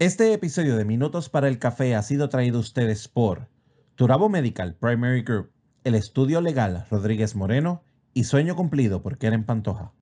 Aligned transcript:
Este 0.00 0.32
episodio 0.32 0.76
de 0.76 0.84
Minutos 0.84 1.28
para 1.28 1.48
el 1.48 1.58
Café 1.58 1.96
ha 1.96 2.02
sido 2.04 2.28
traído 2.28 2.58
a 2.58 2.60
ustedes 2.60 3.08
por 3.08 3.48
Turabo 3.96 4.28
Medical 4.28 4.76
Primary 4.76 5.22
Group, 5.22 5.50
el 5.82 5.96
estudio 5.96 6.40
legal 6.40 6.86
Rodríguez 6.88 7.34
Moreno 7.34 7.82
y 8.14 8.22
Sueño 8.22 8.54
Cumplido 8.54 9.02
por 9.02 9.18
Keren 9.18 9.44
Pantoja. 9.44 9.92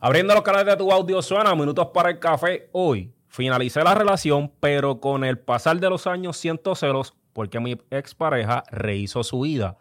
Abriendo 0.00 0.32
los 0.32 0.42
canales 0.42 0.68
de 0.68 0.78
tu 0.78 0.90
audio 0.90 1.20
suena 1.20 1.54
Minutos 1.54 1.88
para 1.92 2.08
el 2.08 2.18
Café 2.18 2.70
hoy. 2.72 3.14
Finalicé 3.28 3.84
la 3.84 3.94
relación, 3.94 4.50
pero 4.58 5.00
con 5.00 5.22
el 5.24 5.38
pasar 5.38 5.78
de 5.78 5.90
los 5.90 6.06
años 6.06 6.38
siento 6.38 6.74
celos 6.74 7.14
porque 7.34 7.60
mi 7.60 7.78
expareja 7.90 8.64
rehizo 8.70 9.22
su 9.22 9.40
vida. 9.40 9.76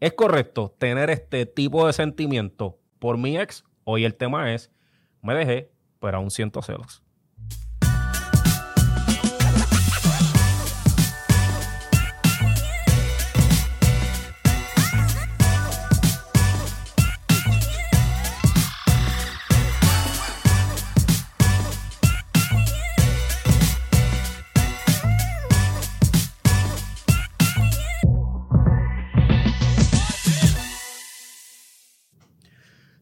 ¿Es 0.00 0.14
correcto 0.14 0.74
tener 0.78 1.10
este 1.10 1.46
tipo 1.46 1.86
de 1.86 1.92
sentimiento 1.92 2.80
por 2.98 3.18
mi 3.18 3.38
ex? 3.38 3.62
Hoy 3.84 4.04
el 4.04 4.16
tema 4.16 4.52
es, 4.52 4.72
me 5.22 5.32
dejé, 5.32 5.70
pero 6.00 6.16
aún 6.16 6.32
siento 6.32 6.60
celos. 6.60 7.01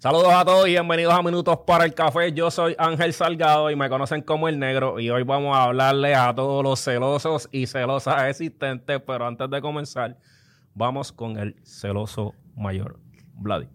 Saludos 0.01 0.33
a 0.33 0.47
todos 0.47 0.67
y 0.67 0.71
bienvenidos 0.71 1.13
a 1.13 1.23
Minutos 1.23 1.59
para 1.67 1.85
el 1.85 1.93
Café. 1.93 2.33
Yo 2.33 2.51
soy 2.51 2.75
Ángel 2.79 3.13
Salgado 3.13 3.71
y 3.71 3.77
me 3.77 3.91
conocen 3.91 4.23
como 4.23 4.49
el 4.49 4.59
negro 4.59 4.99
y 4.99 5.11
hoy 5.11 5.25
vamos 5.25 5.55
a 5.55 5.65
hablarle 5.65 6.15
a 6.15 6.35
todos 6.35 6.65
los 6.65 6.83
celosos 6.83 7.51
y 7.53 7.67
celosas 7.67 8.31
existentes, 8.31 8.99
pero 9.07 9.27
antes 9.27 9.51
de 9.51 9.61
comenzar, 9.61 10.16
vamos 10.74 11.13
con 11.13 11.39
el 11.39 11.55
celoso 11.65 12.35
mayor, 12.57 12.99
Vladi. 13.35 13.69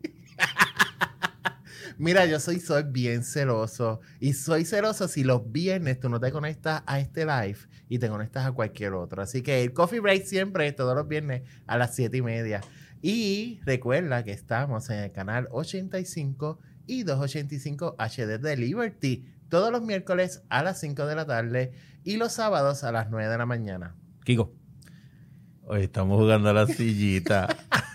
Mira, 1.99 2.25
yo 2.25 2.39
soy, 2.39 2.59
soy 2.59 2.81
bien 2.87 3.23
celoso 3.23 4.01
y 4.19 4.33
soy 4.33 4.65
celoso 4.65 5.07
si 5.07 5.23
los 5.23 5.51
viernes 5.51 5.99
tú 5.99 6.09
no 6.09 6.19
te 6.19 6.31
conectas 6.31 6.81
a 6.87 6.99
este 6.99 7.27
live 7.27 7.59
y 7.87 7.99
te 7.99 8.09
conectas 8.09 8.47
a 8.47 8.51
cualquier 8.51 8.93
otro. 8.93 9.21
Así 9.21 9.43
que 9.43 9.61
el 9.61 9.73
coffee 9.73 9.99
break 9.99 10.25
siempre 10.25 10.65
es 10.65 10.75
todos 10.75 10.95
los 10.95 11.07
viernes 11.07 11.43
a 11.67 11.77
las 11.77 11.93
7 11.93 12.17
y 12.17 12.21
media. 12.23 12.61
Y 13.01 13.59
recuerda 13.65 14.23
que 14.23 14.31
estamos 14.31 14.89
en 14.89 14.99
el 14.99 15.11
canal 15.11 15.47
85 15.51 16.59
y 16.87 17.03
285 17.03 17.95
HD 17.97 18.39
de 18.39 18.57
Liberty 18.57 19.25
todos 19.49 19.71
los 19.71 19.81
miércoles 19.81 20.43
a 20.49 20.63
las 20.63 20.79
5 20.79 21.05
de 21.05 21.15
la 21.15 21.25
tarde 21.25 21.71
y 22.03 22.17
los 22.17 22.33
sábados 22.33 22.83
a 22.83 22.91
las 22.91 23.09
9 23.09 23.29
de 23.29 23.37
la 23.37 23.45
mañana. 23.45 23.95
Kiko. 24.23 24.51
Hoy 25.67 25.83
estamos 25.83 26.19
jugando 26.19 26.49
a 26.49 26.53
la 26.53 26.67
sillita. 26.67 27.47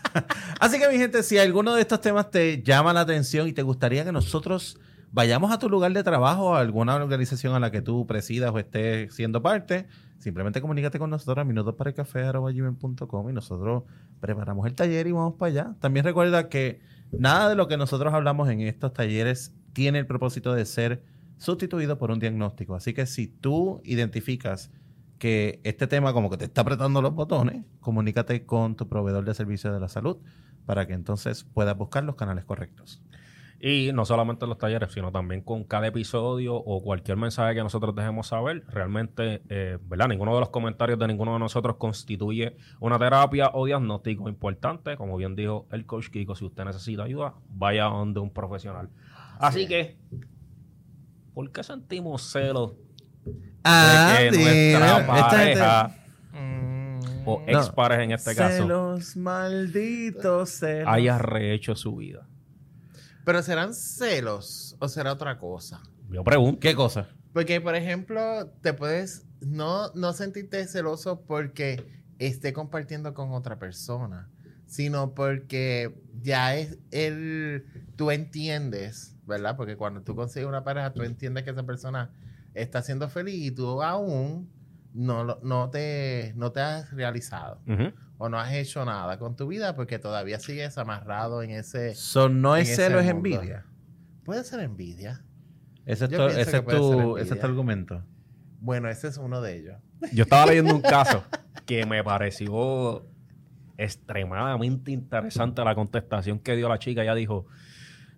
Así 0.61 0.79
que 0.79 0.89
mi 0.89 0.97
gente, 0.99 1.23
si 1.23 1.39
alguno 1.39 1.75
de 1.75 1.83
estos 1.83 2.01
temas 2.01 2.31
te 2.31 2.63
llama 2.63 2.93
la 2.93 3.01
atención 3.01 3.47
y 3.47 3.53
te 3.53 3.63
gustaría 3.63 4.05
que 4.05 4.13
nosotros 4.13 4.79
vayamos 5.13 5.51
a 5.53 5.59
tu 5.59 5.69
lugar 5.69 5.93
de 5.93 6.03
trabajo 6.03 6.55
a 6.55 6.61
alguna 6.61 6.95
organización 6.97 7.55
a 7.55 7.61
la 7.61 7.71
que 7.71 7.83
tú 7.83 8.07
presidas 8.07 8.53
o 8.53 8.59
estés 8.59 9.15
siendo 9.15 9.43
parte, 9.43 9.87
simplemente 10.19 10.61
comunícate 10.61 10.99
con 10.99 11.11
nosotros 11.11 11.39
a 11.39 11.45
minutosparelcafé.com 11.45 13.31
y 13.31 13.33
nosotros 13.33 13.85
preparamos 14.21 14.67
el 14.67 14.75
taller 14.75 15.07
y 15.07 15.13
vamos 15.13 15.35
para 15.35 15.51
allá. 15.51 15.77
También 15.81 16.05
recuerda 16.05 16.49
que 16.49 16.81
nada 17.13 17.49
de 17.49 17.57
lo 17.57 17.69
que 17.69 17.77
nosotros 17.77 18.13
hablamos 18.15 18.49
en 18.49 18.61
estos 18.61 18.93
talleres 18.93 19.55
tiene 19.73 19.99
el 19.99 20.07
propósito 20.07 20.55
de 20.55 20.65
ser 20.65 21.05
sustituido 21.39 21.99
por 21.99 22.11
un 22.11 22.19
diagnóstico. 22.19 22.75
Así 22.75 22.93
que 22.93 23.07
si 23.07 23.27
tú 23.27 23.81
identificas 23.85 24.71
que 25.19 25.61
este 25.65 25.87
tema 25.87 26.13
como 26.13 26.31
que 26.31 26.37
te 26.37 26.45
está 26.47 26.63
apretando 26.63 27.03
los 27.03 27.15
botones, 27.15 27.65
comunícate 27.81 28.47
con 28.47 28.77
tu 28.77 28.89
proveedor 28.89 29.25
de 29.25 29.35
servicios 29.35 29.73
de 29.73 29.81
la 29.81 29.89
salud 29.89 30.19
para 30.67 30.87
que 30.87 30.95
entonces 30.95 31.45
puedas 31.45 31.77
buscar 31.77 32.05
los 32.05 32.15
canales 32.15 32.45
correctos. 32.45 33.03
Y 33.63 33.91
no 33.93 34.07
solamente 34.07 34.47
los 34.47 34.57
talleres, 34.57 34.91
sino 34.91 35.13
también 35.13 35.43
con 35.43 35.65
cada 35.65 35.87
episodio 35.87 36.55
o 36.57 36.83
cualquier 36.83 37.19
mensaje 37.19 37.55
que 37.55 37.63
nosotros 37.63 37.95
dejemos 37.95 38.29
saber. 38.29 38.65
Realmente, 38.69 39.43
eh, 39.51 39.77
¿verdad? 39.83 40.09
Ninguno 40.09 40.33
de 40.35 40.41
los 40.41 40.49
comentarios 40.49 40.99
de 40.99 41.07
ninguno 41.07 41.35
de 41.35 41.41
nosotros 41.41 41.77
constituye 41.77 42.57
una 42.81 42.99
terapia 42.99 43.51
o 43.53 43.67
diagnóstico 43.67 44.31
importante. 44.31 44.97
Como 44.97 45.15
bien 45.19 45.37
dijo 45.37 45.67
el 45.73 45.85
coach 45.85 46.09
Kiko, 46.09 46.35
si 46.35 46.47
usted 46.47 46.65
necesita 46.65 47.03
ayuda, 47.03 47.35
vaya 47.51 47.85
donde 47.85 48.21
un 48.21 48.31
profesional. 48.31 48.89
Así 49.39 49.69
que, 49.69 49.99
¿por 51.35 51.51
qué 51.53 51.63
sentimos 51.63 52.23
celos 52.33 52.73
Ah, 53.63 54.17
de 54.23 54.31
que 54.31 54.37
dime. 54.39 54.45
nuestra 54.79 54.99
Esta 55.01 55.07
pareja 55.29 55.97
Mm, 56.33 57.01
o 57.27 57.43
No. 57.47 57.59
expareja 57.59 58.05
en 58.05 58.13
este 58.13 58.35
caso 58.35 58.63
Celos, 58.63 59.17
malditos 59.17 60.49
celos. 60.51 60.89
haya 60.89 61.19
rehecho 61.19 61.75
su 61.77 61.97
vida? 61.97 62.27
Pero 63.31 63.45
serán 63.45 63.75
celos 63.75 64.75
o 64.81 64.89
será 64.89 65.13
otra 65.13 65.39
cosa. 65.39 65.81
Yo 66.11 66.25
pregunto. 66.25 66.59
¿Qué 66.59 66.75
cosa? 66.75 67.07
Porque, 67.33 67.61
por 67.61 67.77
ejemplo, 67.77 68.49
te 68.61 68.73
puedes 68.75 69.25
no, 69.41 69.93
no 69.95 70.13
sentirte 70.15 70.67
celoso 70.67 71.21
porque 71.21 72.03
esté 72.19 72.53
compartiendo 72.53 73.15
con 73.15 73.31
otra 73.31 73.61
persona, 73.61 74.29
sino 74.67 75.15
porque 75.15 75.95
ya 76.21 76.57
es 76.57 76.81
el, 76.91 77.67
tú 77.95 78.11
entiendes, 78.11 79.15
¿verdad? 79.29 79.57
Porque 79.57 79.77
cuando 79.77 80.03
tú 80.03 80.17
consigues 80.17 80.49
una 80.49 80.65
pareja, 80.65 80.93
tú 80.93 81.05
entiendes 81.05 81.45
que 81.45 81.51
esa 81.51 81.63
persona 81.63 82.11
está 82.55 82.83
siendo 82.83 83.09
feliz 83.09 83.37
y 83.47 83.53
tú 83.53 83.81
aún 83.81 84.51
no, 84.93 85.23
lo- 85.23 85.39
no, 85.45 85.71
te, 85.71 86.33
no 86.35 86.51
te 86.51 86.63
has 86.63 86.91
realizado. 86.91 87.61
O 88.23 88.29
no 88.29 88.39
has 88.39 88.53
hecho 88.53 88.85
nada 88.85 89.19
con 89.19 89.35
tu 89.35 89.47
vida 89.47 89.75
porque 89.75 89.99
todavía 89.99 90.39
sigues 90.39 90.77
amarrado 90.77 91.43
en 91.43 91.53
ese... 91.53 91.95
So, 91.95 92.29
no 92.29 92.55
es 92.55 92.77
celo, 92.77 93.01
es 93.01 93.09
envidia. 93.09 93.65
Puede 94.25 94.45
ser 94.45 94.61
envidia. 94.61 95.25
Ese 95.87 96.05
es, 96.05 96.11
tu, 96.11 96.23
ese 96.25 96.41
es 96.59 96.67
tu, 96.67 97.17
ese 97.17 97.33
es 97.33 97.41
tu 97.41 97.47
argumento. 97.47 98.05
Bueno, 98.61 98.91
ese 98.91 99.09
es 99.09 99.17
uno 99.17 99.41
de 99.41 99.57
ellos. 99.57 99.77
Yo 100.13 100.25
estaba 100.25 100.45
leyendo 100.45 100.75
un 100.75 100.83
caso 100.83 101.25
que 101.65 101.87
me 101.87 102.05
pareció 102.05 103.07
extremadamente 103.79 104.93
interesante 104.93 105.65
la 105.65 105.75
contestación 105.75 106.41
que 106.41 106.57
dio 106.57 106.69
la 106.69 106.79
chica. 106.79 107.01
Ella 107.01 107.15
dijo, 107.15 107.47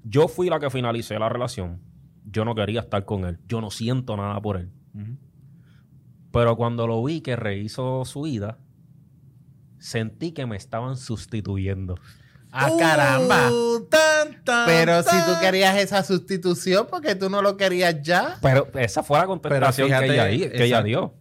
yo 0.02 0.26
fui 0.26 0.48
la 0.48 0.58
que 0.58 0.68
finalicé 0.68 1.16
la 1.16 1.28
relación. 1.28 1.80
Yo 2.24 2.44
no 2.44 2.56
quería 2.56 2.80
estar 2.80 3.04
con 3.04 3.24
él. 3.24 3.38
Yo 3.46 3.60
no 3.60 3.70
siento 3.70 4.16
nada 4.16 4.40
por 4.40 4.56
él. 4.56 4.72
Pero 6.32 6.56
cuando 6.56 6.88
lo 6.88 7.04
vi 7.04 7.20
que 7.20 7.36
rehizo 7.36 8.04
su 8.04 8.22
vida, 8.22 8.58
sentí 9.82 10.32
que 10.32 10.46
me 10.46 10.56
estaban 10.56 10.96
sustituyendo. 10.96 11.96
¡Ah, 12.52 12.70
caramba! 12.78 13.50
Uh, 13.50 13.86
tan, 13.86 14.44
tan, 14.44 14.66
Pero 14.66 15.02
si 15.02 15.16
tú 15.24 15.32
querías 15.40 15.76
esa 15.78 16.02
sustitución 16.04 16.86
porque 16.88 17.14
tú 17.14 17.28
no 17.28 17.42
lo 17.42 17.56
querías 17.56 18.00
ya. 18.02 18.38
Pero 18.42 18.68
esa 18.74 19.02
fue 19.02 19.18
la 19.18 19.26
contestación 19.26 19.88
fíjate, 19.88 20.06
que, 20.06 20.64
ella, 20.64 20.82
dio. 20.82 21.14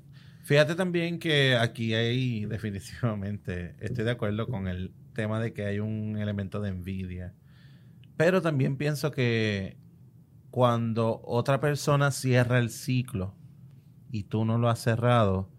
Fíjate 0.44 0.76
también 0.76 1.20
que 1.20 1.56
aquí 1.56 1.94
hay 1.94 2.46
definitivamente, 2.50 3.76
estoy 3.80 4.04
de 4.04 4.12
acuerdo 4.12 4.48
con 4.48 4.68
el 4.68 4.94
tema 5.14 5.40
de 5.40 5.54
que 5.54 5.66
hay 5.66 5.80
un 5.80 6.18
elemento 6.18 6.60
de 6.60 6.70
envidia. 6.70 7.34
Pero 8.18 8.42
también 8.42 8.78
pienso 8.78 9.12
que 9.12 9.78
cuando 10.52 11.22
otra 11.24 11.60
persona 11.62 12.12
cierra 12.12 12.60
el 12.60 12.70
ciclo 12.70 13.34
y 14.12 14.24
tú 14.24 14.46
no 14.46 14.58
lo 14.58 14.70
has 14.70 14.80
cerrado, 14.80 15.50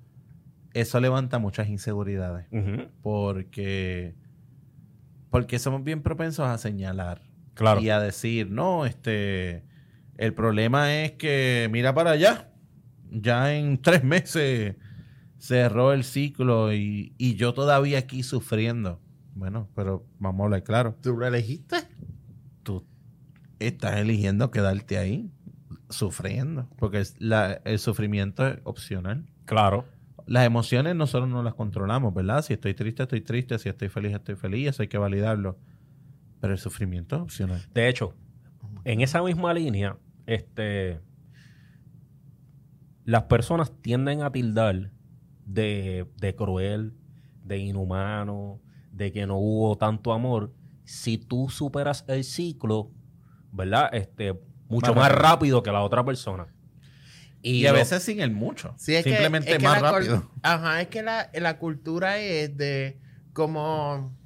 eso 0.75 1.01
levanta 1.01 1.39
muchas 1.39 1.69
inseguridades. 1.69 2.47
Porque, 3.03 4.15
porque 5.31 5.59
somos 5.59 5.85
bien 5.85 6.03
propensos 6.03 6.47
a 6.47 6.59
señalar 6.59 7.23
Claro. 7.55 7.81
y 7.81 7.91
a 7.91 8.01
decir, 8.01 8.51
no, 8.51 8.87
este, 8.87 9.65
el 10.17 10.33
problema 10.35 11.03
es 11.03 11.13
que 11.13 11.69
mira 11.71 11.95
para 11.95 12.13
allá, 12.13 12.51
ya 13.11 13.55
en 13.55 13.81
tres 13.83 14.03
meses 14.05 14.77
cerró 15.39 15.93
el 15.93 16.05
ciclo 16.05 16.73
y, 16.73 17.15
y 17.19 17.35
yo 17.35 17.53
todavía 17.53 17.99
aquí 17.99 18.23
sufriendo. 18.23 19.01
Bueno, 19.35 19.69
pero 19.75 20.07
vamos 20.19 20.41
a 20.41 20.45
hablar 20.45 20.63
claro, 20.63 20.97
¿Tú 21.03 21.17
lo 21.17 21.27
elegiste? 21.27 21.77
tú 22.63 22.87
estás 23.59 23.97
eligiendo 23.97 24.51
quedarte 24.51 24.99
ahí 24.99 25.31
sufriendo, 25.91 26.69
porque 26.79 27.01
es 27.01 27.17
la- 27.21 27.61
el 27.65 27.79
sufrimiento 27.79 28.47
es 28.47 28.59
opcional. 28.65 29.27
Claro. 29.45 29.85
Las 30.33 30.47
emociones 30.47 30.97
nosotros 30.97 31.29
no 31.29 31.43
las 31.43 31.53
controlamos, 31.53 32.15
¿verdad? 32.15 32.41
Si 32.41 32.55
estoy 32.55 32.73
triste, 32.73 33.03
estoy 33.03 33.21
triste, 33.21 33.59
si 33.59 33.69
estoy 33.69 33.91
feliz, 33.91 34.15
estoy 34.15 34.35
feliz, 34.35 34.69
eso 34.71 34.81
hay 34.81 34.89
que 34.89 34.97
validarlo. 34.97 35.59
Pero 36.41 36.55
el 36.55 36.59
sufrimiento 36.59 37.17
es 37.17 37.21
opcional. 37.23 37.61
De 37.75 37.87
hecho, 37.87 38.15
en 38.85 39.03
esa 39.03 39.23
misma 39.23 39.53
línea, 39.53 39.99
este, 40.25 41.01
las 43.05 43.25
personas 43.25 43.73
tienden 43.83 44.23
a 44.23 44.33
tildar 44.33 44.91
de, 45.45 46.07
de 46.17 46.35
cruel, 46.35 46.95
de 47.45 47.59
inhumano, 47.59 48.59
de 48.91 49.13
que 49.13 49.27
no 49.27 49.37
hubo 49.37 49.77
tanto 49.77 50.15
amor. 50.15 50.55
Si 50.85 51.19
tú 51.19 51.51
superas 51.51 52.07
el 52.09 52.25
ciclo, 52.25 52.91
¿verdad? 53.53 53.91
Este, 53.93 54.33
mucho 54.67 54.95
Más 54.95 54.97
más 54.97 55.09
rápido. 55.13 55.23
rápido 55.31 55.63
que 55.63 55.73
la 55.73 55.83
otra 55.83 56.03
persona. 56.07 56.47
Y, 57.43 57.63
Y 57.63 57.67
a 57.67 57.73
lo- 57.73 57.79
veces 57.79 58.03
sin 58.03 58.21
el 58.21 58.31
mucho. 58.31 58.75
Sí, 58.79 58.95
es 58.95 59.03
que- 59.05 59.11
Simplemente 59.11 59.51
es 59.53 59.59
que 59.59 59.65
más 59.65 59.83
rápido. 59.83 60.31
Ajá, 60.43 60.81
es 60.81 60.89
que 60.89 61.03
la, 61.03 61.29
la 61.35 61.59
cultura 61.59 62.19
es 62.19 62.57
de 62.57 62.99
como 63.33 64.17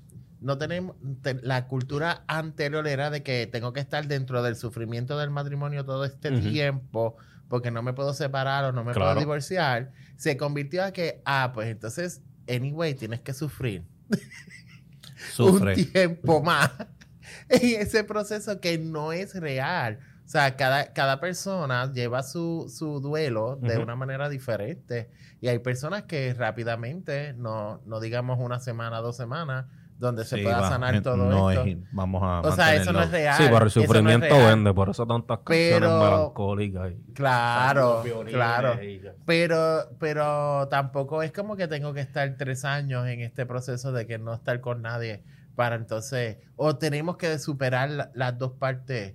no 0.41 0.59
tenemos 0.59 0.97
te- 1.23 1.41
la 1.43 1.67
cultura 1.67 2.25
anterior 2.29 2.87
era 2.87 3.09
de 3.11 3.23
que 3.23 3.47
tengo 3.51 3.73
que 3.73 3.81
estar 3.81 4.07
dentro 4.07 4.43
del 4.43 4.55
sufrimiento 4.55 5.19
del 5.19 5.31
matrimonio 5.31 5.85
todo 5.87 6.05
este 6.05 6.31
tiempo 6.41 7.17
porque 7.49 7.71
no 7.71 7.83
me 7.83 7.95
puedo 7.95 8.13
separar 8.13 8.65
o 8.67 8.73
no 8.73 8.85
me 8.85 8.93
Claro. 8.93 9.13
puedo 9.13 9.21
divorciar 9.21 9.93
se 10.17 10.37
convirtió 10.37 10.85
a 10.85 10.93
que 10.93 11.23
ah 11.25 11.53
pues 11.55 11.69
entonces 11.69 12.21
anyway 12.49 12.95
tienes 12.95 13.21
que 13.23 13.33
sufrir 13.33 13.85
Sufre. 15.35 15.75
un 15.75 15.85
tiempo 15.93 16.43
más 16.43 16.71
en 17.49 17.81
ese 17.81 18.05
proceso 18.05 18.61
que 18.61 18.79
no 18.79 19.13
es 19.13 19.35
real. 19.35 19.99
O 20.27 20.29
sea, 20.29 20.57
cada, 20.57 20.93
cada 20.93 21.21
persona 21.21 21.91
lleva 21.93 22.23
su, 22.25 22.67
su 22.69 22.99
duelo 23.01 23.57
de 23.63 23.79
una 23.79 23.95
manera 23.95 24.29
diferente. 24.29 25.09
Y 25.41 25.47
hay 25.47 25.61
personas 25.61 26.03
que 26.03 26.35
rápidamente, 26.35 27.33
no, 27.35 27.81
no 27.87 28.01
digamos 28.01 28.41
una 28.41 28.59
semana, 28.59 28.99
dos 28.99 29.17
semanas, 29.17 29.67
donde 29.99 30.25
se 30.25 30.39
pueda 30.39 30.61
va, 30.63 30.69
sanar 30.69 31.01
todo 31.01 31.17
no 31.17 31.51
esto. 31.51 31.65
es- 31.65 31.77
vamos 31.93 32.23
a 32.23 32.41
o 32.41 32.53
sea, 32.53 32.75
eso 32.75 32.93
no 32.93 33.01
es 33.03 33.11
real. 33.11 33.37
Sí, 33.39 33.45
pero 33.45 33.57
el 33.59 33.65
no 33.65 33.71
sufrimiento 33.71 34.27
real. 34.27 34.47
vende, 34.57 34.75
por 34.75 34.91
eso 34.91 35.07
tantas 35.07 35.39
canciones 35.39 35.75
Pero- 35.81 35.99
melancólicas. 36.01 36.91
y- 36.93 37.13
Claro, 37.15 38.03
claro. 38.27 38.83
y- 38.83 39.01
Pero, 39.25 39.89
pero 40.01 40.69
tampoco 40.69 41.23
es 41.23 41.33
como 41.33 41.57
que 41.57 41.69
tengo 41.69 41.95
que 41.95 42.01
estar 42.01 42.35
tres 42.37 42.65
años 42.65 43.07
en 43.07 43.21
este 43.21 43.47
proceso 43.47 43.93
de 43.93 44.07
que 44.07 44.19
no 44.19 44.35
estar 44.35 44.61
con 44.61 44.83
nadie 44.83 45.23
para 45.55 45.77
entonces, 45.77 46.39
o 46.57 46.77
tenemos 46.77 47.17
que 47.17 47.39
superar 47.39 47.89
la- 47.91 48.11
las 48.15 48.37
dos 48.39 48.53
partes 48.53 49.15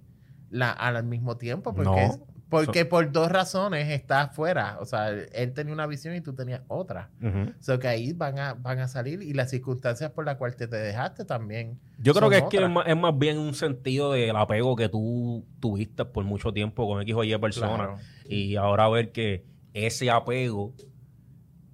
la- 0.52 0.72
al 0.72 1.04
mismo 1.04 1.38
tiempo, 1.38 1.74
porque, 1.74 1.90
No. 2.08 2.26
porque 2.50 2.86
por 2.86 3.12
dos 3.12 3.32
razones 3.32 3.90
estás 3.90 4.36
fuera. 4.36 4.78
O 4.82 4.86
sea, 4.86 5.10
él 5.10 5.54
tenía 5.54 5.74
una 5.74 5.88
visión 5.88 6.14
y 6.16 6.22
tú 6.22 6.34
tenías 6.36 6.62
otra. 6.68 7.10
Ujú. 7.24 7.50
O 7.58 7.62
sea, 7.64 7.80
que 7.80 7.88
ahí 7.88 8.12
van 8.14 8.38
a, 8.38 8.54
van 8.54 8.80
a 8.80 8.88
salir 8.88 9.22
y 9.24 9.34
las 9.34 9.50
circunstancias 9.50 10.12
por 10.12 10.26
las 10.26 10.36
cuales 10.36 10.58
te, 10.58 10.68
te 10.68 10.76
dejaste 10.76 11.24
también. 11.26 11.80
Yo 11.98 12.14
creo 12.14 12.30
que 12.30 12.38
es 12.40 12.44
que 12.44 12.58
es 12.64 12.70
más, 12.70 12.86
es 12.88 12.98
más 12.98 13.18
bien 13.18 13.38
un 13.40 13.54
sentido 13.54 14.12
del 14.12 14.36
apego 14.36 14.76
que 14.76 14.90
tú 14.90 15.46
tuviste 15.60 16.04
por 16.06 16.26
mucho 16.26 16.52
tiempo 16.52 16.88
con 16.88 17.02
X 17.02 17.16
o 17.16 17.24
Y 17.24 17.38
personas. 17.38 17.78
Claro. 17.78 17.98
Y 18.28 18.56
ahora 18.58 18.90
ver 18.90 19.12
que 19.12 19.46
ese 19.74 20.12
apego 20.12 20.74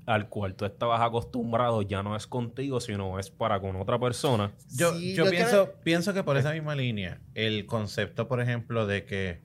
al 0.07 0.29
cual 0.29 0.55
tú 0.55 0.65
estabas 0.65 1.01
acostumbrado 1.01 1.83
ya 1.83 2.01
no 2.01 2.15
es 2.15 2.25
contigo, 2.25 2.79
sino 2.79 3.19
es 3.19 3.29
para 3.29 3.59
con 3.59 3.75
otra 3.75 3.99
persona. 3.99 4.51
Yo, 4.71 4.93
Sí, 4.95 5.13
yo 5.13 5.25
yo 5.25 5.29
pienso, 5.31 5.65
creo- 5.65 5.79
pienso 5.83 6.13
que 6.15 6.23
por 6.23 6.37
esa 6.37 6.53
misma 6.53 6.73
línea, 6.75 7.19
el 7.35 7.65
concepto, 7.67 8.27
por 8.27 8.41
ejemplo, 8.41 8.87
de 8.87 9.03
que 9.05 9.41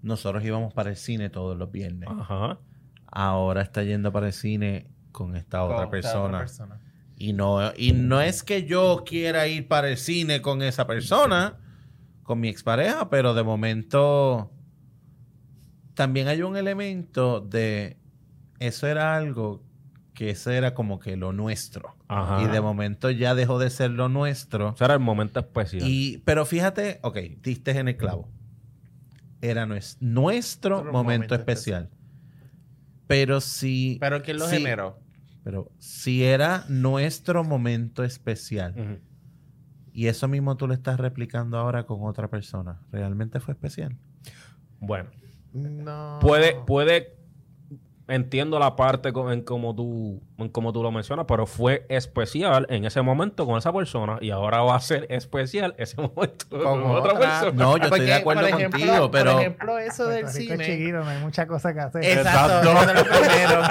nosotros 0.00 0.42
íbamos 0.44 0.72
para 0.72 0.90
el 0.90 0.96
cine 0.96 1.28
todos 1.28 1.56
los 1.58 1.70
viernes, 1.72 2.08
Ajá. 2.10 2.58
ahora 3.06 3.62
está 3.62 3.82
yendo 3.82 4.12
para 4.12 4.28
el 4.28 4.32
cine 4.32 4.86
con 5.12 5.34
esta 5.36 5.62
otra 5.64 5.76
Con 5.76 5.84
esta 5.86 5.90
persona. 5.90 6.38
persona. 6.38 6.80
Y 7.16 7.32
no, 7.32 7.58
y 7.76 7.92
no 7.92 8.20
es 8.20 8.42
que 8.42 8.64
yo 8.64 9.02
quiera 9.06 9.46
ir 9.48 9.66
para 9.68 9.88
el 9.90 9.96
cine 9.96 10.40
con 10.40 10.62
esa 10.62 10.86
persona, 10.86 11.58
con 12.22 12.38
mi 12.40 12.48
expareja, 12.48 13.10
pero 13.10 13.34
de 13.34 13.42
momento 13.42 14.50
también 15.94 16.28
hay 16.28 16.42
un 16.42 16.56
elemento 16.56 17.40
de 17.40 17.96
eso 18.58 18.86
era 18.86 19.16
algo 19.16 19.62
que 20.14 20.30
eso 20.30 20.50
era 20.50 20.74
como 20.74 21.00
que 21.00 21.16
lo 21.16 21.32
nuestro. 21.32 21.96
Ajá. 22.08 22.42
Y 22.42 22.46
de 22.46 22.60
momento 22.60 23.10
ya 23.10 23.34
dejó 23.34 23.58
de 23.58 23.68
ser 23.70 23.90
lo 23.90 24.08
nuestro. 24.08 24.74
Ese 24.74 24.84
era 24.84 24.94
el 24.94 25.00
momento 25.00 25.40
especial. 25.40 25.82
Y, 25.88 26.18
pero 26.24 26.44
fíjate, 26.46 27.00
ok, 27.02 27.16
diste 27.42 27.72
en 27.72 27.88
el 27.88 27.96
clavo. 27.96 28.28
Era 29.40 29.66
nues- 29.66 29.96
nuestro 30.00 30.78
Otro 30.78 30.92
momento, 30.92 31.04
momento 31.14 31.34
especial. 31.34 31.90
Pero 33.06 33.40
si. 33.40 33.98
Pero 34.00 34.22
¿quién 34.22 34.38
lo 34.38 34.48
generó? 34.48 34.98
Pero 35.42 35.70
si 35.78 36.24
era 36.24 36.64
nuestro 36.68 37.44
momento 37.44 38.02
especial 38.02 39.00
y 39.92 40.06
eso 40.06 40.26
mismo 40.26 40.56
tú 40.56 40.66
lo 40.66 40.72
estás 40.74 40.98
replicando 40.98 41.58
ahora 41.58 41.84
con 41.84 41.98
otra 42.04 42.28
persona, 42.28 42.80
¿realmente 42.90 43.40
fue 43.40 43.52
especial? 43.52 43.94
Bueno, 44.80 45.10
No. 45.52 46.18
puede, 46.22 46.54
puede, 46.66 47.14
entiendo 48.06 48.58
la 48.58 48.76
parte 48.76 49.10
en 49.30 49.42
como 49.42 49.74
tú, 49.74 50.20
en 50.38 50.48
como 50.50 50.72
tú 50.72 50.82
lo 50.82 50.92
mencionas, 50.92 51.24
pero 51.26 51.46
fue 51.46 51.86
especial 51.88 52.66
en 52.68 52.84
ese 52.84 53.00
momento 53.02 53.46
con 53.46 53.56
esa 53.56 53.72
persona 53.72 54.18
y 54.20 54.30
ahora 54.30 54.60
va 54.62 54.76
a 54.76 54.80
ser 54.80 55.06
especial 55.08 55.74
ese 55.78 55.96
momento 56.00 56.46
con, 56.50 56.82
Con 56.82 56.90
otra, 56.90 57.14
otra. 57.14 57.40
persona. 57.40 57.64
No, 57.64 57.76
yo 57.78 57.84
estoy 57.84 58.00
de 58.00 58.14
acuerdo 58.14 58.46
ejemplo, 58.46 58.78
contigo, 58.78 59.10
pero. 59.10 59.32
Por 59.32 59.40
ejemplo, 59.40 59.78
eso 59.78 60.06
del 60.08 60.28
cine. 60.28 60.64
chiquito, 60.64 60.98
no 60.98 61.08
hay 61.08 61.18
mucha 61.18 61.46
cosa 61.46 61.72
que 61.72 61.80
hacer. 61.80 62.04
Exacto. 62.04 62.68
Exacto. 62.68 62.70
eso 62.70 62.90
es 62.90 62.94
lo 62.96 63.04
primero. 63.20 63.62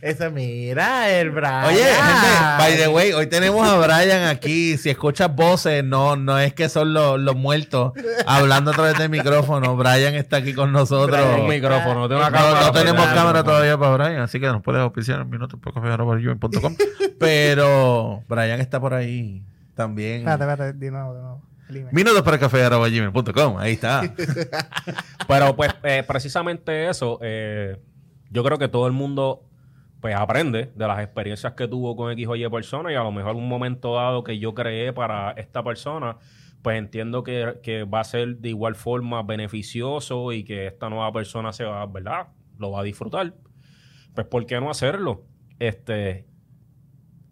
Eso, 0.00 0.30
mira, 0.30 1.10
el 1.18 1.30
Brian. 1.30 1.64
Oye, 1.64 1.82
gente, 1.82 2.28
by 2.58 2.76
the 2.76 2.88
way, 2.88 3.12
hoy 3.14 3.26
tenemos 3.26 3.66
a 3.66 3.76
Brian 3.78 4.24
aquí. 4.24 4.76
Si 4.76 4.90
escuchas 4.90 5.34
voces, 5.34 5.82
no, 5.82 6.14
no 6.16 6.38
es 6.38 6.52
que 6.52 6.68
son 6.68 6.92
los, 6.92 7.18
los 7.18 7.34
muertos 7.34 7.92
hablando 8.26 8.70
a 8.70 8.74
través 8.74 8.98
del 8.98 9.08
micrófono. 9.08 9.76
Brian 9.76 10.14
está 10.14 10.38
aquí 10.38 10.52
con 10.52 10.72
nosotros. 10.72 11.18
Brian, 11.18 11.40
un 11.40 11.48
micrófono, 11.48 12.00
no 12.00 12.08
tiene 12.08 12.22
una 12.22 12.30
No, 12.30 12.36
cámara, 12.36 12.66
no 12.66 12.72
tenemos 12.72 13.06
cámara 13.06 13.44
todavía 13.44 13.73
para 13.78 13.96
Brian, 13.96 14.22
así 14.22 14.40
que 14.40 14.46
nos 14.46 14.62
puedes 14.62 14.80
auspiciar 14.80 15.20
en 15.20 15.30
minutos 15.30 15.58
por 15.60 15.74
café.com. 15.74 16.76
Pero 17.18 18.22
Brian 18.28 18.60
está 18.60 18.80
por 18.80 18.94
ahí 18.94 19.42
también. 19.74 20.20
Espérate, 20.28 20.44
espérate, 20.44 20.78
de 20.78 20.90
nuevo, 20.90 21.14
de 21.14 21.20
nuevo. 21.20 21.42
Minutos 21.92 22.22
para 22.22 22.38
café.com. 22.38 23.58
Ahí 23.58 23.72
está. 23.72 24.02
Pero 25.28 25.56
pues 25.56 25.74
eh, 25.82 26.04
precisamente 26.06 26.88
eso, 26.88 27.18
eh, 27.22 27.80
yo 28.30 28.44
creo 28.44 28.58
que 28.58 28.68
todo 28.68 28.86
el 28.86 28.92
mundo 28.92 29.48
pues 30.00 30.14
aprende 30.14 30.70
de 30.74 30.86
las 30.86 31.00
experiencias 31.00 31.54
que 31.54 31.66
tuvo 31.66 31.96
con 31.96 32.12
X 32.12 32.28
o 32.28 32.36
Y 32.36 32.46
persona 32.50 32.92
y 32.92 32.94
a 32.94 33.02
lo 33.02 33.10
mejor 33.10 33.36
un 33.36 33.48
momento 33.48 33.94
dado 33.94 34.22
que 34.22 34.38
yo 34.38 34.52
creé 34.54 34.92
para 34.92 35.30
esta 35.32 35.62
persona, 35.64 36.18
pues 36.60 36.76
entiendo 36.78 37.24
que, 37.24 37.58
que 37.62 37.84
va 37.84 38.00
a 38.00 38.04
ser 38.04 38.36
de 38.36 38.50
igual 38.50 38.74
forma 38.74 39.22
beneficioso 39.22 40.32
y 40.32 40.44
que 40.44 40.66
esta 40.66 40.90
nueva 40.90 41.10
persona 41.10 41.54
se 41.54 41.64
va, 41.64 41.86
¿verdad? 41.86 42.28
Lo 42.58 42.72
va 42.72 42.80
a 42.80 42.82
disfrutar. 42.82 43.32
Pues 44.14 44.26
¿por 44.26 44.46
qué 44.46 44.60
no 44.60 44.70
hacerlo? 44.70 45.24
Este, 45.58 46.26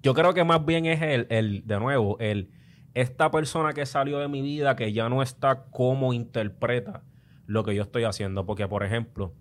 yo 0.02 0.14
creo 0.14 0.34
que 0.34 0.44
más 0.44 0.64
bien 0.64 0.86
es 0.86 1.00
el, 1.02 1.26
el 1.30 1.66
de 1.66 1.78
nuevo, 1.80 2.18
el 2.18 2.50
esta 2.94 3.30
persona 3.30 3.72
que 3.72 3.86
salió 3.86 4.18
de 4.18 4.28
mi 4.28 4.42
vida 4.42 4.76
que 4.76 4.92
ya 4.92 5.08
no 5.08 5.22
está 5.22 5.64
como 5.70 6.12
interpreta 6.12 7.02
lo 7.46 7.64
que 7.64 7.74
yo 7.74 7.82
estoy 7.82 8.04
haciendo. 8.04 8.44
Porque, 8.44 8.68
por 8.68 8.84
ejemplo, 8.84 9.32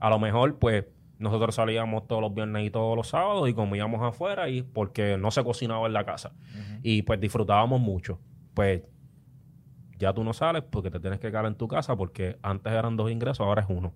a 0.00 0.10
lo 0.10 0.18
mejor, 0.18 0.58
pues, 0.58 0.86
nosotros 1.18 1.54
salíamos 1.54 2.06
todos 2.06 2.20
los 2.20 2.34
viernes 2.34 2.66
y 2.66 2.70
todos 2.70 2.96
los 2.96 3.08
sábados 3.08 3.48
y 3.48 3.54
comíamos 3.54 4.02
afuera 4.02 4.48
y 4.48 4.62
porque 4.62 5.16
no 5.16 5.30
se 5.30 5.42
cocinaba 5.44 5.86
en 5.86 5.94
la 5.94 6.04
casa. 6.04 6.32
Y 6.82 7.02
pues 7.02 7.18
disfrutábamos 7.18 7.80
mucho. 7.80 8.20
Pues 8.52 8.82
ya 9.98 10.12
tú 10.12 10.22
no 10.24 10.34
sales 10.34 10.62
porque 10.62 10.90
te 10.90 11.00
tienes 11.00 11.18
que 11.18 11.28
quedar 11.28 11.46
en 11.46 11.54
tu 11.54 11.68
casa 11.68 11.96
porque 11.96 12.38
antes 12.42 12.70
eran 12.70 12.96
dos 12.96 13.10
ingresos, 13.10 13.40
ahora 13.40 13.62
es 13.62 13.68
uno. 13.70 13.94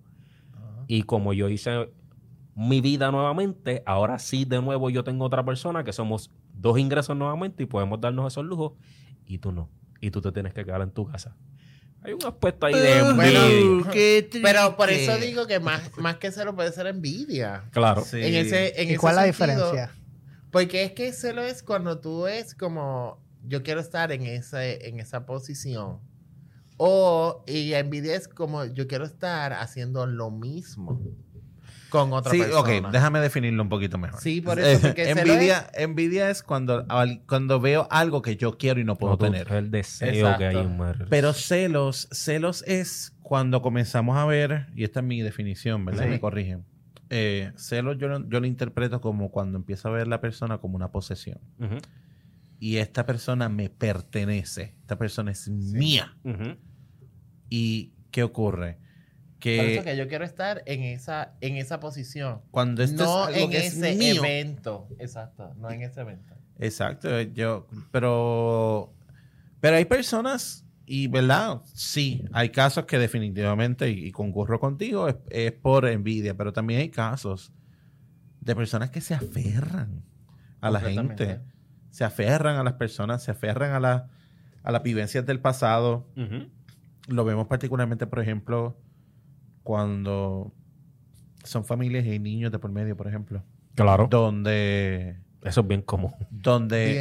Y 0.87 1.03
como 1.03 1.33
yo 1.33 1.47
hice 1.47 1.91
mi 2.55 2.81
vida 2.81 3.11
nuevamente, 3.11 3.83
ahora 3.85 4.19
sí 4.19 4.45
de 4.45 4.61
nuevo 4.61 4.89
yo 4.89 5.03
tengo 5.03 5.25
otra 5.25 5.43
persona 5.45 5.83
que 5.83 5.93
somos 5.93 6.31
dos 6.53 6.77
ingresos 6.77 7.15
nuevamente 7.15 7.63
y 7.63 7.65
podemos 7.65 8.01
darnos 8.01 8.31
esos 8.31 8.45
lujos 8.45 8.73
y 9.25 9.37
tú 9.37 9.51
no. 9.51 9.69
Y 9.99 10.11
tú 10.11 10.21
te 10.21 10.31
tienes 10.31 10.53
que 10.53 10.65
quedar 10.65 10.81
en 10.81 10.91
tu 10.91 11.05
casa. 11.05 11.35
Hay 12.03 12.13
un 12.13 12.25
aspecto 12.25 12.65
ahí 12.65 12.73
de 12.73 13.03
Uh, 13.03 13.15
bueno, 13.15 13.45
envidia. 13.45 13.91
qué 13.91 14.29
Pero 14.41 14.75
por 14.75 14.89
eso 14.89 15.17
digo 15.17 15.45
que 15.45 15.59
más, 15.59 15.95
más 15.97 16.17
que 16.17 16.31
celo 16.31 16.55
puede 16.55 16.71
ser 16.71 16.87
envidia. 16.87 17.69
Claro. 17.71 18.03
Sí. 18.03 18.17
En 18.19 18.33
ese, 18.33 18.81
en 18.81 18.87
¿Y 18.87 18.91
ese 18.91 18.99
cuál 18.99 19.13
es 19.13 19.15
la 19.17 19.23
diferencia? 19.25 19.91
Porque 20.51 20.83
es 20.83 20.93
que 20.93 21.13
celo 21.13 21.43
es 21.43 21.61
cuando 21.61 21.99
tú 21.99 22.25
es 22.27 22.55
como 22.55 23.23
yo 23.43 23.61
quiero 23.63 23.79
estar 23.79 24.11
en 24.11 24.23
ese, 24.23 24.87
en 24.87 24.99
esa 24.99 25.25
posición. 25.25 25.99
O 26.77 27.43
y 27.45 27.73
envidia 27.73 28.15
es 28.15 28.27
como 28.27 28.65
yo 28.65 28.87
quiero 28.87 29.05
estar 29.05 29.53
haciendo 29.53 30.07
lo 30.07 30.31
mismo 30.31 30.99
con 31.91 32.11
otra 32.13 32.31
Sí, 32.31 32.39
persona. 32.39 32.59
ok, 32.87 32.91
déjame 32.91 33.19
definirlo 33.19 33.61
un 33.61 33.69
poquito 33.69 33.99
mejor. 33.99 34.19
Sí, 34.19 34.41
por 34.41 34.59
eso, 34.59 34.87
porque 34.87 35.05
celo 35.13 35.21
envidia, 35.33 35.67
envidia 35.75 36.29
es 36.31 36.41
cuando, 36.41 36.87
cuando 37.27 37.59
veo 37.59 37.87
algo 37.91 38.23
que 38.23 38.37
yo 38.37 38.57
quiero 38.57 38.79
y 38.79 38.83
no 38.83 38.97
puedo 38.97 39.13
No, 39.13 39.17
tener. 39.19 39.45
es 39.47 39.53
el 39.53 39.69
deseo 39.69 40.09
Exacto. 40.09 40.39
que 40.39 40.45
hay 40.47 40.57
en 40.57 40.77
Mar- 40.77 41.05
Pero 41.09 41.33
celos, 41.33 42.07
celos 42.11 42.63
es 42.65 43.13
cuando 43.21 43.61
comenzamos 43.61 44.17
a 44.17 44.25
ver, 44.25 44.67
y 44.75 44.83
esta 44.85 45.01
es 45.01 45.05
mi 45.05 45.21
definición, 45.21 45.85
¿verdad? 45.85 46.05
Sí. 46.05 46.09
Me 46.09 46.19
corrigen. 46.19 46.65
Eh, 47.09 47.51
celos 47.57 47.97
yo, 47.99 48.07
lo- 48.07 48.27
yo 48.29 48.39
lo 48.39 48.47
interpreto 48.47 49.01
como 49.01 49.29
cuando 49.29 49.57
empiezo 49.57 49.89
a 49.89 49.91
ver 49.91 50.07
la 50.07 50.21
persona 50.21 50.57
como 50.59 50.77
una 50.77 50.91
posesión. 50.91 51.39
Y 52.59 52.77
esta 52.77 53.05
persona 53.05 53.49
me 53.49 53.69
pertenece. 53.69 54.75
Esta 54.81 54.97
persona 54.97 55.31
es 55.31 55.49
mía. 55.49 56.15
ujú. 56.23 56.55
¿Y 57.49 57.93
qué 58.11 58.23
ocurre? 58.23 58.77
Por 59.41 59.43
Que, 59.43 59.73
eso 59.73 59.83
que 59.83 59.97
yo 59.97 60.07
quiero 60.07 60.23
estar 60.23 60.61
en 60.67 60.83
esa, 60.83 61.33
en 61.41 61.57
esa 61.57 61.79
posición. 61.79 62.41
cuando 62.51 62.83
esto 62.83 63.03
no 63.03 63.27
es 63.29 63.35
algo 63.35 63.45
en 63.45 63.49
que 63.51 63.57
es 63.65 63.77
ese 63.77 63.95
mío. 63.95 64.23
evento. 64.23 64.87
Exacto, 64.99 65.53
no 65.57 65.69
en 65.71 65.81
ese 65.81 66.01
evento. 66.01 66.35
Exacto, 66.59 67.19
yo, 67.21 67.65
pero, 67.91 68.93
pero 69.59 69.77
hay 69.77 69.85
personas, 69.85 70.63
y, 70.85 71.07
¿verdad? 71.07 71.61
Sí, 71.73 72.23
hay 72.33 72.49
casos 72.49 72.85
que 72.85 72.99
definitivamente, 72.99 73.89
y, 73.89 74.05
y 74.05 74.11
concurro 74.11 74.59
contigo, 74.59 75.07
es, 75.07 75.15
es 75.31 75.51
por 75.53 75.87
envidia, 75.87 76.35
pero 76.37 76.53
también 76.53 76.81
hay 76.81 76.89
casos 76.89 77.51
de 78.41 78.55
personas 78.55 78.91
que 78.91 79.01
se 79.01 79.15
aferran 79.15 80.03
a 80.59 80.69
la 80.69 80.79
gente, 80.81 81.39
se 81.89 82.03
aferran 82.03 82.57
a 82.57 82.63
las 82.63 82.73
personas, 82.73 83.23
se 83.23 83.31
aferran 83.31 83.71
a, 83.71 83.79
la, 83.79 84.07
a 84.61 84.71
las 84.71 84.83
vivencias 84.83 85.25
del 85.25 85.39
pasado. 85.39 86.07
Lo 87.07 87.25
vemos 87.25 87.47
particularmente, 87.47 88.05
por 88.05 88.19
ejemplo, 88.19 88.77
cuando 89.63 90.53
son 91.43 91.65
familias 91.65 92.05
y 92.05 92.19
niños 92.19 92.51
de 92.51 92.59
por 92.59 92.71
medio, 92.71 92.95
por 92.95 93.07
ejemplo, 93.07 93.43
Claro. 93.75 94.07
donde, 94.09 95.17
Eso 95.43 95.61
es 95.61 95.67
bien 95.67 95.81
común. 95.81 96.13
donde 96.29 96.91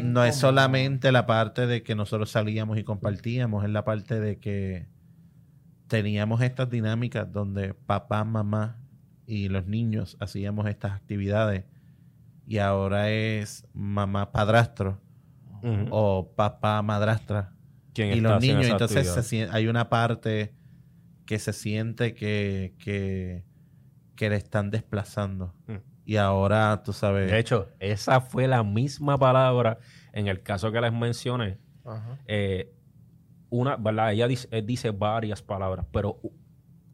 Bien 0.00 0.12
no 0.12 0.24
es 0.24 0.36
solamente 0.36 1.12
la 1.12 1.26
parte 1.26 1.66
de 1.66 1.82
que 1.82 1.94
nosotros 1.94 2.30
salíamos 2.30 2.78
y 2.78 2.84
compartíamos, 2.84 3.64
es 3.64 3.70
la 3.70 3.84
parte 3.84 4.18
de 4.20 4.38
que 4.38 4.86
teníamos 5.86 6.40
estas 6.42 6.70
dinámicas 6.70 7.30
donde 7.30 7.74
papá, 7.74 8.24
mamá 8.24 8.78
y 9.26 9.48
los 9.48 9.66
niños 9.66 10.16
hacíamos 10.20 10.66
estas 10.66 10.92
actividades 10.92 11.64
y 12.46 12.58
ahora 12.58 13.10
es 13.10 13.66
mamá 13.72 14.32
padrastro 14.32 15.00
o 15.90 16.30
papá 16.36 16.82
madrastra 16.82 17.52
¿Quién 17.94 18.08
y 18.08 18.12
está 18.18 18.28
los 18.34 18.42
niños. 18.42 18.62
esa 18.64 18.72
entonces 18.72 19.26
se 19.26 19.48
hay 19.50 19.66
una 19.66 19.88
parte 19.88 20.52
que 21.26 21.38
se 21.38 21.52
siente 21.52 22.14
que, 22.14 22.74
que, 22.78 23.44
que 24.16 24.30
le 24.30 24.36
están 24.36 24.70
desplazando 24.70 25.54
Mm. 25.66 25.76
y 26.04 26.16
ahora 26.16 26.82
tú 26.84 26.92
sabes 26.92 27.30
De 27.30 27.38
hecho, 27.38 27.68
esa 27.80 28.20
fue 28.20 28.46
la 28.46 28.62
misma 28.62 29.16
palabra 29.18 29.78
en 30.12 30.28
el 30.28 30.42
caso 30.42 30.70
que 30.72 30.80
les 30.80 30.92
mencioné. 30.92 31.58
Ajá. 31.84 32.18
eh, 32.26 32.72
una, 33.50 33.76
¿verdad? 33.76 34.12
Ella 34.12 34.26
dice, 34.26 34.48
él 34.50 34.66
dice 34.66 34.90
varias 34.90 35.42
palabras, 35.42 35.86
pero 35.92 36.20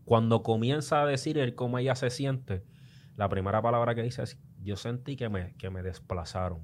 cuando 0.05 0.43
comienza 0.43 1.03
a 1.03 1.07
decir 1.07 1.39
él 1.39 1.55
cómo 1.55 1.79
ella 1.79 1.95
se 1.95 2.11
siente, 2.11 2.65
la 3.17 3.29
primera 3.29 3.63
palabra 3.63 3.95
que 3.95 4.03
dice 4.03 4.23
es, 4.23 4.39
yo 4.63 4.77
sentí 4.77 5.17
que 5.17 5.29
me, 5.29 5.55
que 5.57 5.71
me 5.71 5.83
desplazaron. 5.83 6.63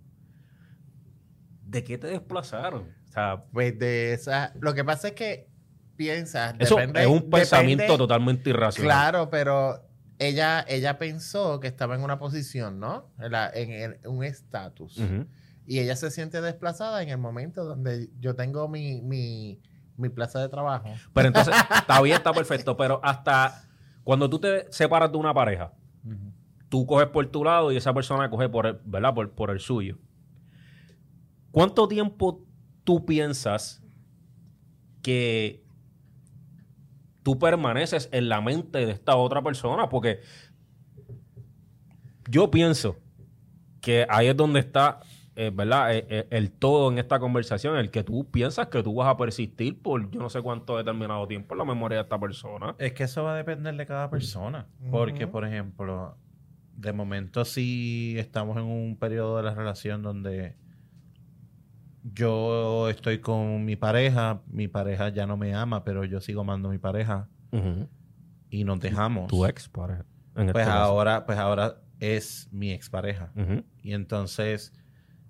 ¿De 1.62 1.82
qué 1.82 1.98
te 1.98 2.06
desplazaron? 2.08 2.88
O 3.08 3.12
sea, 3.12 3.44
Pues 3.52 3.78
de 3.78 4.12
esa. 4.12 4.52
Lo 4.60 4.74
que 4.74 4.84
pasa 4.84 5.08
es 5.08 5.14
que 5.14 5.48
piensas. 5.96 6.54
eso 6.58 6.76
depende- 6.76 7.00
es 7.02 7.06
un 7.08 7.30
pensamiento 7.30 7.82
depende- 7.84 7.98
totalmente 7.98 8.50
irracional. 8.50 8.86
Claro, 8.88 9.30
pero 9.30 9.82
ella, 10.18 10.64
ella 10.68 10.98
pensó 10.98 11.60
que 11.60 11.66
estaba 11.68 11.94
en 11.94 12.02
una 12.02 12.18
posición, 12.18 12.78
¿no? 12.80 13.10
En, 13.18 13.32
la- 13.32 13.50
en 13.52 13.70
el- 13.72 13.98
un 14.08 14.24
estatus. 14.24 15.00
Y 15.66 15.80
ella 15.80 15.96
se 15.96 16.10
siente 16.10 16.40
desplazada 16.40 17.02
en 17.02 17.08
el 17.08 17.18
momento 17.18 17.64
donde 17.64 18.08
yo 18.20 18.36
tengo 18.36 18.68
mi, 18.68 19.02
mi, 19.02 19.60
mi 19.96 20.08
plaza 20.08 20.38
de 20.40 20.48
trabajo. 20.48 20.88
Pero 21.12 21.28
entonces, 21.28 21.54
está 21.74 22.00
bien, 22.02 22.16
está 22.18 22.32
perfecto, 22.32 22.76
pero 22.76 23.00
hasta 23.02 23.64
cuando 24.04 24.30
tú 24.30 24.38
te 24.38 24.70
separas 24.70 25.10
de 25.10 25.18
una 25.18 25.34
pareja, 25.34 25.72
tú 26.68 26.86
coges 26.86 27.08
por 27.08 27.26
tu 27.26 27.42
lado 27.42 27.72
y 27.72 27.76
esa 27.76 27.92
persona 27.92 28.30
coge 28.30 28.48
por 28.48 28.66
el, 28.66 28.78
¿verdad? 28.84 29.12
Por, 29.14 29.32
por 29.32 29.50
el 29.50 29.58
suyo. 29.58 29.98
¿Cuánto 31.50 31.88
tiempo 31.88 32.44
tú 32.84 33.04
piensas 33.04 33.82
que 35.02 35.64
tú 37.26 37.40
permaneces 37.40 38.08
en 38.12 38.28
la 38.28 38.40
mente 38.40 38.86
de 38.86 38.92
esta 38.92 39.16
otra 39.16 39.42
persona? 39.42 39.88
Porque 39.88 40.20
yo 42.30 42.52
pienso 42.52 42.98
que 43.80 44.06
ahí 44.08 44.28
es 44.28 44.36
donde 44.36 44.60
está, 44.60 45.00
eh, 45.34 45.50
¿verdad? 45.52 45.92
Eh, 45.92 46.06
eh, 46.08 46.26
el 46.30 46.52
todo 46.52 46.88
en 46.92 47.00
esta 47.00 47.18
conversación, 47.18 47.78
el 47.78 47.90
que 47.90 48.04
tú 48.04 48.30
piensas 48.30 48.68
que 48.68 48.80
tú 48.80 48.94
vas 48.94 49.08
a 49.08 49.16
persistir 49.16 49.76
por 49.82 50.08
yo 50.08 50.20
no 50.20 50.30
sé 50.30 50.40
cuánto 50.40 50.76
determinado 50.76 51.26
tiempo 51.26 51.54
en 51.54 51.58
la 51.58 51.64
memoria 51.64 51.96
de 51.96 52.02
esta 52.04 52.20
persona. 52.20 52.76
Es 52.78 52.92
que 52.92 53.02
eso 53.02 53.24
va 53.24 53.34
a 53.34 53.36
depender 53.36 53.74
de 53.74 53.86
cada 53.86 54.08
persona. 54.08 54.68
Porque, 54.92 55.26
por 55.26 55.44
ejemplo, 55.44 56.16
de 56.76 56.92
momento 56.92 57.44
sí 57.44 58.14
estamos 58.20 58.56
en 58.56 58.62
un 58.62 58.96
periodo 58.96 59.38
de 59.38 59.42
la 59.42 59.52
relación 59.52 60.00
donde 60.00 60.54
yo 62.14 62.88
estoy 62.88 63.18
con 63.20 63.64
mi 63.64 63.76
pareja, 63.76 64.42
mi 64.46 64.68
pareja 64.68 65.08
ya 65.10 65.26
no 65.26 65.36
me 65.36 65.54
ama, 65.54 65.84
pero 65.84 66.04
yo 66.04 66.20
sigo 66.20 66.42
amando 66.42 66.68
a 66.68 66.72
mi 66.72 66.78
pareja 66.78 67.28
y 68.50 68.64
nos 68.64 68.80
dejamos. 68.80 69.28
Tu 69.28 69.44
ex 69.46 69.68
pareja. 69.68 70.04
en 70.36 70.46
Pues 70.46 70.48
este 70.48 70.62
caso. 70.64 70.70
ahora, 70.72 71.24
pues 71.26 71.38
ahora 71.38 71.80
es 72.00 72.48
mi 72.52 72.70
expareja. 72.72 73.32
Ujú. 73.34 73.64
Y 73.82 73.92
entonces, 73.94 74.72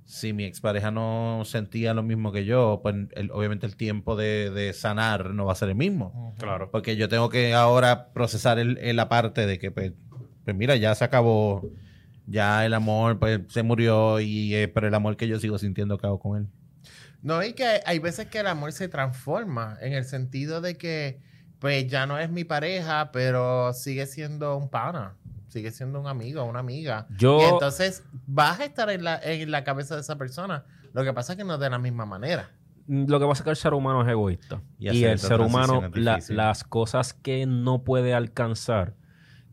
si 0.04 0.32
mi 0.32 0.44
expareja 0.44 0.90
no 0.90 1.42
sentía 1.44 1.94
lo 1.94 2.02
mismo 2.02 2.32
que 2.32 2.44
yo, 2.44 2.80
pues 2.82 2.94
el- 3.12 3.30
obviamente 3.30 3.66
el 3.66 3.76
tiempo 3.76 4.16
de, 4.16 4.50
de 4.50 4.72
sanar 4.72 5.30
no 5.32 5.44
va 5.46 5.52
a 5.52 5.56
ser 5.56 5.68
el 5.70 5.76
mismo. 5.76 6.34
Claro. 6.38 6.70
Porque 6.70 6.96
yo 6.96 7.08
tengo 7.08 7.28
que 7.28 7.54
ahora 7.54 8.12
procesar 8.12 8.58
el, 8.58 8.78
el 8.78 8.96
la 8.96 9.08
parte 9.08 9.46
de 9.46 9.58
que, 9.58 9.70
pues, 9.70 9.92
pues 10.44 10.56
mira, 10.56 10.76
ya 10.76 10.94
se 10.94 11.04
acabó, 11.04 11.70
ya 12.26 12.66
el 12.66 12.74
amor 12.74 13.18
pues, 13.18 13.40
se 13.48 13.62
murió, 13.62 14.20
y 14.20 14.54
eh, 14.54 14.68
pero 14.68 14.88
el 14.88 14.94
amor 14.94 15.16
que 15.16 15.28
yo 15.28 15.38
sigo 15.38 15.58
sintiendo 15.58 15.98
hago 16.02 16.18
con 16.18 16.38
él. 16.38 16.48
No, 17.22 17.42
y 17.42 17.52
que 17.54 17.80
hay 17.84 17.98
veces 17.98 18.26
que 18.26 18.38
el 18.40 18.46
amor 18.46 18.72
se 18.72 18.88
transforma 18.88 19.76
en 19.80 19.92
el 19.92 20.04
sentido 20.04 20.60
de 20.60 20.76
que, 20.76 21.20
pues 21.58 21.86
ya 21.88 22.06
no 22.06 22.18
es 22.18 22.30
mi 22.30 22.44
pareja, 22.44 23.10
pero 23.12 23.72
sigue 23.72 24.06
siendo 24.06 24.56
un 24.56 24.68
pana, 24.68 25.14
sigue 25.48 25.70
siendo 25.72 26.00
un 26.00 26.06
amigo, 26.06 26.44
una 26.44 26.60
amiga. 26.60 27.06
Yo- 27.16 27.40
Y 27.40 27.44
entonces 27.44 28.04
vas 28.26 28.60
a 28.60 28.64
estar 28.64 28.90
en 28.90 29.02
la, 29.04 29.18
en 29.22 29.50
la 29.50 29.64
cabeza 29.64 29.94
de 29.94 30.02
esa 30.02 30.16
persona. 30.16 30.64
Lo 30.92 31.02
que 31.04 31.12
pasa 31.12 31.32
es 31.32 31.38
que 31.38 31.44
no 31.44 31.58
de 31.58 31.70
la 31.70 31.78
misma 31.78 32.04
manera. 32.06 32.50
Lo 32.86 33.18
que 33.18 33.26
pasa 33.26 33.40
es 33.40 33.44
que 33.44 33.50
el 33.50 33.56
ser 33.56 33.74
humano 33.74 34.02
es 34.02 34.08
egoísta. 34.08 34.60
Y 34.78 35.04
el 35.04 35.18
ser 35.18 35.40
humano, 35.40 35.80
es 35.98 36.04
la- 36.04 36.16
las 36.36 36.62
cosas 36.64 37.14
que 37.14 37.44
no 37.46 37.82
puede 37.82 38.14
alcanzar, 38.14 38.94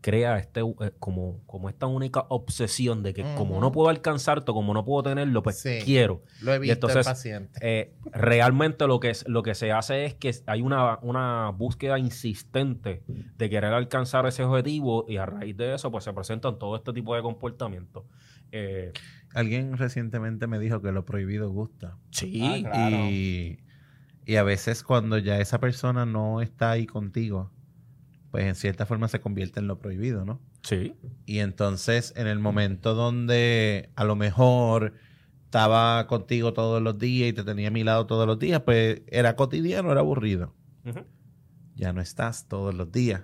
crea 0.04 0.36
este 0.36 0.60
eh, 0.60 0.92
como, 0.98 1.40
como 1.46 1.70
esta 1.70 1.86
única 1.86 2.26
obsesión 2.28 3.02
de 3.02 3.14
que 3.14 3.22
como 3.38 3.58
no 3.58 3.72
puedo 3.72 3.88
alcanzarlo, 3.88 4.44
como 4.44 4.74
no 4.74 4.84
puedo 4.84 5.02
tenerlo, 5.04 5.42
pues 5.42 5.58
Sí. 5.60 5.78
quiero. 5.82 6.22
Lo 6.42 6.52
he 6.52 6.56
Y 6.56 6.58
visto 6.60 6.74
entonces, 6.74 6.98
el 6.98 7.04
paciente. 7.10 7.58
Eh, 7.62 7.94
realmente 8.12 8.86
lo 8.86 9.00
que, 9.00 9.08
es, 9.08 9.26
lo 9.26 9.42
que 9.42 9.54
se 9.54 9.72
hace 9.72 10.04
es 10.04 10.14
que 10.14 10.30
hay 10.46 10.60
una, 10.60 10.98
una 11.00 11.48
búsqueda 11.56 11.98
insistente 11.98 13.02
de 13.08 13.48
querer 13.48 13.72
alcanzar 13.72 14.26
ese 14.26 14.44
objetivo 14.44 15.06
y 15.08 15.16
a 15.16 15.24
raíz 15.24 15.56
de 15.56 15.74
eso 15.74 15.90
pues 15.90 16.04
se 16.04 16.12
presentan 16.12 16.58
todo 16.58 16.76
este 16.76 16.92
tipo 16.92 17.14
de 17.16 17.22
comportamientos. 17.22 18.04
Eh, 18.52 18.92
Alguien 19.32 19.78
recientemente 19.78 20.46
me 20.46 20.58
dijo 20.58 20.82
que 20.82 20.92
lo 20.92 21.06
prohibido 21.06 21.48
gusta. 21.48 21.96
sí, 22.10 22.40
Ah, 22.44 22.58
Claro. 22.60 22.96
Y, 23.08 23.58
y 24.26 24.36
a 24.36 24.42
veces 24.42 24.82
cuando 24.82 25.16
ya 25.16 25.38
esa 25.40 25.58
persona 25.60 26.04
no 26.04 26.42
está 26.42 26.72
ahí 26.72 26.84
contigo, 26.84 27.50
pues 28.34 28.46
en 28.46 28.56
cierta 28.56 28.84
forma 28.84 29.06
se 29.06 29.20
convierte 29.20 29.60
en 29.60 29.68
lo 29.68 29.78
prohibido, 29.78 30.24
¿no? 30.24 30.40
sí. 30.62 30.96
Y 31.24 31.38
entonces, 31.38 32.12
en 32.16 32.26
el 32.26 32.40
momento 32.40 32.96
donde 32.96 33.90
a 33.94 34.02
lo 34.02 34.16
mejor 34.16 34.94
estaba 35.44 36.08
contigo 36.08 36.52
todos 36.52 36.82
los 36.82 36.98
días 36.98 37.28
y 37.28 37.32
te 37.32 37.44
tenía 37.44 37.68
a 37.68 37.70
mi 37.70 37.84
lado 37.84 38.06
todos 38.06 38.26
los 38.26 38.40
días, 38.40 38.62
pues 38.62 39.02
era 39.06 39.36
cotidiano, 39.36 39.92
era 39.92 40.00
aburrido. 40.00 40.52
Ya 41.76 41.92
no 41.92 42.00
estás 42.00 42.48
todos 42.48 42.74
los 42.74 42.90
días. 42.90 43.22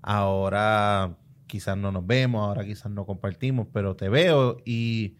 Ahora 0.00 1.18
quizás 1.46 1.76
no 1.76 1.92
nos 1.92 2.06
vemos, 2.06 2.40
ahora 2.40 2.64
quizás 2.64 2.90
no 2.90 3.04
compartimos, 3.04 3.68
pero 3.70 3.96
te 3.96 4.08
veo 4.08 4.56
y 4.64 5.18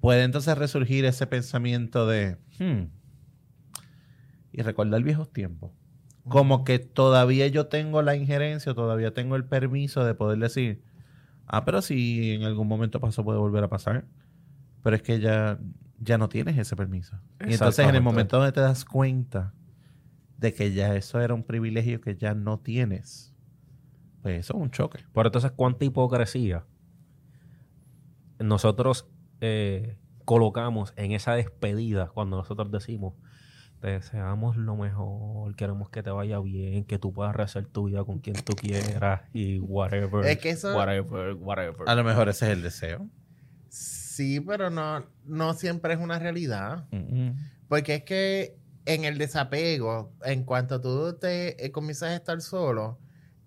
puede 0.00 0.22
entonces 0.22 0.56
resurgir 0.56 1.04
ese 1.04 1.26
pensamiento 1.26 2.06
de, 2.06 2.38
hmm, 2.58 2.84
y 4.50 4.62
recordar 4.62 5.02
viejos 5.02 5.30
tiempos. 5.30 5.72
Como 6.28 6.64
que 6.64 6.78
todavía 6.78 7.46
yo 7.48 7.66
tengo 7.66 8.02
la 8.02 8.16
injerencia, 8.16 8.74
todavía 8.74 9.12
tengo 9.12 9.36
el 9.36 9.44
permiso 9.44 10.04
de 10.04 10.14
poder 10.14 10.38
decir, 10.38 10.82
ah, 11.46 11.64
pero 11.64 11.82
si 11.82 12.32
en 12.32 12.44
algún 12.44 12.66
momento 12.66 13.00
pasó 13.00 13.24
puede 13.24 13.38
volver 13.38 13.64
a 13.64 13.68
pasar. 13.68 14.04
Pero 14.82 14.96
es 14.96 15.02
que 15.02 15.20
ya, 15.20 15.58
ya 16.00 16.18
no 16.18 16.28
tienes 16.28 16.56
ese 16.58 16.76
permiso. 16.76 17.18
Y 17.46 17.52
entonces 17.52 17.86
en 17.86 17.94
el 17.94 18.02
momento 18.02 18.36
donde 18.38 18.52
te 18.52 18.60
das 18.60 18.84
cuenta 18.84 19.52
de 20.38 20.52
que 20.52 20.72
ya 20.72 20.94
eso 20.94 21.20
era 21.20 21.34
un 21.34 21.42
privilegio 21.42 22.00
que 22.00 22.16
ya 22.16 22.34
no 22.34 22.58
tienes, 22.58 23.34
pues 24.22 24.40
eso 24.40 24.54
es 24.54 24.60
un 24.60 24.70
choque. 24.70 25.04
Pero 25.12 25.28
entonces, 25.28 25.52
¿cuánta 25.52 25.84
hipocresía 25.84 26.64
nosotros 28.38 29.08
eh, 29.40 29.96
colocamos 30.24 30.92
en 30.96 31.12
esa 31.12 31.34
despedida 31.34 32.08
cuando 32.08 32.36
nosotros 32.36 32.70
decimos, 32.70 33.14
te 33.84 33.90
deseamos 33.90 34.56
lo 34.56 34.76
mejor, 34.76 35.54
queremos 35.56 35.90
que 35.90 36.02
te 36.02 36.08
vaya 36.08 36.38
bien, 36.40 36.84
que 36.86 36.98
tú 36.98 37.12
puedas 37.12 37.36
rehacer 37.36 37.66
tu 37.66 37.84
vida 37.84 38.02
con 38.02 38.18
quien 38.18 38.36
tú 38.42 38.54
quieras 38.54 39.20
y 39.34 39.58
whatever. 39.58 40.24
Es 40.24 40.38
que 40.38 40.48
eso- 40.50 40.74
Whatever, 40.74 41.34
whatever. 41.34 41.86
A 41.86 41.94
lo 41.94 42.02
mejor 42.02 42.30
ese 42.30 42.46
es 42.46 42.52
el 42.52 42.62
deseo. 42.62 43.06
Sí, 43.68 44.40
pero 44.40 44.70
no, 44.70 45.04
no 45.26 45.52
siempre 45.52 45.92
es 45.92 46.00
una 46.00 46.18
realidad. 46.18 46.86
Mm. 46.92 47.32
Porque 47.68 47.96
es 47.96 48.02
que 48.04 48.56
en 48.86 49.04
el 49.04 49.18
desapego, 49.18 50.14
en 50.24 50.44
cuanto 50.44 50.80
tú 50.80 51.18
te 51.18 51.62
eh, 51.62 51.70
comienzas 51.70 52.08
a 52.10 52.14
estar 52.16 52.40
solo, 52.40 52.98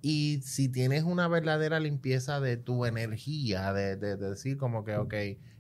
y 0.04 0.42
si 0.44 0.70
tienes 0.70 1.02
una 1.04 1.28
verdadera 1.28 1.80
limpieza 1.80 2.40
de 2.40 2.58
tu 2.58 2.86
energía, 2.86 3.74
de, 3.74 3.96
de- 3.96 4.18
de 4.18 4.30
decir 4.30 4.58
como 4.58 4.84
que, 4.84 4.98
ok, 4.98 5.14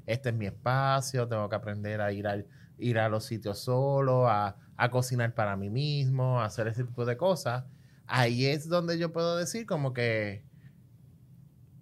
este 0.06 0.30
es 0.30 0.36
mi 0.36 0.46
espacio, 0.46 1.28
tengo 1.28 1.50
que 1.50 1.56
aprender 1.56 2.00
a 2.00 2.12
ir, 2.12 2.28
al, 2.28 2.46
ir 2.78 3.00
a 3.00 3.10
los 3.10 3.26
sitios 3.26 3.58
solo, 3.58 4.28
a, 4.30 4.56
a 4.78 4.90
cocinar 4.92 5.34
para 5.34 5.56
mí 5.58 5.70
mismo, 5.70 6.40
a 6.40 6.46
hacer 6.46 6.68
ese 6.68 6.84
tipo 6.84 7.06
de 7.06 7.18
cosas, 7.18 7.66
ahí 8.06 8.46
es 8.46 8.70
donde 8.70 8.98
yo 8.98 9.12
puedo 9.12 9.36
decir 9.38 9.66
como 9.66 9.92
que 9.94 10.44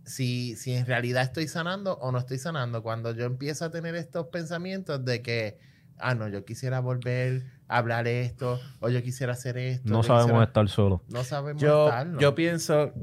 si, 0.03 0.55
si 0.55 0.73
en 0.73 0.85
realidad 0.85 1.23
estoy 1.23 1.47
sanando 1.47 1.97
o 1.97 2.11
no 2.11 2.17
estoy 2.19 2.37
sanando. 2.37 2.83
Cuando 2.83 3.11
yo 3.13 3.25
empiezo 3.25 3.65
a 3.65 3.71
tener 3.71 3.95
estos 3.95 4.27
pensamientos 4.27 5.03
de 5.03 5.21
que, 5.21 5.57
ah, 5.97 6.13
no, 6.15 6.27
yo 6.27 6.45
quisiera 6.45 6.79
volver 6.79 7.43
a 7.67 7.77
hablar 7.79 8.07
esto, 8.07 8.59
o 8.79 8.89
yo 8.89 9.01
quisiera 9.01 9.33
hacer 9.33 9.57
esto. 9.57 9.89
No 9.91 10.03
sabemos 10.03 10.25
quisiera- 10.27 10.43
estar 10.45 10.69
solos. 10.69 11.01
No 11.09 11.23
sabemos 11.23 11.61
Yo, 11.61 11.85
estarlo. 11.87 12.19
yo 12.19 12.35
pienso, 12.35 12.93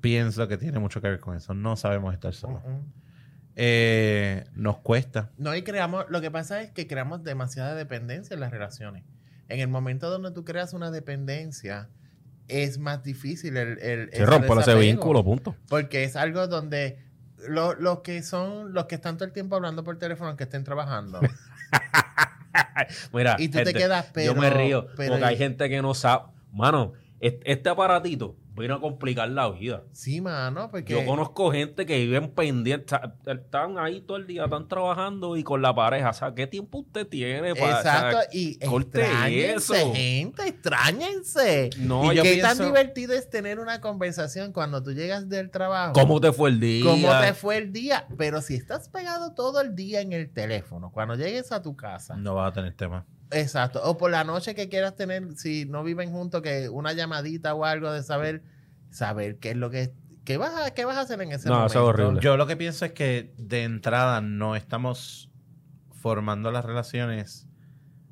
pienso 0.00 0.48
que 0.48 0.56
tiene 0.58 0.78
mucho 0.80 1.00
que 1.00 1.08
ver 1.08 1.20
con 1.20 1.36
eso. 1.36 1.54
No 1.54 1.76
sabemos 1.76 2.12
estar 2.12 2.34
solos. 2.34 2.62
Mm, 2.64 2.70
mm. 2.70 2.92
Eh, 3.56 4.44
nos 4.54 4.78
cuesta. 4.78 5.30
No, 5.38 5.54
y 5.56 5.62
creamos, 5.62 6.04
lo 6.10 6.20
que 6.20 6.30
pasa 6.30 6.60
es 6.62 6.70
que 6.70 6.86
creamos 6.86 7.24
demasiada 7.24 7.74
dependencia 7.74 8.34
en 8.34 8.40
las 8.40 8.50
relaciones. 8.50 9.02
En 9.48 9.60
el 9.60 9.68
momento 9.68 10.10
donde 10.10 10.30
tú 10.32 10.44
creas 10.44 10.72
una 10.74 10.90
dependencia, 10.90 11.88
es 12.48 12.78
más 12.78 13.02
difícil 13.02 13.56
el, 13.56 13.78
el 13.78 14.10
Se 14.12 14.26
rompe 14.26 14.48
ese 14.60 14.74
vínculo, 14.74 15.24
punto. 15.24 15.56
Porque 15.68 16.04
es 16.04 16.16
algo 16.16 16.46
donde 16.48 16.98
lo- 17.48 17.74
los 17.74 18.00
que 18.00 18.22
son, 18.22 18.72
los 18.74 18.86
que 18.86 18.94
están 18.96 19.16
todo 19.16 19.24
el 19.24 19.32
tiempo 19.32 19.56
hablando 19.56 19.84
por 19.84 19.98
teléfono, 19.98 20.36
que 20.36 20.44
estén 20.44 20.62
trabajando. 20.64 21.20
Mira, 23.12 23.36
y 23.38 23.48
tú 23.48 23.62
te 23.62 23.72
quedas, 23.74 24.06
pero... 24.12 24.34
yo 24.34 24.40
me 24.40 24.50
río 24.50 24.86
pero- 24.96 25.12
porque 25.12 25.24
hay 25.24 25.36
gente 25.36 25.68
que 25.68 25.80
no 25.82 25.94
sabe. 25.94 26.24
Mano, 26.52 26.92
est- 27.20 27.42
este 27.44 27.68
aparatito 27.68 28.36
vino 28.56 28.74
a 28.74 28.80
complicar 28.80 29.28
la 29.28 29.50
vida. 29.50 29.82
Sí, 29.92 30.20
mano, 30.20 30.70
porque... 30.70 30.92
Yo 30.92 31.04
conozco 31.06 31.50
gente 31.52 31.86
que 31.86 31.98
viven 31.98 32.30
pendientes, 32.32 32.98
están 33.26 33.78
ahí 33.78 34.00
todo 34.00 34.16
el 34.16 34.26
día, 34.26 34.44
están 34.44 34.68
trabajando 34.68 35.36
y 35.36 35.42
con 35.44 35.62
la 35.62 35.74
pareja. 35.74 36.10
O 36.10 36.14
sea, 36.14 36.34
¿qué 36.34 36.46
tiempo 36.46 36.78
usted 36.78 37.06
tiene 37.06 37.54
para 37.54 37.76
Exacto, 37.78 38.18
o 38.18 38.20
sea, 38.22 38.28
y 38.32 38.58
extrañense, 38.60 39.76
eso. 39.80 39.92
gente, 39.94 40.48
extrañense. 40.48 41.70
No, 41.78 42.12
y 42.12 42.16
yo 42.16 42.22
qué 42.22 42.32
pienso- 42.34 42.48
tan 42.56 42.66
divertido 42.66 43.14
es 43.14 43.28
tener 43.30 43.58
una 43.58 43.80
conversación 43.80 44.52
cuando 44.52 44.82
tú 44.82 44.92
llegas 44.92 45.28
del 45.28 45.50
trabajo. 45.50 45.92
¿Cómo 45.92 46.20
te 46.20 46.32
fue 46.32 46.50
el 46.50 46.60
día? 46.60 46.84
¿Cómo 46.84 47.08
te 47.20 47.34
fue 47.34 47.58
el 47.58 47.72
día? 47.72 48.06
Pero 48.16 48.40
si 48.40 48.54
estás 48.54 48.88
pegado 48.88 49.34
todo 49.34 49.60
el 49.60 49.74
día 49.74 50.00
en 50.00 50.12
el 50.12 50.30
teléfono, 50.32 50.90
cuando 50.90 51.14
llegues 51.14 51.52
a 51.52 51.62
tu 51.62 51.76
casa, 51.76 52.16
No 52.16 52.34
vas 52.34 52.50
a 52.50 52.54
tener 52.54 52.74
tema. 52.74 53.04
Exacto, 53.30 53.80
o 53.84 53.96
por 53.98 54.10
la 54.10 54.24
noche 54.24 54.54
que 54.54 54.68
quieras 54.68 54.94
tener, 54.96 55.36
si 55.36 55.64
no 55.66 55.82
viven 55.82 56.10
juntos, 56.12 56.42
que 56.42 56.68
una 56.68 56.92
llamadita 56.92 57.54
o 57.54 57.64
algo 57.64 57.92
de 57.92 58.02
saber, 58.02 58.42
saber 58.90 59.38
qué 59.38 59.50
es 59.50 59.56
lo 59.56 59.70
que, 59.70 59.92
qué 60.24 60.36
vas 60.36 60.52
a, 60.54 60.70
qué 60.72 60.84
vas 60.84 60.96
a 60.96 61.00
hacer 61.02 61.20
en 61.22 61.32
ese 61.32 61.48
No, 61.48 61.54
momento. 61.56 61.72
eso 61.72 61.82
es 61.82 61.88
horrible. 61.88 62.20
Yo 62.20 62.36
lo 62.36 62.46
que 62.46 62.56
pienso 62.56 62.84
es 62.84 62.92
que 62.92 63.32
de 63.38 63.64
entrada 63.64 64.20
no 64.20 64.56
estamos 64.56 65.30
formando 65.90 66.50
las 66.52 66.64
relaciones 66.64 67.46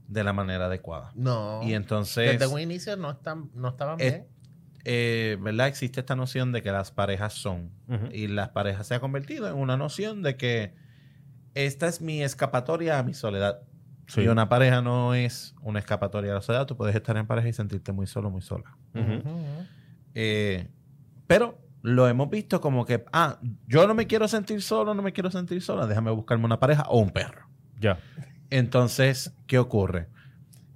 de 0.08 0.24
la 0.24 0.32
manera 0.32 0.66
adecuada. 0.66 1.12
No. 1.14 1.60
Y 1.62 1.74
entonces, 1.74 2.38
Desde 2.38 2.52
un 2.52 2.60
inicio 2.60 2.96
no, 2.96 3.10
están, 3.10 3.50
no 3.54 3.68
estaban 3.68 4.00
Es- 4.00 4.12
bien. 4.12 4.26
eh, 4.84 5.38
¿verdad? 5.40 5.68
Existe 5.68 6.00
esta 6.00 6.14
noción 6.14 6.52
de 6.52 6.62
que 6.62 6.70
las 6.72 6.90
parejas 6.90 7.32
son. 7.34 7.70
Y 8.12 8.26
las 8.28 8.50
parejas 8.50 8.86
se 8.86 8.94
ha 8.94 9.00
convertido 9.00 9.48
en 9.48 9.54
una 9.54 9.76
noción 9.76 10.22
de 10.22 10.36
que 10.36 10.74
esta 11.54 11.86
es 11.86 12.00
mi 12.00 12.22
escapatoria 12.22 12.98
a 12.98 13.02
mi 13.02 13.14
soledad. 13.14 13.60
Sí. 14.06 14.22
Y 14.22 14.28
una 14.28 14.48
pareja 14.48 14.82
no 14.82 15.14
es 15.14 15.54
una 15.62 15.78
escapatoria 15.78 16.32
a 16.32 16.34
la 16.36 16.42
soledad. 16.42 16.66
Tú 16.66 16.76
puedes 16.76 16.94
estar 16.94 17.16
en 17.16 17.26
pareja 17.26 17.48
y 17.48 17.52
sentirte 17.52 17.92
muy 17.92 18.06
solo, 18.06 18.30
muy 18.30 18.42
sola. 18.42 18.76
Eh, 20.14 20.68
pero 21.26 21.58
lo 21.82 22.08
hemos 22.08 22.30
visto 22.30 22.60
como 22.60 22.84
que, 22.84 23.04
ah, 23.12 23.38
yo 23.66 23.86
no 23.86 23.94
me 23.94 24.06
quiero 24.06 24.28
sentir 24.28 24.62
solo, 24.62 24.94
no 24.94 25.02
me 25.02 25.12
quiero 25.12 25.30
sentir 25.30 25.60
sola, 25.62 25.86
déjame 25.86 26.10
buscarme 26.10 26.44
una 26.44 26.60
pareja 26.60 26.84
o 26.88 26.98
un 27.00 27.10
perro. 27.10 27.48
Ya. 27.80 27.98
Entonces, 28.50 29.34
¿qué 29.46 29.58
ocurre? 29.58 30.08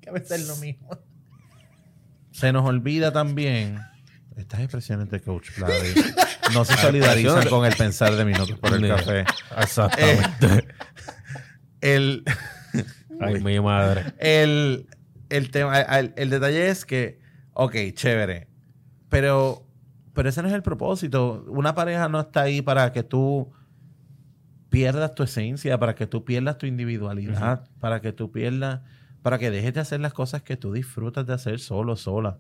Que 0.01 0.11
a 0.11 0.13
veces 0.13 0.43
es 0.43 0.49
lo 0.49 0.57
mismo. 0.57 0.91
Se 2.31 2.53
nos 2.53 2.65
olvida 2.67 3.13
también 3.13 3.79
estas 4.39 4.61
expresiones 4.61 5.11
de 5.11 5.21
Coach 5.21 5.51
no 6.55 6.65
se 6.65 6.77
solidarizan 6.77 7.49
con 7.49 7.67
el 7.67 7.75
pensar 7.75 8.15
de 8.15 8.25
minutos 8.25 8.59
por 8.59 8.73
el 8.75 8.89
café. 8.89 9.25
Exactamente. 9.59 10.69
El, 11.81 12.25
Ay, 13.21 13.41
mi 13.41 13.61
madre. 13.61 14.13
el, 14.19 14.87
el 15.29 15.51
tema, 15.51 15.81
el, 15.81 16.13
el 16.17 16.31
detalle 16.31 16.69
es 16.69 16.85
que, 16.85 17.21
ok, 17.53 17.75
chévere, 17.95 18.49
pero, 19.09 19.67
pero 20.15 20.29
ese 20.29 20.43
no 20.43 20.49
es 20.49 20.55
el 20.55 20.63
propósito. 20.63 21.45
Una 21.49 21.75
pareja 21.75 22.09
no 22.09 22.21
está 22.21 22.43
ahí 22.43 22.63
para 22.63 22.93
que 22.93 23.03
tú 23.03 23.53
pierdas 24.69 25.15
tu 25.15 25.23
esencia, 25.23 25.79
para 25.79 25.95
que 25.95 26.07
tú 26.07 26.25
pierdas 26.25 26.59
tu 26.59 26.67
individualidad, 26.67 27.69
para 27.81 28.01
que 28.01 28.13
tú 28.13 28.31
pierdas, 28.31 28.81
para 29.23 29.39
que 29.39 29.51
dejes 29.51 29.75
de 29.75 29.81
hacer 29.81 30.01
las 30.01 30.13
cosas 30.13 30.43
que 30.43 30.57
tú 30.57 30.73
disfrutas 30.73 31.27
de 31.27 31.35
hacer 31.35 31.59
solo, 31.59 31.97
sola. 31.97 32.39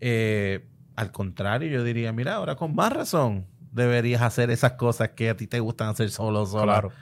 Eh, 0.00 0.66
al 0.96 1.12
contrario, 1.12 1.70
yo 1.70 1.84
diría, 1.84 2.12
mira, 2.12 2.34
ahora 2.34 2.56
con 2.56 2.74
más 2.74 2.92
razón 2.92 3.46
deberías 3.70 4.20
hacer 4.22 4.50
esas 4.50 4.72
cosas 4.72 5.10
que 5.10 5.30
a 5.30 5.36
ti 5.36 5.46
te 5.46 5.60
gustan 5.60 5.88
hacer 5.88 6.10
solo, 6.10 6.44
sola. 6.46 6.64
Claro. 6.64 6.92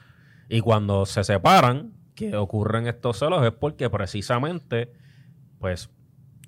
Y 0.49 0.61
cuando 0.61 1.07
se 1.07 1.25
separan, 1.25 1.93
que 2.29 2.37
ocurren 2.37 2.87
estos 2.87 3.19
celos, 3.19 3.45
es 3.45 3.53
porque 3.53 3.89
precisamente, 3.91 4.93
pues, 5.59 5.91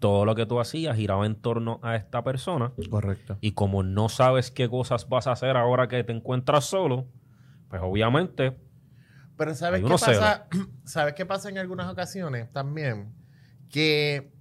todo 0.01 0.25
lo 0.25 0.35
que 0.35 0.47
tú 0.47 0.59
hacías 0.61 0.97
giraba 0.97 1.25
en 1.27 1.37
torno 1.37 1.79
a 1.83 1.95
esta 1.97 2.25
persona. 2.25 2.73
Correcto. 2.91 3.39
Y 3.41 3.53
como 3.53 3.83
no 3.83 4.09
sabes 4.09 4.51
qué 4.51 4.69
cosas 4.69 5.09
vas 5.09 5.29
a 5.29 5.33
hacer 5.33 5.57
ahora 5.57 5.89
que 5.89 6.03
te 6.03 6.13
encuentras 6.13 6.65
solo, 6.65 7.07
pues 7.69 7.81
obviamente, 7.83 8.57
Pero 9.37 9.55
¿sabes 9.55 9.79
Hay 9.79 9.85
qué 9.85 9.93
pasa? 9.93 10.49
¿Sabes 10.85 11.15
qué 11.15 11.25
pasa 11.25 11.49
en 11.49 11.59
algunas 11.59 11.91
ocasiones 11.91 12.51
también? 12.53 13.15
Que 13.71 14.33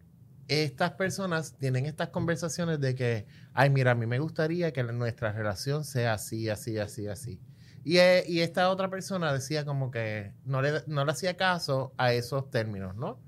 estas 0.48 0.92
personas 0.92 1.58
tienen 1.58 1.86
estas 1.86 2.10
conversaciones 2.10 2.82
de 2.82 2.96
que, 2.96 3.26
ay, 3.54 3.70
mira, 3.70 3.92
a 3.92 3.96
mí 3.96 4.06
me 4.06 4.20
gustaría 4.20 4.74
que 4.74 4.84
nuestra 4.84 5.32
relación 5.32 5.86
sea 5.86 6.14
así, 6.14 6.50
así, 6.50 6.78
así, 6.78 7.08
así. 7.08 7.40
Y, 7.84 7.98
eh, 7.98 8.24
y 8.28 8.42
esta 8.42 8.70
otra 8.70 8.90
persona 8.90 9.34
decía 9.34 9.66
como 9.66 9.92
que 9.92 10.34
no 10.46 10.62
le, 10.62 10.84
no 10.88 11.04
le 11.06 11.12
hacía 11.12 11.36
caso 11.36 11.94
a 11.98 12.14
esos 12.14 12.50
términos, 12.50 12.96
¿no? 12.96 13.20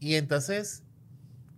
Y 0.00 0.16
entonces 0.16 0.84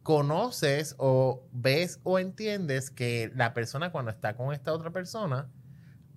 conoces 0.02 0.94
o 0.98 1.48
ves 1.52 1.98
o 2.04 2.20
entiendes 2.20 2.90
que 2.90 3.32
la 3.34 3.54
persona 3.54 3.90
cuando 3.90 4.12
está 4.12 4.36
con 4.36 4.52
esta 4.54 4.72
otra 4.72 4.92
persona 4.92 5.50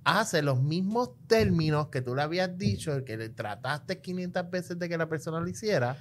hace 0.04 0.42
los 0.42 0.62
mismos 0.62 1.12
términos 1.28 1.88
que 1.90 2.02
tú 2.02 2.16
le 2.16 2.22
habías 2.22 2.58
dicho, 2.58 3.04
que 3.04 3.18
le 3.18 3.30
trataste 3.30 4.00
500 4.00 4.50
veces 4.50 4.80
de 4.80 4.90
que 4.90 4.98
la 4.98 5.10
persona 5.10 5.40
lo 5.40 5.48
hiciera. 5.48 5.98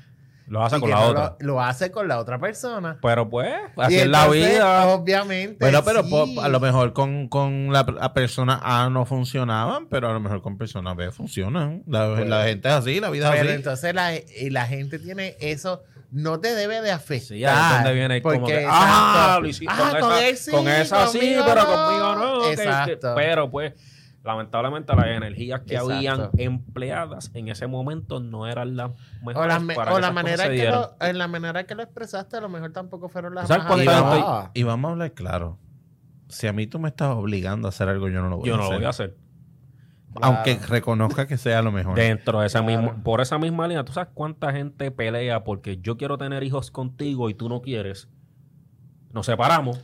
Lo 0.48 0.64
hace 0.64 0.76
y 0.76 0.80
con 0.80 0.90
la 0.90 0.96
no 0.96 1.02
otra. 1.06 1.36
Lo, 1.40 1.46
lo 1.46 1.62
hace 1.62 1.90
con 1.90 2.08
la 2.08 2.18
otra 2.18 2.38
persona. 2.38 2.98
Pero 3.02 3.28
pues, 3.28 3.52
así 3.76 3.96
es 3.98 4.06
la 4.06 4.26
vida. 4.28 4.86
Obviamente. 4.88 5.56
Bueno, 5.60 5.82
pero 5.84 6.02
sí. 6.04 6.10
po- 6.10 6.40
a 6.42 6.48
lo 6.48 6.60
mejor 6.60 6.92
con, 6.92 7.28
con 7.28 7.72
la, 7.72 7.84
la 8.00 8.12
persona 8.12 8.60
A 8.62 8.88
no 8.90 9.04
funcionaban, 9.06 9.86
pero 9.88 10.08
a 10.10 10.12
lo 10.12 10.20
mejor 10.20 10.42
con 10.42 10.56
persona 10.58 10.94
B 10.94 11.10
funcionan. 11.12 11.82
La, 11.86 12.08
Bueno. 12.08 12.24
la 12.26 12.44
gente 12.44 12.68
es 12.68 12.74
así, 12.74 13.00
la 13.00 13.10
vida 13.10 13.26
es 13.28 13.32
Pero 13.32 13.48
así. 13.50 13.56
entonces 13.56 13.94
la, 13.94 14.12
la 14.50 14.66
gente 14.66 14.98
tiene 14.98 15.36
eso, 15.40 15.82
no 16.10 16.40
te 16.40 16.54
debe 16.54 16.80
de 16.80 16.90
afectar. 16.90 17.18
Sí, 17.28 17.42
donde 17.74 17.92
viene 17.94 18.22
como 18.22 18.40
porque, 18.40 18.58
que, 18.60 18.66
ah, 18.68 19.14
exacto. 19.36 19.40
lo 19.42 19.48
hiciste 19.48 19.74
Ah, 19.76 19.90
con, 19.90 20.00
con 20.00 20.12
esa, 20.12 20.28
él 20.28 20.36
sí, 20.36 20.50
con 20.50 20.68
esa 20.68 21.06
sí, 21.08 21.36
pero 21.44 21.62
no. 21.62 21.66
conmigo 21.66 22.14
no. 22.16 22.40
que- 22.42 22.52
Exacto. 22.54 23.12
pero 23.14 23.50
pues, 23.50 23.72
lamentablemente 24.28 24.94
las 24.94 25.06
energías 25.06 25.60
que 25.62 25.74
Exacto. 25.74 25.94
habían 25.94 26.30
empleadas 26.38 27.30
en 27.34 27.48
ese 27.48 27.66
momento 27.66 28.20
no 28.20 28.46
eran 28.46 28.76
las 28.76 28.90
mejores 29.22 29.36
O 29.36 29.46
la, 29.46 29.58
me- 29.58 29.74
para 29.74 29.92
o 29.92 29.96
que 29.96 30.00
la 30.02 30.12
manera 30.12 30.48
que 30.48 30.68
lo, 30.70 30.94
en 31.00 31.18
la 31.18 31.26
manera 31.28 31.64
que 31.64 31.74
lo 31.74 31.82
expresaste, 31.82 32.36
a 32.36 32.40
lo 32.40 32.48
mejor 32.48 32.72
tampoco 32.72 33.08
fueron 33.08 33.34
las 33.34 33.48
¿Sabes 33.48 33.64
más 33.64 34.52
y, 34.54 34.60
y 34.60 34.62
vamos 34.62 34.88
a 34.88 34.92
hablar 34.92 35.12
claro. 35.14 35.58
Si 36.28 36.46
a 36.46 36.52
mí 36.52 36.66
tú 36.66 36.78
me 36.78 36.88
estás 36.90 37.08
obligando 37.16 37.66
a 37.66 37.70
hacer 37.70 37.88
algo, 37.88 38.08
yo 38.08 38.20
no 38.22 38.28
lo 38.28 38.36
voy 38.36 38.48
Yo 38.48 38.54
a 38.54 38.56
no 38.58 38.62
lo 38.64 38.68
hacer. 38.68 38.78
voy 38.78 38.86
a 38.86 38.90
hacer. 38.90 39.16
Aunque 40.20 40.58
reconozca 40.68 41.26
que 41.26 41.36
sea 41.36 41.62
lo 41.62 41.70
mejor. 41.72 41.94
Dentro 41.94 42.40
de 42.40 42.46
esa 42.46 42.62
Claro. 42.64 42.82
misma, 42.82 43.02
por 43.02 43.20
esa 43.20 43.38
misma 43.38 43.68
línea, 43.68 43.84
¿tú 43.84 43.92
sabes 43.92 44.10
cuánta 44.14 44.52
gente 44.52 44.90
pelea 44.90 45.44
porque 45.44 45.78
yo 45.78 45.96
quiero 45.96 46.18
tener 46.18 46.42
hijos 46.42 46.70
contigo 46.70 47.30
y 47.30 47.34
tú 47.34 47.48
no 47.48 47.60
quieres? 47.62 48.08
Nos 49.12 49.26
separamos, 49.26 49.80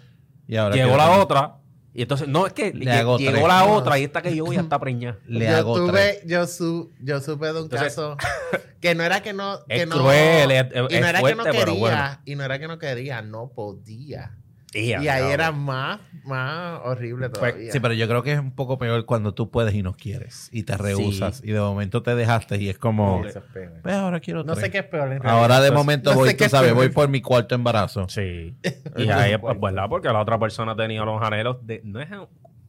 Y 0.46 0.56
ahora 0.56 0.74
llegó 0.76 0.96
la 0.96 1.04
tener- 1.06 1.20
otra, 1.20 1.54
y 1.94 2.02
entonces, 2.02 2.26
no, 2.28 2.46
es 2.46 2.52
que 2.52 2.72
Le 2.74 2.84
llegó 2.86 3.16
tres. 3.18 3.32
la 3.42 3.64
otra 3.66 3.98
y 3.98 4.04
esta 4.04 4.20
que 4.20 4.34
yo 4.34 4.44
voy 4.44 4.56
hasta 4.56 4.78
preñar. 4.80 5.20
Le 5.28 5.46
yo 5.46 5.56
hago 5.56 5.76
tuve, 5.76 6.20
yo, 6.26 6.46
su, 6.46 6.92
yo 7.00 7.20
supe 7.20 7.46
de 7.46 7.52
un 7.52 7.58
Entonces- 7.64 7.94
caso 7.94 8.16
que 8.80 8.94
no 8.96 9.04
era 9.04 9.22
que 9.22 9.32
no. 9.32 9.60
Que 9.68 9.82
Es 9.82 9.88
no, 9.88 9.96
cruel, 9.98 10.50
es- 10.50 10.66
y 10.72 10.74
no 10.76 10.86
es 10.88 10.92
era 10.94 11.20
fuerte, 11.20 11.42
que 11.42 11.46
no 11.50 11.52
quería. 11.64 11.78
bueno. 11.78 12.18
Y 12.24 12.34
no 12.34 12.44
era 12.44 12.58
que 12.58 12.66
no 12.68 12.78
quería, 12.78 13.22
no 13.22 13.48
podía. 13.54 14.36
Y, 14.74 14.90
Y 14.90 15.08
ahí 15.08 15.32
era 15.32 15.52
más, 15.52 16.00
más 16.24 16.80
horrible 16.84 17.28
todavía. 17.28 17.72
Sí, 17.72 17.80
pero 17.80 17.94
yo 17.94 18.08
creo 18.08 18.22
que 18.22 18.32
es 18.32 18.38
un 18.38 18.52
poco 18.52 18.78
peor 18.78 19.04
cuando 19.06 19.34
tú 19.34 19.50
puedes 19.50 19.74
y 19.74 19.82
no 19.82 19.94
quieres. 19.94 20.48
Y 20.52 20.64
te 20.64 20.76
rehusas. 20.76 21.42
Y 21.44 21.52
de 21.52 21.60
momento 21.60 22.02
te 22.02 22.14
dejaste 22.14 22.56
y 22.58 22.68
es 22.68 22.78
como... 22.78 23.24
Eso 23.24 23.38
es 23.38 23.44
peor. 23.52 23.72
Pues 23.82 23.94
ahora 23.94 24.20
quiero 24.20 24.44
No 24.44 24.54
tres. 24.54 24.64
sé 24.64 24.70
qué 24.70 24.78
es 24.78 24.84
peor 24.84 25.12
en 25.12 25.20
realidad. 25.20 25.40
Ahora 25.42 25.60
de 25.60 25.68
Entonces, 25.68 25.84
momento 25.86 26.10
no 26.10 26.16
voy, 26.18 26.34
tú 26.34 26.44
es 26.44 26.50
sabes, 26.50 26.74
voy 26.74 26.88
por 26.88 27.08
mi 27.08 27.20
cuarto 27.20 27.54
embarazo. 27.54 28.08
Sí. 28.08 28.54
Y 28.96 29.08
ahí 29.08 29.32
es 29.32 29.38
pues, 29.38 29.60
verdad, 29.60 29.88
porque 29.88 30.08
la 30.08 30.20
otra 30.20 30.38
persona 30.38 30.76
tenía 30.76 31.04
los 31.04 31.20
anhelos 31.22 31.58
de. 31.66 31.80
No 31.84 32.00
es 32.00 32.08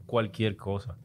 cualquier 0.05 0.55
cosa. 0.55 0.95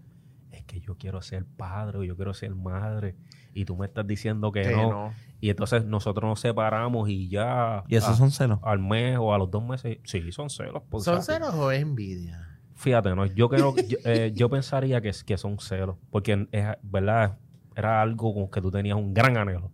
Es 0.60 0.66
que 0.66 0.80
yo 0.80 0.96
quiero 0.96 1.20
ser 1.22 1.44
padre 1.44 1.98
o 1.98 2.04
yo 2.04 2.16
quiero 2.16 2.32
ser 2.34 2.54
madre 2.54 3.16
y 3.52 3.64
tú 3.64 3.76
me 3.76 3.86
estás 3.86 4.06
diciendo 4.06 4.52
que, 4.52 4.62
Que 4.62 4.72
no. 4.72 4.90
no. 4.90 5.12
Y 5.40 5.50
entonces 5.50 5.84
nosotros 5.84 6.28
nos 6.28 6.40
separamos 6.40 7.08
y 7.08 7.28
ya 7.28 7.82
¿Y 7.88 7.96
esos 7.96 8.10
a- 8.10 8.14
son 8.16 8.30
celos? 8.30 8.58
al 8.62 8.78
mes 8.78 9.16
o 9.18 9.32
a 9.34 9.38
los 9.38 9.50
dos 9.50 9.62
meses. 9.64 9.98
Sí, 10.04 10.30
son 10.32 10.50
celos. 10.50 10.82
pues, 10.90 11.04
¿Son 11.04 11.22
celos 11.22 11.54
o 11.54 11.70
es 11.70 11.80
envidia? 11.82 12.46
Fíjate, 12.74 13.14
no, 13.14 13.26
yo 13.26 13.48
creo 13.48 13.74
yo, 13.76 13.98
eh, 14.04 14.32
yo 14.34 14.48
pensaría 14.48 15.00
que, 15.00 15.12
que 15.26 15.36
son 15.38 15.58
celos, 15.58 15.96
porque 16.10 16.46
es, 16.52 16.66
verdad 16.82 17.38
era 17.76 18.00
algo 18.02 18.34
con 18.34 18.48
que 18.50 18.60
tú 18.60 18.70
tenías 18.70 18.96
un 18.96 19.12
gran 19.14 19.36
anhelo 19.36 19.70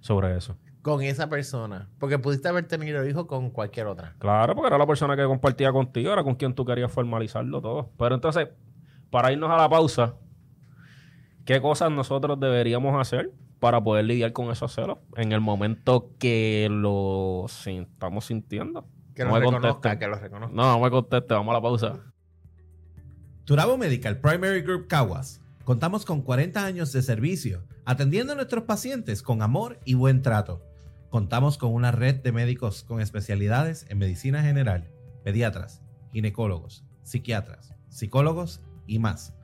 sobre 0.00 0.36
eso. 0.36 0.56
Con 0.82 1.02
esa 1.02 1.28
persona. 1.28 1.88
Porque 1.98 2.18
pudiste 2.18 2.48
haber 2.48 2.66
tenido 2.66 3.06
hijos 3.06 3.26
con 3.26 3.50
cualquier 3.50 3.86
otra. 3.86 4.14
Claro, 4.18 4.54
porque 4.54 4.66
era 4.68 4.78
la 4.78 4.86
persona 4.86 5.14
que 5.16 5.24
compartía 5.24 5.70
contigo, 5.72 6.12
era 6.12 6.24
con 6.24 6.34
quien 6.34 6.54
tú 6.54 6.64
querías 6.64 6.90
formalizarlo 6.90 7.60
todo. 7.60 7.90
Pero 7.98 8.14
entonces, 8.16 8.48
para 9.12 9.30
irnos 9.30 9.50
a 9.50 9.56
la 9.58 9.68
pausa, 9.68 10.14
¿qué 11.44 11.60
cosas 11.60 11.92
nosotros 11.92 12.40
deberíamos 12.40 12.98
hacer 12.98 13.30
para 13.60 13.84
poder 13.84 14.06
lidiar 14.06 14.32
con 14.32 14.50
esos 14.50 14.74
celos 14.74 14.98
en 15.16 15.32
el 15.32 15.40
momento 15.42 16.14
que 16.18 16.66
lo 16.70 17.44
estamos 17.46 18.24
sintiendo? 18.24 18.88
Que 19.14 19.24
No 19.24 19.34
me 19.34 19.40
reconozca, 19.40 19.98
que 19.98 20.08
los 20.08 20.18
reconozca. 20.18 20.56
No, 20.56 20.62
no 20.62 20.80
me 20.80 20.90
conteste, 20.90 21.34
vamos 21.34 21.52
a 21.52 21.58
la 21.58 21.60
pausa. 21.60 22.00
Turabo 23.44 23.76
Medical 23.76 24.16
Primary 24.18 24.62
Group 24.62 24.86
Caguas. 24.86 25.42
Contamos 25.64 26.06
con 26.06 26.22
40 26.22 26.64
años 26.64 26.90
de 26.92 27.02
servicio, 27.02 27.64
atendiendo 27.84 28.32
a 28.32 28.36
nuestros 28.36 28.64
pacientes 28.64 29.22
con 29.22 29.42
amor 29.42 29.78
y 29.84 29.92
buen 29.92 30.22
trato. 30.22 30.62
Contamos 31.10 31.58
con 31.58 31.74
una 31.74 31.92
red 31.92 32.22
de 32.22 32.32
médicos 32.32 32.82
con 32.82 33.02
especialidades 33.02 33.84
en 33.90 33.98
medicina 33.98 34.42
general, 34.42 34.88
pediatras, 35.22 35.82
ginecólogos, 36.12 36.82
psiquiatras, 37.02 37.74
psicólogos 37.90 38.62
y 38.86 38.98
más. 38.98 39.34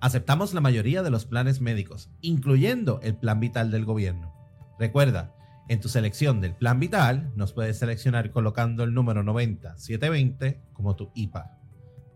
Aceptamos 0.00 0.54
la 0.54 0.60
mayoría 0.60 1.02
de 1.02 1.10
los 1.10 1.26
planes 1.26 1.60
médicos, 1.60 2.10
incluyendo 2.20 3.00
el 3.02 3.16
plan 3.16 3.40
vital 3.40 3.70
del 3.70 3.84
gobierno. 3.84 4.34
Recuerda, 4.78 5.34
en 5.68 5.80
tu 5.80 5.88
selección 5.88 6.40
del 6.40 6.54
plan 6.54 6.80
vital 6.80 7.32
nos 7.36 7.52
puedes 7.52 7.78
seleccionar 7.78 8.30
colocando 8.30 8.84
el 8.84 8.94
número 8.94 9.22
90720 9.22 10.62
como 10.72 10.96
tu 10.96 11.10
IPA. 11.14 11.58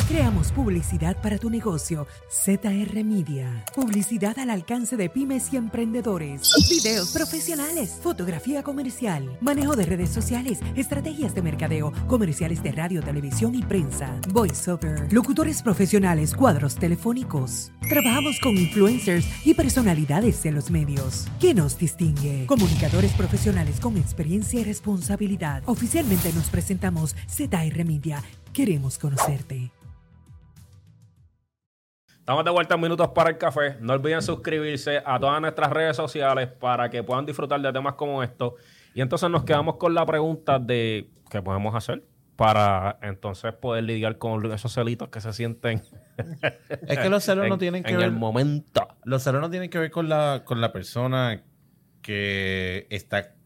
Creamos 0.08 0.52
publicidad 0.52 1.20
para 1.20 1.36
tu 1.36 1.50
negocio. 1.50 2.06
ZR 2.30 3.04
Media. 3.04 3.62
Publicidad 3.74 4.38
al 4.38 4.48
alcance 4.48 4.96
de 4.96 5.10
pymes 5.10 5.52
y 5.52 5.58
emprendedores. 5.58 6.50
Videos 6.70 7.12
profesionales. 7.12 8.00
Fotografía 8.02 8.62
comercial. 8.62 9.36
Manejo 9.42 9.76
de 9.76 9.84
redes 9.84 10.08
sociales. 10.08 10.60
Estrategias 10.76 11.34
de 11.34 11.42
mercadeo. 11.42 11.92
Comerciales 12.06 12.62
de 12.62 12.72
radio, 12.72 13.02
televisión 13.02 13.54
y 13.54 13.62
prensa. 13.62 14.18
Voiceover. 14.32 15.12
Locutores 15.12 15.62
profesionales. 15.62 16.34
Cuadros 16.34 16.76
telefónicos. 16.76 17.70
Trabajamos 17.86 18.40
con 18.40 18.56
influencers 18.56 19.26
y 19.44 19.52
personalidades 19.52 20.42
de 20.42 20.52
los 20.52 20.70
medios. 20.70 21.26
¿Qué 21.38 21.52
nos 21.52 21.78
distingue? 21.78 22.46
Comunicadores 22.46 23.12
profesionales 23.12 23.78
con 23.78 23.98
experiencia 23.98 24.58
y 24.58 24.64
responsabilidad. 24.64 25.62
Oficialmente 25.66 26.32
nos 26.32 26.48
presentamos 26.48 27.14
ZR 27.28 27.84
Media. 27.84 28.22
Queremos 28.54 28.96
conocerte. 28.96 29.70
Estamos 32.28 32.44
de 32.44 32.50
vuelta 32.50 32.74
en 32.74 32.82
minutos 32.82 33.08
para 33.14 33.30
el 33.30 33.38
café. 33.38 33.78
No 33.80 33.94
olviden 33.94 34.20
suscribirse 34.20 35.00
a 35.02 35.18
todas 35.18 35.40
nuestras 35.40 35.70
redes 35.70 35.96
sociales 35.96 36.46
para 36.46 36.90
que 36.90 37.02
puedan 37.02 37.24
disfrutar 37.24 37.58
de 37.58 37.72
temas 37.72 37.94
como 37.94 38.22
estos. 38.22 38.52
Y 38.92 39.00
entonces 39.00 39.30
nos 39.30 39.44
quedamos 39.44 39.76
con 39.76 39.94
la 39.94 40.04
pregunta 40.04 40.58
de 40.58 41.08
qué 41.30 41.40
podemos 41.40 41.74
hacer 41.74 42.04
para 42.36 42.98
entonces 43.00 43.54
poder 43.54 43.84
lidiar 43.84 44.18
con 44.18 44.44
esos 44.52 44.74
celitos 44.74 45.08
que 45.08 45.22
se 45.22 45.32
sienten 45.32 45.80
Es 46.86 46.98
que 46.98 47.08
los 47.08 47.24
celos 47.24 47.44
en, 47.46 47.48
no 47.48 47.56
tienen 47.56 47.82
que 47.82 47.92
en 47.92 47.96
ver... 47.96 48.04
el 48.08 48.12
momento. 48.12 48.86
Los 49.04 49.22
celos 49.22 49.40
no 49.40 49.48
tienen 49.48 49.70
que 49.70 49.78
ver 49.78 49.90
con 49.90 50.10
la, 50.10 50.42
con 50.44 50.60
la 50.60 50.70
persona 50.70 51.44
que 52.02 52.86
está 52.90 53.36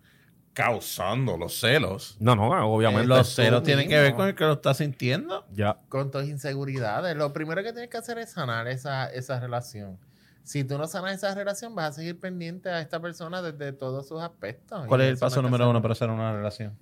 causando 0.53 1.37
los 1.37 1.59
celos. 1.59 2.17
No, 2.21 2.37
no, 2.37 2.51
obviamente. 2.73 3.07
los 3.07 3.29
celos 3.29 3.63
tienen 3.63 3.89
que 3.89 3.99
ver 3.99 4.15
con 4.15 4.29
el 4.29 4.35
que 4.35 4.45
lo 4.45 4.55
está 4.55 4.75
sintiendo. 4.75 5.47
Ya. 5.53 5.79
Con 5.89 6.11
tus 6.11 6.25
inseguridades. 6.25 7.17
Lo 7.17 7.33
primero 7.33 7.63
que 7.63 7.73
tienes 7.73 7.91
que 7.91 7.97
hacer 7.97 8.19
es 8.19 8.33
sanar 8.33 8.69
esa, 8.69 9.07
esa 9.07 9.41
relación. 9.41 9.99
Si 10.45 10.65
tú 10.65 10.77
no 10.77 10.87
sanas 10.89 11.15
esa 11.15 11.35
relación, 11.35 11.75
vas 11.75 11.91
a 11.91 11.93
seguir 11.93 12.19
pendiente 12.19 12.69
a 12.69 12.81
esta 12.81 13.01
persona 13.01 13.43
desde 13.43 13.73
todos 13.73 14.09
sus 14.09 14.21
aspectos. 14.21 14.87
¿Cuál 14.87 15.03
es 15.03 15.09
el 15.11 15.19
paso 15.19 15.41
número 15.41 15.71
uno 15.71 15.81
para 15.81 15.93
hacer 15.93 16.11
una 16.11 16.33
relación? 16.33 16.77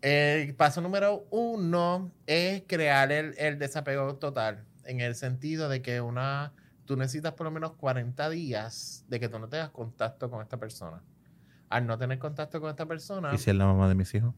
El 0.00 0.54
paso 0.56 0.80
número 0.80 1.26
uno 1.30 2.10
es 2.26 2.64
crear 2.66 3.12
el, 3.12 3.34
el 3.38 3.58
desapego 3.60 4.16
total, 4.16 4.64
en 4.84 5.00
el 5.00 5.14
sentido 5.14 5.68
de 5.68 5.80
que 5.80 6.00
una, 6.00 6.52
tú 6.84 6.96
necesitas 6.96 7.34
por 7.34 7.44
lo 7.44 7.52
menos 7.52 7.74
40 7.74 8.28
días 8.30 9.04
de 9.06 9.20
que 9.20 9.28
tú 9.28 9.38
no 9.38 9.48
tengas 9.48 9.70
contacto 9.70 10.28
con 10.28 10.42
esta 10.42 10.56
persona. 10.56 11.00
Al 11.72 11.86
no 11.86 11.98
tener 11.98 12.18
contacto 12.18 12.60
con 12.60 12.70
esta 12.70 12.86
persona, 12.86 13.32
¿Y 13.34 13.38
si 13.38 13.50
es 13.50 13.56
la 13.56 13.66
mamá 13.66 13.88
de 13.88 13.94
mis 13.94 14.14
hijos? 14.14 14.34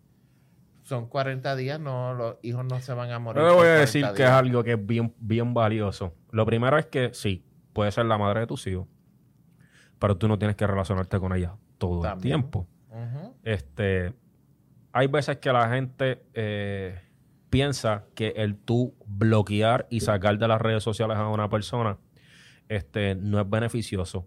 son 0.85 1.07
40 1.07 1.57
días, 1.57 1.81
no, 1.81 2.15
los 2.15 2.37
hijos 2.43 2.65
no 2.65 2.79
se 2.81 2.93
van 2.93 3.11
a 3.11 3.19
morir. 3.19 3.43
Yo 3.43 3.49
le 3.49 3.55
voy 3.55 3.67
a 3.67 3.77
40 3.77 3.81
decir 3.81 4.07
que 4.15 4.23
es 4.23 4.29
algo 4.29 4.63
que 4.63 4.73
es 4.73 4.87
bien, 4.87 5.15
bien 5.19 5.55
valioso. 5.55 6.15
Lo 6.31 6.45
primero 6.45 6.79
es 6.79 6.87
que 6.87 7.11
sí, 7.15 7.45
puede 7.73 7.91
ser 7.91 8.05
la 8.05 8.19
madre 8.19 8.41
de 8.41 8.47
tus 8.47 8.67
hijos, 8.67 8.87
pero 9.99 10.17
tú 10.17 10.29
no 10.29 10.39
tienes 10.39 10.57
que 10.57 10.67
relacionarte 10.67 11.19
con 11.19 11.35
ella 11.35 11.57
todo 11.79 12.07
el 12.07 12.21
tiempo. 12.21 12.69
Este, 13.43 14.15
hay 14.93 15.07
veces 15.09 15.39
que 15.39 15.53
la 15.53 15.69
gente 15.69 16.23
eh, 16.35 17.01
piensa 17.51 18.05
que 18.15 18.29
el 18.37 18.57
tú 18.57 18.95
bloquear 19.07 19.87
y 19.91 20.01
sacar 20.01 20.39
de 20.39 20.49
las 20.49 20.61
redes 20.61 20.83
sociales 20.83 21.17
a 21.17 21.29
una 21.29 21.49
persona 21.49 21.99
este, 22.69 23.15
no 23.15 23.41
es 23.41 23.49
beneficioso. 23.49 24.27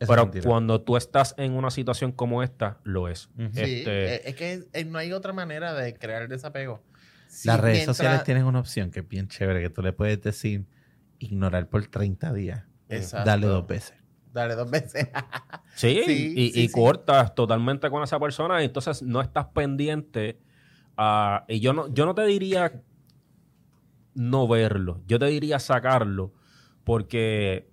Eso 0.00 0.12
Pero 0.12 0.30
cuando 0.44 0.80
tú 0.80 0.96
estás 0.96 1.34
en 1.38 1.54
una 1.54 1.70
situación 1.70 2.12
como 2.12 2.42
esta, 2.42 2.78
lo 2.84 3.08
es. 3.08 3.28
Sí, 3.36 3.44
Este- 3.46 4.14
eh, 4.14 4.22
es 4.26 4.34
que 4.36 4.64
eh, 4.72 4.84
no 4.84 4.98
hay 4.98 5.12
otra 5.12 5.32
manera 5.32 5.74
de 5.74 5.94
crear 5.94 6.22
el 6.22 6.28
desapego. 6.28 6.82
Si 7.26 7.48
Las 7.48 7.60
redes 7.60 7.78
mientras- 7.78 7.96
sociales 7.96 8.24
tienen 8.24 8.44
una 8.44 8.60
opción 8.60 8.90
que 8.90 9.00
es 9.00 9.08
bien 9.08 9.28
chévere, 9.28 9.60
que 9.60 9.70
tú 9.70 9.82
le 9.82 9.92
puedes 9.92 10.20
decir 10.22 10.66
ignorar 11.18 11.68
por 11.68 11.84
30 11.86 12.32
días. 12.32 12.62
Exacto. 12.88 13.28
Dale 13.28 13.46
dos 13.48 13.66
veces. 13.66 13.94
Dale 14.32 14.54
dos 14.54 14.70
veces. 14.70 15.08
Sí, 15.74 16.02
Sí, 16.06 16.34
y, 16.36 16.50
sí, 16.52 16.60
y 16.60 16.68
sí. 16.68 16.72
cortas 16.72 17.34
totalmente 17.34 17.88
con 17.90 18.02
esa 18.02 18.18
persona 18.18 18.62
y 18.62 18.66
entonces 18.66 19.02
no 19.02 19.20
estás 19.20 19.46
pendiente 19.46 20.38
a... 20.96 21.44
Y 21.48 21.60
yo 21.60 21.72
no, 21.72 21.92
yo 21.92 22.04
no 22.06 22.14
te 22.14 22.24
diría 22.26 22.82
no 24.14 24.48
verlo, 24.48 25.00
yo 25.06 25.18
te 25.18 25.26
diría 25.26 25.58
sacarlo 25.60 26.32
porque 26.84 27.68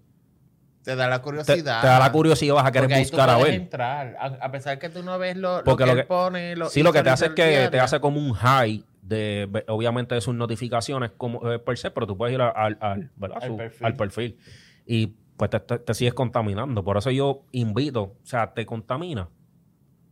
te 0.86 0.96
da 0.96 1.10
la 1.10 1.22
curiosidad. 1.22 1.82
te 1.82 1.88
da 1.88 2.00
la 2.00 2.12
curiosidad, 2.12 2.54
vas 2.54 2.66
a 2.66 2.72
querer 2.72 2.86
Porque 2.88 2.94
ahí 2.96 3.04
tú 3.06 3.12
buscar 3.12 3.30
a 3.30 3.38
ver. 3.38 3.54
entrar. 3.56 4.16
A, 4.20 4.26
a 4.46 4.52
pesar 4.52 4.80
que 4.80 4.90
tú 4.90 5.04
no 5.04 5.18
ves 5.18 5.36
lo, 5.36 5.62
lo 5.64 5.76
que, 5.76 5.86
lo 5.86 5.92
él 5.92 5.98
que- 5.98 6.04
pone. 6.06 6.56
Lo 6.56 6.70
Sí, 6.70 6.84
lo 6.84 6.94
que 6.94 7.04
te 7.04 7.10
hace 7.10 7.26
es 7.26 7.32
que 7.34 7.68
te 7.70 7.80
hace 7.80 8.00
como 8.00 8.20
un 8.20 8.34
high 8.34 8.86
de, 9.02 9.64
obviamente, 9.68 10.16
de 10.16 10.22
sus 10.22 10.34
notificaciones 10.36 11.12
como 11.18 11.52
eh, 11.52 11.60
per 11.60 11.78
se, 11.78 11.92
pero 11.92 12.08
tú 12.08 12.16
puedes 12.18 12.34
ir 12.36 12.42
al, 12.42 12.78
al, 12.80 13.12
¿verdad? 13.18 13.40
Al 13.42 13.50
Su- 13.50 13.58
perfil. 13.58 13.86
al 13.86 13.96
perfil. 13.96 14.38
Y 14.86 15.08
pues 15.38 15.50
te, 15.52 15.60
te- 15.60 15.80
te 15.80 15.94
sigues 15.94 16.14
contaminando. 16.14 16.84
Por 16.84 16.98
eso 16.98 17.12
yo 17.12 17.44
invito, 17.52 18.02
o 18.02 18.16
sea, 18.24 18.54
te 18.54 18.66
contamina, 18.66 19.28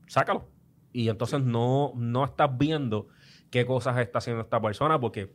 sácalo. 0.08 0.48
Y 0.92 1.10
entonces 1.10 1.42
no, 1.42 1.94
no 1.96 2.24
estás 2.26 2.50
viendo 2.58 3.08
qué 3.50 3.66
cosas 3.66 3.98
está 3.98 4.20
haciendo 4.20 4.42
esta 4.44 4.62
persona 4.62 5.00
porque 5.00 5.32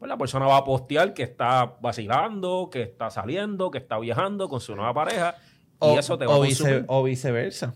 pues, 0.00 0.08
la 0.08 0.18
persona 0.18 0.46
va 0.46 0.56
a 0.56 0.64
postear 0.64 1.14
que 1.14 1.22
está 1.22 1.76
vacilando, 1.80 2.68
que 2.72 2.82
está 2.82 3.08
saliendo, 3.10 3.70
que 3.70 3.78
está 3.78 3.98
viajando 4.00 4.48
con 4.48 4.60
su 4.60 4.74
nueva 4.74 4.92
pareja. 4.92 5.36
y 5.80 5.96
eso 5.96 6.18
te 6.18 6.26
va 6.26 6.34
a 6.34 6.38
o, 6.38 6.42
vice- 6.42 6.62
consumir. 6.64 6.84
o 6.88 7.02
viceversa. 7.04 7.74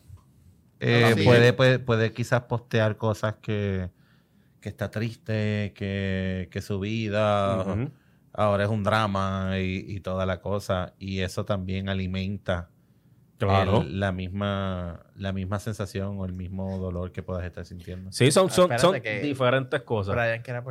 Eh, 0.80 1.12
sí. 1.16 1.24
puede, 1.24 1.52
puede, 1.52 1.78
puede 1.78 2.12
quizás 2.12 2.42
postear 2.42 2.96
cosas 2.96 3.36
que, 3.40 3.90
que 4.60 4.68
está 4.68 4.90
triste, 4.90 5.72
que, 5.76 6.48
que 6.50 6.60
su 6.60 6.80
vida 6.80 7.64
ahora 8.32 8.64
es 8.64 8.70
un 8.70 8.82
drama 8.82 9.58
y, 9.60 9.84
y 9.86 10.00
toda 10.00 10.26
la 10.26 10.40
cosa. 10.40 10.94
Y 10.98 11.20
eso 11.20 11.44
también 11.44 11.88
alimenta 11.88 12.70
Claro. 13.38 13.82
el- 13.82 14.00
la, 14.00 14.12
misma, 14.12 15.03
la 15.16 15.32
misma 15.32 15.60
sensación 15.60 16.18
o 16.18 16.24
el 16.24 16.32
mismo 16.32 16.76
dolor 16.78 17.12
que 17.12 17.22
puedas 17.22 17.44
estar 17.44 17.64
sintiendo. 17.64 18.10
Sí, 18.12 18.30
son, 18.32 18.50
son, 18.50 18.72
Espérate 18.72 18.80
son 18.82 19.00
que- 19.00 19.20
diferentes 19.20 19.80
cosas. 19.82 20.16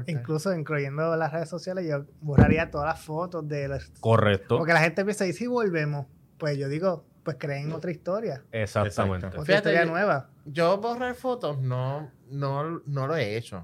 Incluso 0.08 0.54
incluyendo 0.54 1.16
las 1.16 1.32
redes 1.32 1.50
sociales, 1.50 1.86
yo 1.90 2.06
borraría 2.22 2.70
todas 2.70 2.88
las 2.88 3.00
fotos 3.02 3.48
de 3.48 3.68
los... 3.70 3.90
Correcto. 4.00 4.58
Porque 4.58 4.74
la 4.74 4.82
gente 4.82 5.04
piensa, 5.06 5.26
¿y 5.26 5.34
si 5.34 5.48
volvemos? 5.48 6.08
Pues 6.38 6.58
yo 6.58 6.68
digo, 6.68 7.06
pues 7.24 7.38
creen 7.40 7.72
otra 7.72 7.92
historia. 7.92 8.44
Exactamente. 8.52 9.28
Otra 9.28 9.42
Fíjate, 9.44 9.56
historia 9.70 9.86
yo- 9.86 9.92
nueva. 9.92 10.30
Yo 10.46 10.78
borrar 10.78 11.16
fotos 11.16 11.60
no, 11.62 12.12
no, 12.30 12.82
no 12.86 13.08
lo 13.08 13.16
he 13.16 13.38
hecho. 13.38 13.64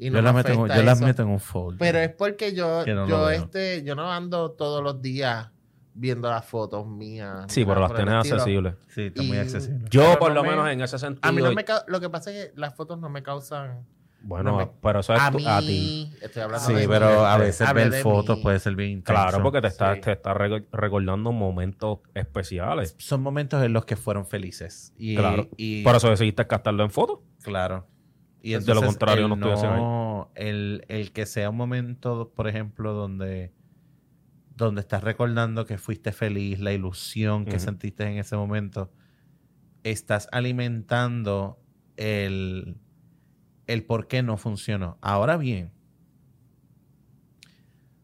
Y 0.00 0.06
yo 0.06 0.12
no 0.12 0.22
las, 0.22 0.34
me 0.34 0.42
meto, 0.42 0.66
yo 0.66 0.82
las 0.82 1.00
meto 1.00 1.22
en 1.22 1.28
un 1.28 1.40
folder. 1.40 1.78
Pero 1.78 1.98
es 1.98 2.10
porque 2.10 2.54
yo, 2.54 2.84
no 2.86 3.08
yo, 3.08 3.30
este, 3.30 3.82
yo 3.84 3.94
no 3.96 4.12
ando 4.12 4.52
todos 4.52 4.82
los 4.82 5.00
días 5.02 5.48
viendo 5.98 6.30
las 6.30 6.44
fotos 6.44 6.86
mías. 6.86 7.46
Sí, 7.48 7.64
pero 7.64 7.80
las 7.80 7.90
estilo. 7.90 8.16
accesibles. 8.18 8.74
sí, 8.88 9.02
está 9.06 9.22
muy 9.22 9.36
accesible. 9.38 9.84
Yo, 9.90 10.18
por 10.18 10.28
no 10.30 10.36
lo 10.36 10.42
me- 10.44 10.50
menos 10.50 10.68
en 10.70 10.80
ese 10.80 10.98
sentido. 10.98 11.28
A 11.28 11.32
mí 11.32 11.42
no 11.42 11.52
me 11.52 11.64
lo 11.88 12.00
que 12.00 12.08
pasa 12.10 12.30
es 12.30 12.46
que 12.50 12.60
las 12.60 12.74
fotos 12.74 12.98
no 12.98 13.08
me 13.08 13.22
causan 13.22 13.84
Bueno, 14.20 14.50
no 14.52 14.56
me- 14.58 14.66
pero 14.82 15.00
eso 15.00 15.14
es 15.14 15.20
a 15.20 15.30
tu- 15.30 15.38
mí, 15.38 15.44
a 15.46 15.58
ti. 15.60 16.12
estoy 16.22 16.42
hablando 16.42 16.66
Sí, 16.66 16.72
de 16.74 16.80
mí, 16.80 16.86
pero 16.88 17.24
a 17.26 17.36
veces 17.38 17.72
ver 17.72 17.90
de 17.90 18.00
fotos 18.02 18.36
mí. 18.38 18.42
puede 18.42 18.58
ser 18.60 18.74
bien 18.76 18.90
intenso. 18.90 19.12
Claro, 19.22 19.42
porque 19.42 19.60
te 19.60 19.68
está, 19.68 19.94
Sí. 19.94 20.00
te 20.00 20.12
está 20.12 20.34
re- 20.34 20.66
recordando 20.72 21.32
momentos 21.32 21.98
especiales. 22.14 22.94
son 22.98 23.22
momentos 23.22 23.62
en 23.64 23.72
los 23.72 23.84
que 23.84 23.96
fueron 23.96 24.26
felices. 24.26 24.92
Y, 24.98 25.16
Claro. 25.16 25.48
y- 25.56 25.82
Por 25.84 25.94
eso 25.96 26.08
decidiste 26.10 26.46
captarlo 26.46 26.82
en 26.84 26.90
fotos. 26.90 27.20
Claro. 27.42 27.86
Y 28.40 28.52
De 28.54 28.74
lo 28.74 28.82
contrario, 28.82 29.24
el 29.24 29.28
no 29.30 29.34
estuviesen 29.34 29.70
ahí. 29.70 29.80
no- 29.80 30.30
El, 30.36 30.84
el 30.88 31.12
que 31.12 31.26
sea 31.26 31.50
un 31.50 31.56
momento, 31.56 32.32
por 32.34 32.46
ejemplo, 32.48 32.92
donde, 32.94 33.52
donde 34.58 34.80
estás 34.80 35.02
recordando 35.02 35.64
que 35.64 35.78
fuiste 35.78 36.12
feliz, 36.12 36.58
la 36.58 36.72
ilusión 36.72 37.44
que 37.44 37.58
sentiste 37.58 38.04
en 38.04 38.18
ese 38.18 38.36
momento, 38.36 38.90
estás 39.84 40.28
alimentando 40.32 41.60
el, 41.96 42.76
el 43.66 43.84
por 43.84 44.08
qué 44.08 44.22
no 44.22 44.36
funcionó. 44.36 44.98
Ahora 45.00 45.36
bien, 45.36 45.70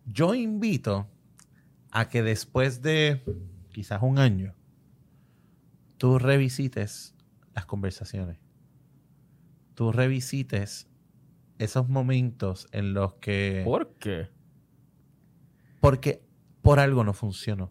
yo 0.07 0.35
invito 0.35 1.09
a 1.90 2.09
que 2.09 2.23
después 2.23 2.83
de 2.83 3.23
quizás 3.73 4.01
un 4.03 4.19
año, 4.19 4.55
tú 5.99 6.19
revisites 6.19 7.14
las 7.55 7.67
conversaciones. 7.67 8.38
Tú 9.75 9.90
revisites 9.90 10.88
esos 11.59 11.88
momentos 11.88 12.69
en 12.71 12.95
los 12.95 13.14
que... 13.14 13.62
¿Por 13.64 13.95
qué? 13.95 14.31
Porque 15.81 16.23
por 16.64 16.81
algo 16.81 17.05
no 17.05 17.12
funcionó. 17.12 17.70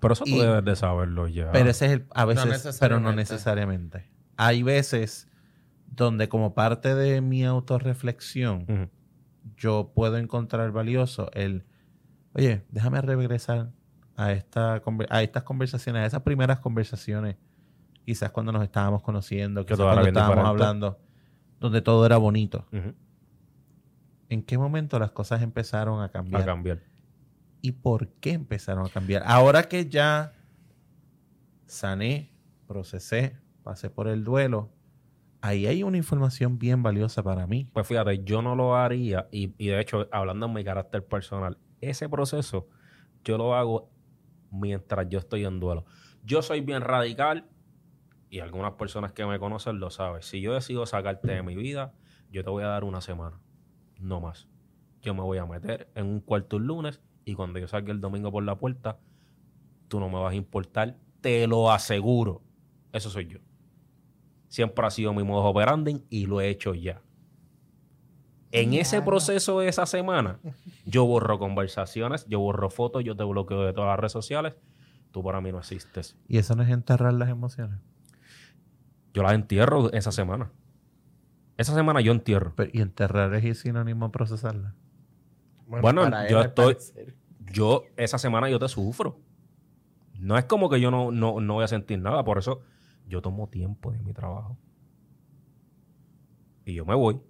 Pero 0.00 0.14
eso 0.14 0.24
tú 0.24 0.30
Y- 0.30 0.38
debes 0.40 0.64
de 0.64 0.76
saberlo 0.76 1.26
ya. 1.28 1.50
Pero 1.50 1.70
ese 1.70 1.86
es 1.86 1.92
el, 1.92 2.06
a 2.14 2.24
veces, 2.24 2.78
pero 2.78 3.00
no 3.00 3.12
necesariamente. 3.12 4.08
Hay 4.36 4.62
veces 4.62 5.28
donde 5.86 6.28
como 6.28 6.54
parte 6.54 6.94
de 6.94 7.20
mi 7.20 7.44
autorreflexión, 7.44 8.90
yo 9.56 9.90
puedo 9.94 10.16
encontrar 10.18 10.70
valioso 10.72 11.30
el, 11.32 11.64
oye, 12.34 12.62
déjame 12.70 13.00
regresar 13.02 13.72
a, 14.16 14.32
esta, 14.32 14.82
conver- 14.82 15.08
a 15.10 15.22
estas 15.22 15.42
conversaciones, 15.42 16.02
a 16.02 16.06
esas 16.06 16.22
primeras 16.22 16.60
conversaciones, 16.60 17.36
quizás 18.04 18.30
cuando 18.30 18.52
nos 18.52 18.62
estábamos 18.62 19.02
conociendo, 19.02 19.64
Que 19.66 19.74
quizás 19.74 19.84
cuando 19.86 20.06
estábamos 20.06 20.36
diferente. 20.36 20.48
hablando, 20.64 20.98
donde 21.58 21.82
todo 21.82 22.06
era 22.06 22.16
bonito. 22.18 22.66
¿En 24.28 24.42
qué 24.42 24.56
momento 24.58 24.98
las 24.98 25.10
cosas 25.10 25.42
empezaron 25.42 26.02
a 26.02 26.08
cambiar? 26.10 26.42
A 26.42 26.44
cambiar. 26.44 26.80
¿Y 27.62 27.72
por 27.72 28.08
qué 28.08 28.32
empezaron 28.32 28.86
a 28.86 28.88
cambiar? 28.88 29.22
Ahora 29.26 29.64
que 29.64 29.88
ya 29.88 30.32
sané, 31.66 32.32
procesé, 32.66 33.36
pasé 33.62 33.90
por 33.90 34.08
el 34.08 34.24
duelo, 34.24 34.70
ahí 35.40 35.66
hay 35.66 35.82
una 35.82 35.96
información 35.96 36.58
bien 36.58 36.82
valiosa 36.82 37.22
para 37.22 37.46
mí. 37.46 37.68
Pues 37.72 37.86
fíjate, 37.86 38.24
yo 38.24 38.42
no 38.42 38.54
lo 38.54 38.76
haría, 38.76 39.28
y, 39.30 39.54
y 39.58 39.68
de 39.68 39.80
hecho, 39.80 40.08
hablando 40.12 40.46
en 40.46 40.52
mi 40.52 40.64
carácter 40.64 41.04
personal, 41.06 41.58
ese 41.80 42.08
proceso 42.08 42.68
yo 43.24 43.38
lo 43.38 43.54
hago 43.54 43.90
mientras 44.50 45.08
yo 45.08 45.18
estoy 45.18 45.44
en 45.44 45.60
duelo. 45.60 45.84
Yo 46.24 46.42
soy 46.42 46.60
bien 46.60 46.82
radical, 46.82 47.46
y 48.30 48.38
algunas 48.38 48.72
personas 48.74 49.12
que 49.12 49.26
me 49.26 49.38
conocen 49.38 49.80
lo 49.80 49.90
saben. 49.90 50.22
Si 50.22 50.40
yo 50.40 50.54
decido 50.54 50.86
sacarte 50.86 51.32
de 51.32 51.42
mi 51.42 51.56
vida, 51.56 51.92
yo 52.30 52.44
te 52.44 52.50
voy 52.50 52.62
a 52.62 52.68
dar 52.68 52.84
una 52.84 53.00
semana, 53.00 53.40
no 53.98 54.20
más. 54.20 54.48
Yo 55.02 55.14
me 55.14 55.22
voy 55.22 55.38
a 55.38 55.46
meter 55.46 55.90
en 55.96 56.06
un 56.06 56.20
cuarto 56.20 56.56
un 56.56 56.66
lunes, 56.66 57.00
y 57.24 57.34
cuando 57.34 57.58
yo 57.58 57.68
salga 57.68 57.92
el 57.92 58.00
domingo 58.00 58.30
por 58.32 58.42
la 58.44 58.56
puerta, 58.56 58.98
tú 59.88 60.00
no 60.00 60.08
me 60.08 60.18
vas 60.20 60.32
a 60.32 60.36
importar, 60.36 60.96
te 61.20 61.46
lo 61.46 61.70
aseguro. 61.70 62.42
Eso 62.92 63.10
soy 63.10 63.26
yo. 63.26 63.38
Siempre 64.48 64.84
ha 64.86 64.90
sido 64.90 65.12
mi 65.14 65.22
modo 65.22 65.44
operandi 65.44 66.02
y 66.10 66.26
lo 66.26 66.40
he 66.40 66.48
hecho 66.48 66.74
ya. 66.74 67.02
En 68.52 68.74
ese 68.74 69.00
proceso 69.00 69.60
de 69.60 69.68
esa 69.68 69.86
semana, 69.86 70.40
yo 70.84 71.04
borro 71.04 71.38
conversaciones, 71.38 72.26
yo 72.26 72.40
borro 72.40 72.68
fotos, 72.68 73.04
yo 73.04 73.14
te 73.16 73.22
bloqueo 73.22 73.62
de 73.62 73.72
todas 73.72 73.90
las 73.90 73.98
redes 74.00 74.12
sociales. 74.12 74.54
Tú 75.12 75.22
para 75.22 75.40
mí 75.40 75.52
no 75.52 75.58
existes. 75.58 76.16
Y 76.26 76.38
eso 76.38 76.56
no 76.56 76.64
es 76.64 76.70
enterrar 76.70 77.12
las 77.14 77.28
emociones. 77.28 77.78
Yo 79.14 79.22
las 79.22 79.34
entierro 79.34 79.92
esa 79.92 80.10
semana. 80.10 80.50
Esa 81.58 81.74
semana 81.74 82.00
yo 82.00 82.10
entierro. 82.12 82.52
Pero- 82.56 82.70
y 82.72 82.80
enterrar 82.80 83.32
es 83.34 83.60
sinónimo 83.60 84.06
a 84.06 84.12
procesarlas. 84.12 84.74
Bueno, 85.82 86.02
yo 86.28 86.40
estoy- 86.40 86.74
parecer. 86.74 87.16
Yo, 87.52 87.82
esa 87.96 88.18
semana 88.18 88.48
yo 88.48 88.58
te 88.58 88.68
sufro. 88.68 89.20
No 90.18 90.36
es 90.36 90.44
como 90.44 90.68
que 90.68 90.80
yo 90.80 90.90
no, 90.90 91.10
no, 91.10 91.40
no 91.40 91.54
voy 91.54 91.64
a 91.64 91.68
sentir 91.68 91.98
nada. 91.98 92.22
Por 92.24 92.38
eso 92.38 92.60
yo 93.06 93.22
tomo 93.22 93.48
tiempo 93.48 93.90
de 93.92 94.00
mi 94.02 94.12
trabajo. 94.12 94.58
Y 96.64 96.74
yo 96.74 96.84
me 96.84 96.94
voy. 96.94 97.20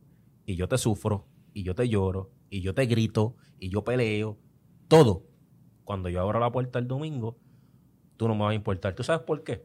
Y 0.46 0.56
yo 0.56 0.68
te 0.68 0.76
sufro. 0.78 1.26
Y 1.54 1.62
yo 1.62 1.74
te 1.74 1.88
lloro. 1.88 2.30
Y 2.50 2.60
yo 2.60 2.74
te 2.74 2.86
grito. 2.86 3.36
Y 3.58 3.70
yo 3.70 3.84
peleo. 3.84 4.38
Todo. 4.88 5.24
Cuando 5.84 6.08
yo 6.08 6.20
abro 6.20 6.40
la 6.40 6.50
puerta 6.52 6.78
el 6.78 6.88
domingo, 6.88 7.38
tú 8.16 8.28
no 8.28 8.34
me 8.34 8.42
vas 8.42 8.50
a 8.50 8.54
importar. 8.54 8.94
¿Tú 8.94 9.02
sabes 9.02 9.22
por 9.22 9.42
qué? 9.44 9.64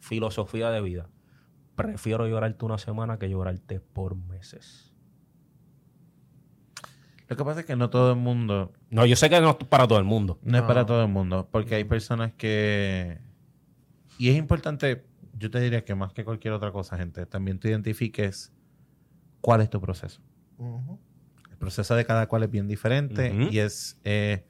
Filosofía 0.00 0.70
de 0.70 0.80
vida. 0.80 1.08
Prefiero 1.76 2.26
llorarte 2.26 2.64
una 2.64 2.78
semana 2.78 3.18
que 3.18 3.30
llorarte 3.30 3.80
por 3.80 4.16
meses. 4.16 4.91
Lo 7.32 7.36
que 7.36 7.44
pasa 7.44 7.60
es 7.60 7.66
que 7.66 7.76
no 7.76 7.88
todo 7.88 8.10
el 8.12 8.18
mundo, 8.18 8.72
No, 8.90 9.06
yo 9.06 9.16
sé 9.16 9.30
que 9.30 9.40
no 9.40 9.50
es 9.50 9.56
para 9.68 9.88
todo 9.88 9.98
el 9.98 10.04
mundo. 10.04 10.38
no 10.42 10.58
es 10.58 10.64
para 10.64 10.84
todo 10.84 11.02
el 11.02 11.08
mundo, 11.08 11.48
porque 11.50 11.76
hay 11.76 11.84
personas 11.84 12.32
que... 12.34 13.18
Y 14.18 14.28
es 14.28 14.36
importante, 14.36 15.06
yo 15.38 15.50
te 15.50 15.58
diría 15.60 15.82
que 15.82 15.94
más 15.94 16.12
que 16.12 16.24
cualquier 16.24 16.52
otra 16.52 16.70
cosa, 16.72 16.98
gente, 16.98 17.24
también 17.24 17.58
tú 17.58 17.68
identifiques 17.68 18.52
cuál 19.40 19.62
es 19.62 19.70
tu 19.70 19.80
proceso. 19.80 20.20
El 21.50 21.56
proceso 21.56 21.94
de 21.94 22.04
cada 22.04 22.26
cual 22.28 22.42
es 22.42 22.50
bien 22.50 22.68
diferente 22.68 23.34
y 23.50 23.58
es, 23.60 23.98
eh, 24.04 24.44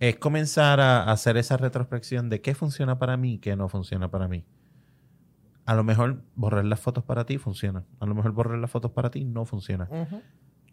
es 0.00 0.16
comenzar 0.16 0.80
a 0.80 1.04
hacer 1.12 1.36
esa 1.36 1.56
retrospección 1.56 2.28
de 2.28 2.40
qué 2.40 2.56
funciona 2.56 2.98
para 2.98 3.16
mí 3.16 3.34
y 3.34 3.38
qué 3.38 3.54
no 3.54 3.68
funciona 3.68 4.10
para 4.10 4.26
mí. 4.26 4.44
A 5.64 5.74
lo 5.76 5.84
mejor 5.84 6.24
borrar 6.34 6.64
las 6.64 6.80
fotos 6.80 7.04
para 7.04 7.24
ti 7.24 7.38
funciona. 7.38 7.84
A 8.00 8.06
lo 8.06 8.16
mejor 8.16 8.32
borrar 8.32 8.58
las 8.58 8.70
fotos 8.70 8.90
para 8.90 9.10
ti 9.10 9.24
no 9.24 9.44
funciona. 9.44 9.86
Ujú. 9.88 10.20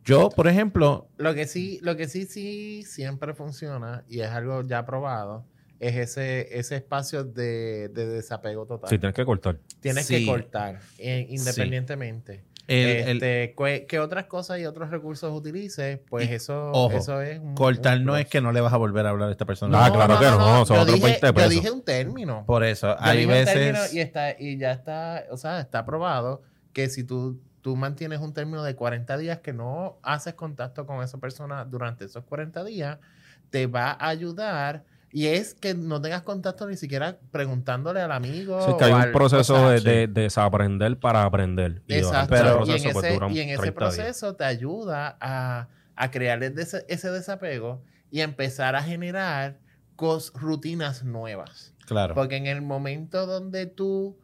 Yo, 0.06 0.30
por 0.30 0.48
ejemplo, 0.48 1.08
Lo 1.18 1.34
que 1.36 1.46
sí, 1.48 1.80
lo 1.84 1.96
que 1.96 2.08
sí, 2.08 2.26
sí 2.26 2.84
siempre 2.84 3.34
funciona 3.34 4.04
y 4.08 4.22
es 4.22 4.30
algo 4.30 4.64
ya 4.66 4.86
probado, 4.86 5.46
es 5.80 5.96
ese, 5.96 6.58
ese 6.58 6.76
espacio 6.78 7.24
de, 7.24 7.90
de 7.90 8.08
desapego 8.08 8.66
total. 8.66 8.90
Sí, 8.90 8.98
tienes 8.98 9.16
que 9.16 9.26
cortar. 9.26 9.60
Tienes 9.80 10.06
Sí. 10.08 10.20
que 10.20 10.26
cortar, 10.26 10.80
eh, 10.98 11.26
independientemente. 11.30 12.44
el- 12.68 12.88
el- 12.88 13.18
este, 13.18 13.56
¿qué, 13.58 13.86
qué 13.88 14.00
otras 14.00 14.26
cosas 14.26 14.60
y 14.60 14.66
otros 14.66 14.92
recursos 14.92 15.32
utilices? 15.36 16.00
Pues 16.08 16.30
Y, 16.30 16.34
eso, 16.36 16.70
ojo, 16.72 16.98
eso 16.98 17.20
es 17.22 17.40
un- 17.40 17.56
cortar 17.56 17.98
un 17.98 18.06
no 18.06 18.16
es 18.16 18.28
que 18.28 18.42
no 18.42 18.52
le 18.52 18.62
vas 18.62 18.74
a 18.74 18.78
volver 18.78 19.08
a 19.08 19.10
hablar 19.10 19.30
a 19.30 19.32
esta 19.32 19.46
persona. 19.46 19.86
Ah, 19.86 19.92
claro 19.92 20.20
que 20.20 20.26
no, 20.26 20.66
son 20.68 20.76
Yo 20.78 20.82
otros 20.84 20.96
dije, 21.02 21.20
20 21.22 21.42
yo 21.42 21.50
dije 21.50 21.72
un 21.72 21.82
término. 21.84 22.44
Por 22.46 22.64
eso, 22.64 22.90
Yo 22.90 22.96
hay 23.00 23.26
dije 23.26 23.40
un 23.40 23.46
término 23.46 23.80
veces... 23.80 23.94
y, 23.96 24.00
está, 24.02 24.40
y 24.40 24.58
ya 24.60 24.72
está, 24.74 25.26
o 25.32 25.38
sea, 25.38 25.60
está 25.62 25.84
probado 25.84 26.44
que 26.72 26.90
si 26.90 27.04
tú, 27.04 27.42
tú 27.62 27.76
mantienes 27.76 28.20
un 28.20 28.34
término 28.34 28.64
de 28.64 28.76
40 28.76 29.18
días 29.18 29.40
que 29.40 29.54
no 29.54 29.98
haces 30.04 30.34
contacto 30.34 30.86
con 30.86 31.04
esa 31.04 31.18
persona 31.18 31.66
durante 31.66 32.06
esos 32.06 32.24
40 32.26 32.64
días, 32.64 33.00
te 33.50 33.68
va 33.68 33.92
a 33.92 34.08
ayudar. 34.10 34.84
Y 35.12 35.26
es 35.26 35.56
que 35.56 35.74
no 35.74 36.00
tengas 36.00 36.22
contacto 36.22 36.68
ni 36.68 36.78
siquiera 36.78 37.18
preguntándole 37.32 38.00
al 38.00 38.12
amigo. 38.12 38.62
Sí, 38.64 38.74
que 38.78 38.84
hay 38.86 38.92
un 38.94 39.02
al- 39.02 39.12
proceso 39.12 39.56
o 39.56 39.58
sea, 39.58 39.70
de, 39.72 39.80
sí. 39.80 39.86
de- 39.86 40.08
de 40.08 40.22
desaprender 40.22 41.00
para 41.00 41.24
aprender. 41.24 41.82
Y 41.88 41.96
Exacto. 41.96 42.36
en 42.36 42.94
pues, 42.94 43.32
y 43.34 43.40
en 43.40 43.50
ese 43.50 43.58
30 43.58 43.62
días. 43.62 43.74
proceso 43.74 44.36
te 44.36 44.44
ayuda 44.44 45.18
a, 45.20 45.68
a 45.96 46.12
crear 46.12 46.44
ese, 46.44 46.86
ese 46.88 47.10
desapego 47.10 47.82
y 48.12 48.22
empezar 48.22 48.76
a 48.76 48.84
generar 48.84 49.58
cos, 49.96 50.32
rutinas 50.36 51.04
nuevas. 51.04 51.74
Claro. 51.88 52.14
Porque 52.14 52.36
en 52.36 52.46
el 52.46 52.62
momento 52.62 53.26
donde 53.26 53.66
tú 53.66 54.16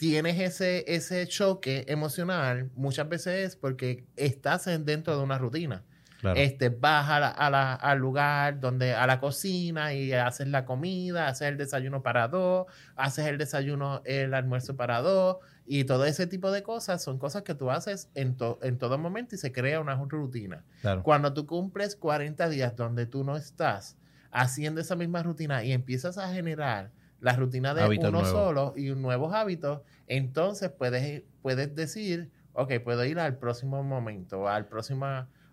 tienes 0.00 0.40
ese, 0.40 0.82
ese 0.88 1.26
choque 1.26 1.84
emocional, 1.88 2.70
muchas 2.74 3.06
veces 3.06 3.46
es 3.48 3.56
porque 3.56 4.06
estás 4.16 4.66
en- 4.66 4.86
dentro 4.86 5.14
de 5.16 5.22
una 5.22 5.36
rutina. 5.36 5.84
claro. 6.20 6.38
Este, 6.38 6.68
vas 6.70 7.08
a 7.08 7.18
la- 7.20 7.28
a 7.28 7.48
la- 7.50 7.74
al 7.74 7.98
lugar 7.98 8.60
donde, 8.60 8.92
a 8.94 9.06
la 9.06 9.20
cocina 9.20 9.94
y 9.94 10.12
haces 10.12 10.48
la 10.48 10.64
comida, 10.66 11.28
haces 11.28 11.48
el 11.48 11.56
desayuno 11.56 12.02
para 12.02 12.28
dos, 12.28 12.66
haces 12.96 13.26
el 13.26 13.38
desayuno, 13.38 14.02
el 14.04 14.34
almuerzo 14.34 14.76
para 14.76 15.00
dos, 15.00 15.36
y 15.66 15.84
todo 15.84 16.04
ese 16.04 16.26
tipo 16.26 16.50
de 16.50 16.62
cosas 16.62 17.02
son 17.02 17.18
cosas 17.18 17.42
que 17.42 17.54
tú 17.54 17.70
haces 17.70 18.10
en, 18.14 18.36
to- 18.36 18.58
en 18.62 18.76
todo 18.76 18.98
momento 18.98 19.34
y 19.34 19.38
se 19.38 19.50
crea 19.52 19.80
una 19.80 19.94
rutina. 19.96 20.62
claro. 20.82 21.02
Cuando 21.02 21.32
tú 21.32 21.46
cumples 21.46 21.96
40 21.96 22.48
días 22.50 22.74
donde 22.76 23.06
tú 23.06 23.22
no 23.24 23.36
estás 23.36 23.96
haciendo 24.30 24.80
esa 24.82 24.96
misma 24.96 25.22
rutina 25.22 25.64
y 25.64 25.72
empiezas 25.72 26.16
a 26.18 26.32
generar 26.32 26.90
la 27.20 27.34
rutina 27.36 27.74
de 27.74 27.82
Hábitos 27.82 28.08
uno 28.10 28.20
nuevos. 28.22 28.30
solo 28.30 28.74
y 28.76 28.90
nuevos 28.94 29.32
hábitos, 29.34 29.80
entonces 30.06 30.70
puedes, 30.70 31.22
puedes 31.42 31.74
decir, 31.74 32.30
ok, 32.54 32.72
puedo 32.82 33.04
ir 33.04 33.18
al 33.18 33.36
próximo 33.38 33.82
momento, 33.82 34.48
al 34.48 34.66
próximo, 34.66 35.06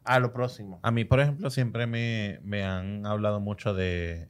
a 0.03 0.19
lo 0.19 0.31
próximo. 0.33 0.79
A 0.83 0.91
mí, 0.91 1.03
por 1.05 1.19
ejemplo, 1.19 1.49
siempre 1.49 1.85
me, 1.87 2.39
me 2.43 2.63
han 2.63 3.05
hablado 3.05 3.39
mucho 3.39 3.73
de, 3.73 4.29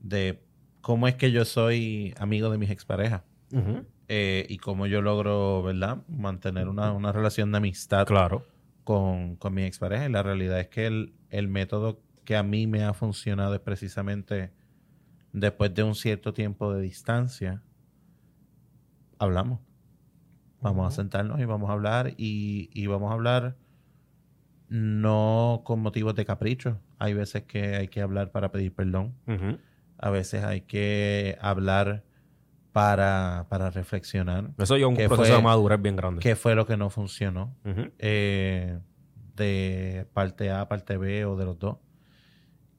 de 0.00 0.42
cómo 0.80 1.08
es 1.08 1.16
que 1.16 1.30
yo 1.32 1.44
soy 1.44 2.14
amigo 2.18 2.50
de 2.50 2.58
mis 2.58 2.70
exparejas 2.70 3.22
eh, 4.08 4.46
y 4.48 4.58
cómo 4.58 4.86
yo 4.86 5.02
logro, 5.02 5.62
¿verdad?, 5.62 5.98
mantener 6.08 6.68
una, 6.68 6.92
una 6.92 7.12
relación 7.12 7.52
de 7.52 7.58
amistad 7.58 8.06
Claro. 8.06 8.46
con, 8.84 9.36
con 9.36 9.54
mi 9.54 9.64
expareja. 9.64 10.06
Y 10.06 10.10
la 10.12 10.22
realidad 10.22 10.58
es 10.60 10.68
que 10.68 10.86
el, 10.86 11.12
el 11.30 11.48
método 11.48 12.00
que 12.24 12.36
a 12.36 12.42
mí 12.42 12.66
me 12.66 12.84
ha 12.84 12.92
funcionado 12.94 13.54
es 13.54 13.60
precisamente 13.60 14.52
después 15.32 15.74
de 15.74 15.82
un 15.82 15.94
cierto 15.94 16.32
tiempo 16.32 16.72
de 16.72 16.82
distancia, 16.82 17.62
hablamos. 19.18 19.60
Vamos 20.60 20.92
a 20.92 20.94
sentarnos 20.94 21.40
y 21.40 21.44
vamos 21.44 21.70
a 21.70 21.72
hablar 21.72 22.14
y, 22.18 22.68
y 22.74 22.86
vamos 22.86 23.10
a 23.10 23.14
hablar 23.14 23.56
no 24.68 25.62
con 25.64 25.80
motivos 25.80 26.14
de 26.14 26.24
capricho. 26.24 26.78
Hay 26.98 27.14
veces 27.14 27.42
que 27.44 27.76
hay 27.76 27.88
que 27.88 28.00
hablar 28.00 28.30
para 28.30 28.52
pedir 28.52 28.72
perdón. 28.74 29.14
A 29.98 30.10
veces 30.10 30.44
hay 30.44 30.62
que 30.62 31.36
hablar 31.40 32.04
para, 32.72 33.46
para 33.48 33.70
reflexionar. 33.70 34.50
Eso 34.58 34.76
ya 34.76 34.84
es 34.84 34.88
un 34.88 34.96
¿Qué 34.96 35.08
proceso 35.08 35.28
fue? 35.28 35.36
de 35.36 35.42
madurez 35.42 35.82
bien 35.82 35.96
grande. 35.96 36.20
¿Qué 36.20 36.36
fue 36.36 36.54
lo 36.54 36.66
que 36.66 36.76
no 36.76 36.88
funcionó? 36.88 37.54
Eh, 37.98 38.78
de 39.34 40.06
parte 40.12 40.50
A, 40.50 40.68
parte 40.68 40.96
B 40.96 41.24
o 41.24 41.36
de 41.36 41.44
los 41.44 41.58
dos. 41.58 41.78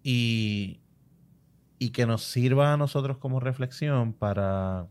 Y, 0.04 0.81
y 1.84 1.90
que 1.90 2.06
nos 2.06 2.22
sirva 2.24 2.74
a 2.74 2.78
nosotros 2.78 3.18
como 3.18 3.40
reflexión 3.40 4.14
para 4.14 4.86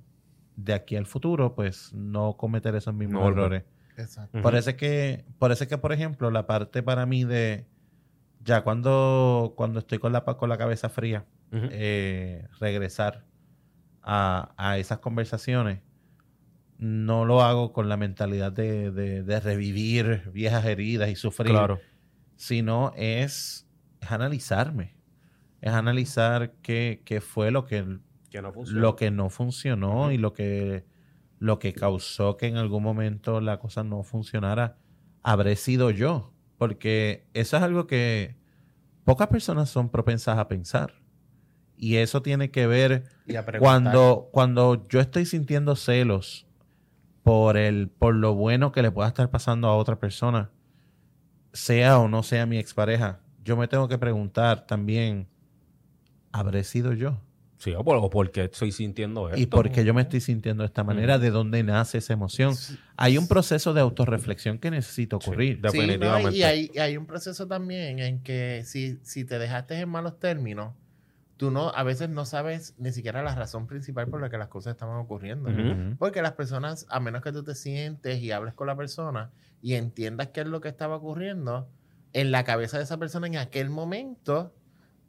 de 0.56 0.72
aquí 0.74 0.96
al 0.96 1.06
futuro, 1.06 1.54
pues 1.54 1.92
no 1.94 2.36
cometer 2.36 2.74
esos 2.74 2.92
mismos 2.94 3.22
No 3.22 3.28
errores. 3.28 3.62
Exacto. 3.96 4.36
Ujú. 4.38 4.42
Por 4.42 4.56
eso 4.56 4.70
es 4.70 4.76
que, 4.76 5.24
por 5.38 5.52
eso 5.52 5.62
es 5.62 5.70
que, 5.70 5.78
por 5.78 5.92
ejemplo, 5.92 6.32
la 6.32 6.48
parte 6.48 6.82
para 6.82 7.06
mí 7.06 7.22
de 7.22 7.64
ya 8.42 8.62
cuando, 8.64 9.54
cuando 9.56 9.78
estoy 9.78 9.98
con 9.98 10.12
la, 10.12 10.24
con 10.24 10.48
la 10.48 10.58
cabeza 10.58 10.88
fría, 10.88 11.26
eh, 11.52 12.48
regresar 12.58 13.24
a, 14.02 14.52
a 14.56 14.76
esas 14.78 14.98
conversaciones, 14.98 15.82
no 16.78 17.24
lo 17.24 17.42
hago 17.42 17.72
con 17.72 17.88
la 17.88 17.96
mentalidad 17.96 18.50
de, 18.50 18.90
de- 18.90 19.22
de 19.22 19.38
revivir 19.40 20.28
viejas 20.32 20.64
heridas 20.64 21.08
y 21.08 21.14
sufrir, 21.14 21.52
Claro. 21.52 21.78
sino 22.36 22.92
es, 22.96 23.68
es 24.00 24.10
analizarme, 24.10 24.96
es 25.60 25.72
analizar 25.72 26.52
qué, 26.62 27.02
qué 27.04 27.20
fue 27.20 27.50
lo 27.50 27.64
que, 27.64 27.98
Que 28.30 28.42
no 28.42 28.52
lo 28.66 28.96
que 28.96 29.10
no 29.10 29.30
funcionó 29.30 30.12
y 30.12 30.18
lo 30.18 30.32
que, 30.32 30.84
lo 31.38 31.58
que 31.58 31.72
causó 31.72 32.36
que 32.36 32.46
en 32.46 32.56
algún 32.56 32.82
momento 32.82 33.40
la 33.40 33.58
cosa 33.58 33.84
no 33.84 34.02
funcionara, 34.02 34.78
habré 35.22 35.56
sido 35.56 35.90
yo. 35.90 36.32
Porque 36.58 37.26
eso 37.32 37.56
es 37.56 37.62
algo 37.62 37.86
que 37.86 38.36
pocas 39.04 39.28
personas 39.28 39.70
son 39.70 39.88
propensas 39.88 40.38
a 40.38 40.48
pensar. 40.48 40.94
Y 41.76 41.96
eso 41.96 42.20
tiene 42.20 42.50
que 42.50 42.66
ver 42.66 43.04
cuando, 43.58 44.28
cuando 44.32 44.86
yo 44.88 45.00
estoy 45.00 45.24
sintiendo 45.24 45.76
celos 45.76 46.46
por 47.22 47.56
el, 47.56 47.88
por 47.88 48.14
lo 48.14 48.34
bueno 48.34 48.72
que 48.72 48.82
le 48.82 48.90
pueda 48.90 49.08
estar 49.08 49.30
pasando 49.30 49.68
a 49.68 49.76
otra 49.76 49.98
persona, 49.98 50.50
sea 51.52 51.98
o 51.98 52.08
no 52.08 52.22
sea 52.22 52.44
mi 52.44 52.58
expareja, 52.58 53.20
yo 53.42 53.56
me 53.56 53.66
tengo 53.66 53.88
que 53.88 53.96
preguntar 53.96 54.66
también, 54.66 55.28
¿habré 56.32 56.64
sido 56.64 56.92
yo? 56.92 57.20
Sí, 57.58 57.74
o, 57.74 57.84
por, 57.84 57.96
o 57.98 58.08
porque 58.08 58.44
estoy 58.44 58.72
sintiendo 58.72 59.28
esto. 59.28 59.38
¿Y 59.38 59.44
por 59.44 59.70
qué 59.70 59.84
yo 59.84 59.92
me 59.92 60.00
estoy 60.00 60.20
sintiendo 60.20 60.62
de 60.62 60.68
esta 60.68 60.82
manera? 60.82 61.18
¿De 61.18 61.30
dónde 61.30 61.62
nace 61.62 61.98
esa 61.98 62.14
emoción? 62.14 62.54
Hay 62.96 63.18
un 63.18 63.28
proceso 63.28 63.74
de 63.74 63.82
autorreflexión 63.82 64.58
que 64.58 64.70
necesita 64.70 65.18
Sí, 65.20 65.28
ocurrir. 65.28 65.56
Sí, 65.56 65.60
¿no? 65.62 65.70
Definitivamente. 65.70 66.38
Y 66.38 66.42
hay, 66.42 66.70
y 66.72 66.78
hay 66.78 66.96
un 66.96 67.04
proceso 67.04 67.46
también 67.46 67.98
en 67.98 68.22
que 68.22 68.62
si, 68.64 68.98
si 69.02 69.26
te 69.26 69.38
dejaste 69.38 69.78
en 69.78 69.90
malos 69.90 70.18
términos, 70.18 70.72
tú 71.36 71.50
no, 71.50 71.68
a 71.68 71.82
veces 71.82 72.08
no 72.08 72.24
sabes 72.24 72.74
ni 72.78 72.92
siquiera 72.92 73.22
la 73.22 73.34
razón 73.34 73.66
principal 73.66 74.08
por 74.08 74.22
la 74.22 74.30
que 74.30 74.38
las 74.38 74.48
cosas 74.48 74.72
estaban 74.72 74.96
ocurriendo. 74.96 75.50
Porque 75.98 76.22
las 76.22 76.32
personas, 76.32 76.86
a 76.88 76.98
menos 76.98 77.22
que 77.22 77.32
tú 77.32 77.42
te 77.44 77.54
sientes 77.54 78.22
y 78.22 78.30
hables 78.30 78.54
con 78.54 78.68
la 78.68 78.76
persona 78.76 79.32
y 79.60 79.74
entiendas 79.74 80.28
qué 80.28 80.40
es 80.40 80.46
lo 80.46 80.62
que 80.62 80.68
estaba 80.68 80.96
ocurriendo, 80.96 81.68
en 82.14 82.30
la 82.30 82.44
cabeza 82.44 82.78
de 82.78 82.84
esa 82.84 82.98
persona 82.98 83.26
en 83.26 83.36
aquel 83.36 83.70
momento, 83.70 84.54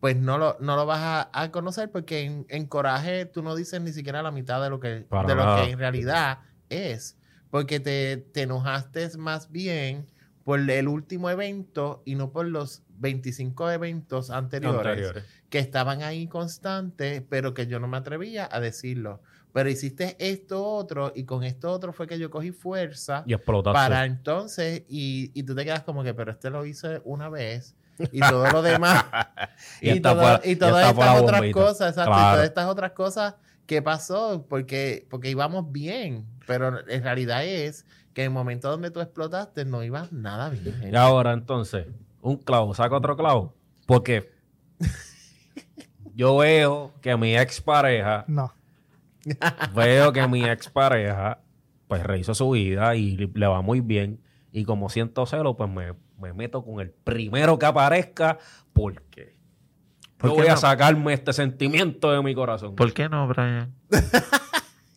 pues 0.02 0.18
no 0.18 0.38
lo, 0.38 0.58
no 0.60 0.76
lo 0.76 0.86
vas 0.86 1.00
a, 1.00 1.30
a 1.32 1.52
conocer 1.52 1.90
porque 1.92 2.24
en, 2.24 2.46
en 2.50 2.66
coraje 2.66 3.26
tú 3.28 3.42
no 3.44 3.56
dices 3.56 3.80
ni 3.82 3.94
siquiera 3.94 4.22
la 4.22 4.32
mitad 4.32 4.62
de 4.62 4.70
lo 4.70 4.80
que, 4.82 5.06
Para 5.08 5.30
de 5.30 5.36
lo 5.36 5.56
que 5.56 5.72
en 5.72 5.80
realidad 5.80 6.40
es. 6.70 7.18
Porque 7.50 7.80
te, 7.80 8.18
te 8.18 8.42
enojaste 8.42 9.18
más 9.18 9.52
bien 9.52 10.08
por 10.44 10.60
el 10.60 10.88
último 10.88 11.30
evento 11.30 12.02
y 12.04 12.16
no 12.16 12.32
por 12.32 12.48
los 12.48 12.82
25 12.98 13.70
eventos 13.72 14.30
anteriores 14.32 14.80
Anteriores. 14.80 15.24
que 15.50 15.60
estaban 15.60 16.02
ahí 16.02 16.28
constantes, 16.28 17.24
pero 17.30 17.54
que 17.54 17.68
yo 17.68 17.80
no 17.80 17.88
me 17.88 17.98
atrevía 17.98 18.50
a 18.52 18.60
decirlo. 18.60 19.22
Pero 19.54 19.70
hiciste 19.70 20.16
esto 20.20 20.66
otro 20.66 21.12
y 21.14 21.26
con 21.26 21.44
esto 21.44 21.70
otro 21.72 21.94
fue 21.94 22.08
que 22.08 22.18
yo 22.18 22.30
cogí 22.32 22.52
fuerza 22.52 23.24
Y 23.28 23.34
explotaste. 23.34 23.76
para 23.78 24.06
entonces 24.06 24.84
y, 24.88 25.30
y 25.34 25.44
tú 25.44 25.54
te 25.54 25.64
quedas 25.66 25.84
como 25.84 26.04
que, 26.04 26.14
pero 26.14 26.32
este 26.32 26.50
lo 26.50 26.66
hice 26.66 27.02
una 27.04 27.28
vez 27.30 27.76
y 28.12 28.20
todo 28.20 28.50
lo 28.52 28.62
demás 28.62 29.06
Y 29.82 29.92
y, 29.92 30.00
todo- 30.00 30.40
y 30.44 30.56
todas 30.56 30.90
estas 30.90 31.20
otras 31.22 31.40
bombita. 31.42 31.60
cosas, 31.60 31.90
exacto, 31.90 32.12
y 32.12 32.16
todas 32.16 32.44
estas 32.46 32.66
otras 32.68 32.92
cosas 32.92 33.36
que 33.66 33.82
pasó 33.82 34.46
porque, 34.50 35.08
porque 35.10 35.30
íbamos 35.30 35.72
bien, 35.72 36.26
pero 36.48 36.88
en 36.90 37.04
realidad 37.04 37.46
es 37.46 37.86
que 38.14 38.22
en 38.24 38.28
el 38.28 38.34
momento 38.34 38.70
donde 38.70 38.92
tú 38.92 39.00
explotaste 39.02 39.64
no 39.66 39.84
ibas 39.84 40.12
nada 40.12 40.50
bien. 40.50 40.90
Y 40.92 40.96
ahora 40.96 41.32
entonces, 41.34 41.88
un 42.22 42.38
clavo, 42.38 42.74
saca 42.74 42.96
otro 42.98 43.16
clavo. 43.16 43.54
Porque 43.86 44.30
yo 46.14 46.38
veo 46.38 46.92
que 47.02 47.16
mi 47.18 47.38
expareja, 47.38 48.26
No. 48.28 48.54
veo 49.74 50.12
que 50.12 50.28
mi 50.28 50.44
expareja, 50.44 51.40
pues 51.88 52.04
rehizo 52.04 52.34
su 52.36 52.50
vida 52.52 52.96
y 52.96 53.16
le 53.18 53.48
va 53.48 53.62
muy 53.62 53.82
bien. 53.82 54.20
Y 54.52 54.66
como 54.66 54.90
siento 54.90 55.26
celo, 55.26 55.56
pues 55.56 55.70
me, 55.70 55.94
me 56.22 56.34
meto 56.34 56.64
con 56.64 56.80
el 56.80 56.92
primero 56.92 57.58
que 57.60 57.66
aparezca 57.66 58.38
porque 58.74 59.36
¿Por 60.18 60.30
yo 60.30 60.36
qué 60.36 60.42
voy 60.44 60.50
a 60.50 60.54
no? 60.54 60.58
sacarme 60.58 61.14
este 61.14 61.34
sentimiento 61.34 62.12
de 62.12 62.22
mi 62.22 62.36
corazón. 62.36 62.76
¿Por 62.76 62.94
qué 62.94 63.10
no, 63.10 63.28
Brian? 63.28 63.74
Pues 63.90 64.12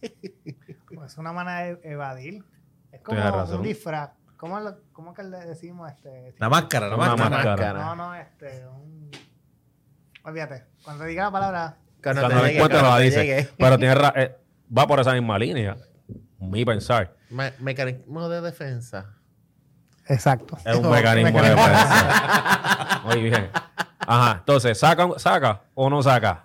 es 1.13 1.19
una 1.19 1.33
manera 1.33 1.77
de 1.77 1.81
evadir. 1.91 2.45
Es 2.93 3.01
como 3.01 3.19
un 3.57 3.63
disfraz. 3.63 4.11
¿Cómo, 4.37 4.61
lo, 4.61 4.77
¿Cómo 4.93 5.15
que 5.15 5.23
le 5.23 5.39
decimos 5.39 5.91
este? 5.91 6.35
La 6.39 6.49
máscara, 6.51 6.89
la 6.89 6.97
Una 6.97 7.17
máscara. 7.17 7.31
máscara. 7.45 7.73
No, 7.73 7.97
no, 7.97 8.15
este. 8.15 8.67
Un... 8.69 9.11
Olvídate. 10.25 10.65
Cuando 10.85 11.05
diga 11.05 11.25
la 11.25 11.31
palabra. 11.31 11.77
Cuando, 12.03 12.21
Cuando 12.23 12.41
te 12.41 12.47
llegue, 12.49 12.59
cuando 12.59 12.83
la 12.83 12.97
te 12.99 13.03
dice. 13.05 13.21
llegue. 13.25 13.49
Pero 13.57 13.79
tiene 13.79 13.95
ra- 13.95 14.13
eh, 14.17 14.37
va 14.77 14.87
por 14.87 15.01
esa 15.01 15.15
misma 15.15 15.39
línea. 15.39 15.77
Mi 16.39 16.65
pensar. 16.65 17.17
Me- 17.31 17.55
mecanismo 17.61 18.29
de 18.29 18.43
defensa. 18.43 19.15
Exacto. 20.09 20.57
Es 20.65 20.77
un 20.77 20.91
mecanismo 20.91 21.41
de 21.43 21.51
defensa. 21.51 23.01
Muy 23.05 23.23
bien. 23.23 23.51
Ajá. 24.07 24.37
Entonces, 24.41 24.79
¿saca, 24.79 25.09
¿saca 25.19 25.63
o 25.75 25.89
no 25.91 26.03
saca? 26.03 26.45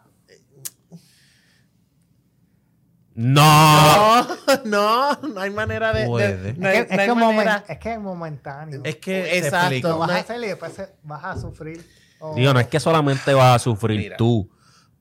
No. 3.16 4.24
No, 4.24 4.28
no, 4.66 5.16
no 5.28 5.42
hay 5.42 5.50
manera 5.50 5.92
de. 5.92 6.02
de- 6.02 6.08
Puede. 6.08 6.54
no 6.54 6.70
es, 6.70 6.86
que, 6.86 6.96
no 6.96 7.02
es 7.02 7.10
que 7.10 7.16
manera. 7.16 7.66
es 7.68 7.78
que 7.80 7.94
es 7.94 8.00
momentáneo. 8.00 8.82
Es 8.86 8.96
que 8.96 9.22
te 9.24 9.38
Exacto. 9.40 9.98
vas 10.00 10.10
a 10.12 10.16
hacer 10.18 10.38
y 10.44 10.48
después 10.48 10.82
vas 11.04 11.24
a 11.26 11.38
sufrir. 11.38 11.86
o- 12.20 12.34
Digo, 12.36 12.54
no 12.54 12.60
es 12.62 12.68
que 12.68 12.80
solamente 12.80 13.34
vas 13.34 13.56
a 13.56 13.60
sufrir 13.60 14.00
Mira. 14.00 14.16
tú 14.18 14.50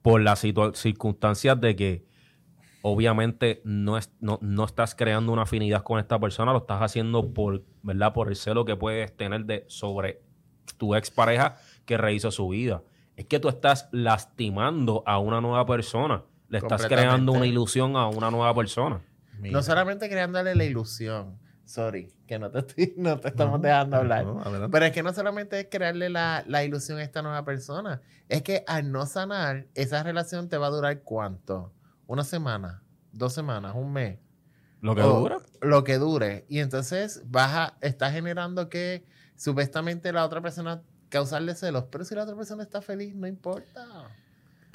por 0.02 0.20
las 0.20 0.40
circunstancias 0.40 1.60
de 1.60 1.76
que 1.76 2.07
obviamente 2.88 3.60
no, 3.64 3.96
es, 3.98 4.12
no, 4.20 4.38
no 4.42 4.64
estás 4.64 4.94
creando 4.94 5.32
una 5.32 5.42
afinidad 5.42 5.82
con 5.82 5.98
esta 5.98 6.18
persona, 6.18 6.52
lo 6.52 6.58
estás 6.58 6.80
haciendo 6.82 7.32
por, 7.32 7.62
¿verdad? 7.82 8.12
Por 8.12 8.28
el 8.28 8.36
celo 8.36 8.64
que 8.64 8.76
puedes 8.76 9.16
tener 9.16 9.44
de 9.44 9.64
sobre 9.68 10.20
tu 10.76 10.94
expareja 10.94 11.56
que 11.84 11.96
rehizo 11.96 12.30
su 12.30 12.48
vida. 12.48 12.82
Es 13.16 13.26
que 13.26 13.40
tú 13.40 13.48
estás 13.48 13.88
lastimando 13.90 15.02
a 15.06 15.18
una 15.18 15.40
nueva 15.40 15.66
persona. 15.66 16.22
Le 16.48 16.58
estás 16.58 16.86
creando 16.86 17.32
una 17.32 17.46
ilusión 17.46 17.96
a 17.96 18.06
una 18.08 18.30
nueva 18.30 18.54
persona. 18.54 19.00
Mira. 19.38 19.52
No 19.56 19.62
solamente 19.62 20.08
creándole 20.08 20.54
la 20.54 20.64
ilusión. 20.64 21.38
Sorry, 21.64 22.10
que 22.26 22.38
no 22.38 22.50
te, 22.50 22.60
estoy- 22.60 22.94
no 22.96 23.18
te 23.20 23.28
estamos 23.28 23.60
dejando 23.60 23.96
hablar. 23.98 24.24
No. 24.24 24.70
Pero 24.70 24.84
es 24.86 24.92
que 24.92 25.02
no 25.02 25.12
solamente 25.12 25.60
es 25.60 25.66
crearle 25.70 26.08
la, 26.08 26.42
la 26.46 26.64
ilusión 26.64 26.98
a 26.98 27.02
esta 27.02 27.20
nueva 27.20 27.44
persona. 27.44 28.00
Es 28.28 28.42
que 28.42 28.64
al 28.66 28.90
no 28.90 29.04
sanar, 29.04 29.66
esa 29.74 30.02
relación 30.02 30.48
te 30.48 30.56
va 30.56 30.68
a 30.68 30.70
durar 30.70 31.02
cuánto? 31.02 31.72
Una 32.08 32.24
semana, 32.24 32.82
dos 33.12 33.34
semanas, 33.34 33.74
un 33.76 33.92
mes. 33.92 34.18
Lo 34.80 34.94
que 34.94 35.02
O 35.02 35.20
dura. 35.20 35.36
Lo 35.60 35.84
que 35.84 35.98
dure. 35.98 36.46
Y 36.48 36.60
entonces 36.60 37.22
vas 37.26 37.54
a, 37.54 37.78
estás 37.82 38.12
generando 38.14 38.70
que 38.70 39.04
supuestamente 39.36 40.10
la 40.10 40.24
otra 40.24 40.40
persona 40.40 40.82
causarle 41.10 41.54
celos. 41.54 41.84
Pero 41.90 42.04
si 42.06 42.14
la 42.14 42.22
otra 42.22 42.34
persona 42.34 42.62
está 42.62 42.80
feliz, 42.80 43.14
no 43.14 43.26
importa. 43.26 43.86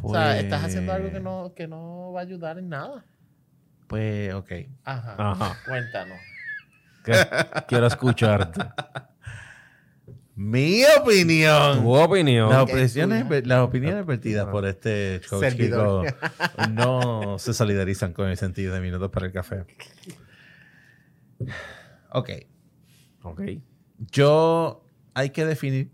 O 0.03 0.13
sea, 0.13 0.37
estás 0.39 0.63
haciendo 0.63 0.93
algo 0.93 1.07
que 1.07 1.13
Pues- 1.13 1.23
no, 1.23 1.53
que 1.55 1.67
no 1.67 2.11
va 2.11 2.19
a 2.19 2.23
ayudar 2.23 2.59
en 2.59 2.69
nada. 2.69 3.03
Pues, 3.87 4.31
ok. 4.35 4.51
Ajá. 4.83 5.15
Ajá. 5.17 5.57
Cuéntanos. 5.67 6.19
Quiero 7.67 7.87
escucharte. 7.87 8.61
Mi 10.35 10.83
opinión. 10.99 11.83
Tu 11.83 11.93
opinión. 11.93 12.49
Las 12.49 12.65
¿Qué 12.65 12.73
opiniones, 12.73 13.47
las 13.47 13.59
opiniones 13.59 14.05
vertidas 14.05 14.47
por 14.47 14.65
este 14.65 15.21
coach 15.29 15.41
Servidor. 15.41 16.07
Kiko 16.07 16.67
no 16.71 17.37
se 17.37 17.53
solidarizan 17.53 18.13
con 18.13 18.27
el 18.29 18.37
sentido 18.37 18.73
de 18.73 18.81
minutos 18.81 19.11
para 19.11 19.27
el 19.27 19.31
café. 19.31 19.65
Ok. 22.11 22.29
Ok. 23.21 23.41
Yo 24.11 24.85
hay 25.13 25.29
que 25.29 25.45
definir 25.45 25.91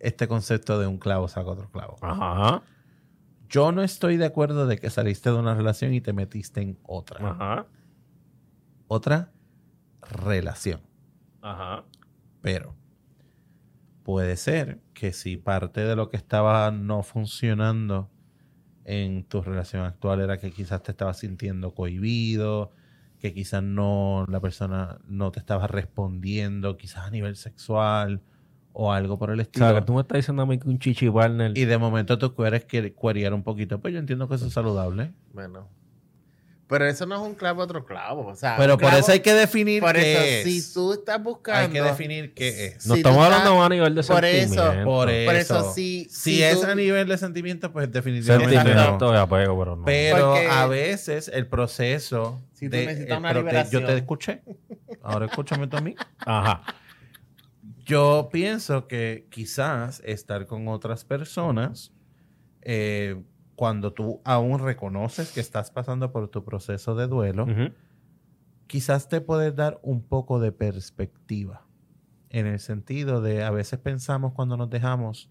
este 0.00 0.28
concepto 0.28 0.78
de 0.78 0.86
un 0.86 0.98
clavo 0.98 1.28
saca 1.28 1.50
otro 1.50 1.70
clavo. 1.70 1.96
Ajá. 2.02 2.62
Yo 3.48 3.72
no 3.72 3.82
estoy 3.82 4.16
de 4.16 4.26
acuerdo 4.26 4.66
de 4.66 4.78
que 4.78 4.90
saliste 4.90 5.30
de 5.30 5.36
una 5.36 5.54
relación 5.54 5.94
y 5.94 6.00
te 6.00 6.12
metiste 6.12 6.60
en 6.60 6.78
otra. 6.82 7.30
Ajá. 7.30 7.66
Otra 8.86 9.32
relación. 10.02 10.80
Ajá. 11.40 11.84
Pero 12.42 12.74
puede 14.02 14.36
ser 14.36 14.80
que 14.94 15.12
si 15.12 15.36
parte 15.36 15.80
de 15.80 15.96
lo 15.96 16.08
que 16.08 16.16
estaba 16.16 16.70
no 16.70 17.02
funcionando 17.02 18.10
en 18.84 19.24
tu 19.24 19.42
relación 19.42 19.84
actual 19.84 20.20
era 20.20 20.38
que 20.38 20.50
quizás 20.50 20.82
te 20.82 20.90
estabas 20.90 21.18
sintiendo 21.18 21.74
cohibido, 21.74 22.72
que 23.18 23.32
quizás 23.32 23.62
no 23.62 24.26
la 24.28 24.40
persona 24.40 24.98
no 25.06 25.30
te 25.30 25.38
estaba 25.38 25.66
respondiendo, 25.68 26.76
quizás 26.76 27.06
a 27.06 27.10
nivel 27.10 27.36
sexual 27.36 28.20
o 28.72 28.92
algo 28.92 29.18
por 29.18 29.30
el 29.30 29.38
O 29.38 29.42
estilo. 29.42 29.66
sea, 29.68 29.78
que 29.78 29.86
tú 29.86 29.94
me 29.94 30.00
estás 30.00 30.16
diciendo 30.16 30.42
a 30.42 30.46
mí 30.46 30.58
que 30.58 30.68
un 30.68 30.78
chichi. 30.78 31.08
Y 31.54 31.64
de 31.64 31.78
momento 31.78 32.18
tú 32.18 32.34
quieres 32.34 32.64
que 32.64 32.94
cuerear 32.94 33.34
un 33.34 33.42
poquito. 33.42 33.80
Pues 33.80 33.94
yo 33.94 34.00
entiendo 34.00 34.28
que 34.28 34.34
eso 34.34 34.46
es 34.46 34.52
saludable. 34.52 35.12
Bueno. 35.32 35.68
Pero 36.72 36.86
eso 36.88 37.06
no 37.06 37.14
es 37.14 37.20
un 37.22 37.34
clavo 37.36 37.62
otro 37.62 37.84
clavo. 37.84 38.26
O 38.26 38.34
sea, 38.34 38.56
Pero 38.56 38.76
por 38.78 38.88
clavo- 38.90 38.98
eso 39.00 39.12
hay 39.12 39.20
que 39.20 39.32
definir 39.34 39.80
Por 39.82 39.92
qué 39.94 40.12
eso, 40.40 40.48
es. 40.48 40.64
si 40.66 40.74
tú 40.74 40.92
estás 40.94 41.22
buscando. 41.22 41.60
Hay 41.60 41.68
que 41.68 41.82
definir 41.82 42.34
qué 42.34 42.66
es. 42.66 42.86
no 42.86 42.94
si 42.94 43.00
estamos 43.00 43.18
tú 43.18 43.22
estás- 43.24 43.38
hablando 43.40 43.56
más 43.58 43.66
a 43.66 43.68
nivel 43.68 43.94
de 43.94 44.02
por 44.02 44.24
eso, 44.24 44.54
sentimiento. 44.54 44.84
Por 44.84 45.10
eso, 45.10 45.26
Por 45.26 45.36
eso, 45.36 45.72
si- 45.74 46.04
si, 46.10 46.14
si 46.36 46.42
es 46.42 46.60
tú- 46.60 46.66
a 46.66 46.74
nivel 46.74 47.06
de 47.06 47.18
sentimiento, 47.18 47.72
pues 47.72 47.92
definitivamente 47.92 48.54
Sentimiento 48.56 49.06
no. 49.06 49.12
de 49.12 49.18
apego, 49.18 49.58
pero 49.58 49.76
no. 49.76 49.84
Pero 49.84 50.30
Porque- 50.32 50.48
a 50.48 50.66
veces 50.66 51.28
el 51.32 51.46
proceso. 51.46 52.40
Si 52.54 52.68
tú 52.68 52.76
de- 52.76 52.86
necesitas 52.86 53.18
una 53.18 53.32
liberación. 53.32 53.82
Yo 53.82 53.86
te 53.88 53.96
escuché. 53.96 54.42
Ahora 55.02 55.26
escúchame 55.26 55.66
tú 55.68 55.76
a 55.76 55.80
mí. 55.80 55.94
Ajá. 56.18 56.62
Yo 57.84 58.28
pienso 58.32 58.86
que 58.86 59.26
quizás 59.30 60.00
estar 60.04 60.46
con 60.46 60.68
otras 60.68 61.04
personas, 61.04 61.92
eh, 62.62 63.20
cuando 63.56 63.92
tú 63.92 64.20
aún 64.24 64.58
reconoces 64.60 65.32
que 65.32 65.40
estás 65.40 65.70
pasando 65.70 66.12
por 66.12 66.28
tu 66.28 66.44
proceso 66.44 66.94
de 66.94 67.06
duelo, 67.06 67.44
Ujú. 67.44 67.72
quizás 68.66 69.08
te 69.08 69.20
puedes 69.20 69.54
dar 69.54 69.78
un 69.82 70.02
poco 70.02 70.40
de 70.40 70.52
perspectiva. 70.52 71.66
En 72.30 72.46
el 72.46 72.60
sentido 72.60 73.20
de 73.20 73.44
a 73.44 73.50
veces 73.50 73.78
pensamos 73.78 74.32
cuando 74.32 74.56
nos 74.56 74.70
dejamos 74.70 75.30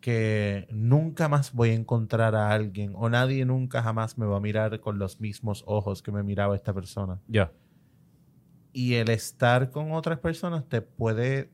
que 0.00 0.66
nunca 0.70 1.28
más 1.28 1.52
voy 1.54 1.70
a 1.70 1.74
encontrar 1.74 2.34
a 2.34 2.50
alguien 2.50 2.92
o 2.94 3.08
nadie 3.08 3.46
nunca 3.46 3.82
jamás 3.82 4.18
me 4.18 4.26
va 4.26 4.36
a 4.36 4.40
mirar 4.40 4.80
con 4.80 4.98
los 4.98 5.20
mismos 5.20 5.64
ojos 5.66 6.02
que 6.02 6.12
me 6.12 6.22
miraba 6.22 6.54
esta 6.56 6.74
persona. 6.74 7.20
Ya. 7.26 7.52
Y 8.72 8.94
el 8.96 9.08
estar 9.08 9.70
con 9.70 9.92
otras 9.92 10.18
personas 10.18 10.68
te 10.68 10.82
puede 10.82 11.50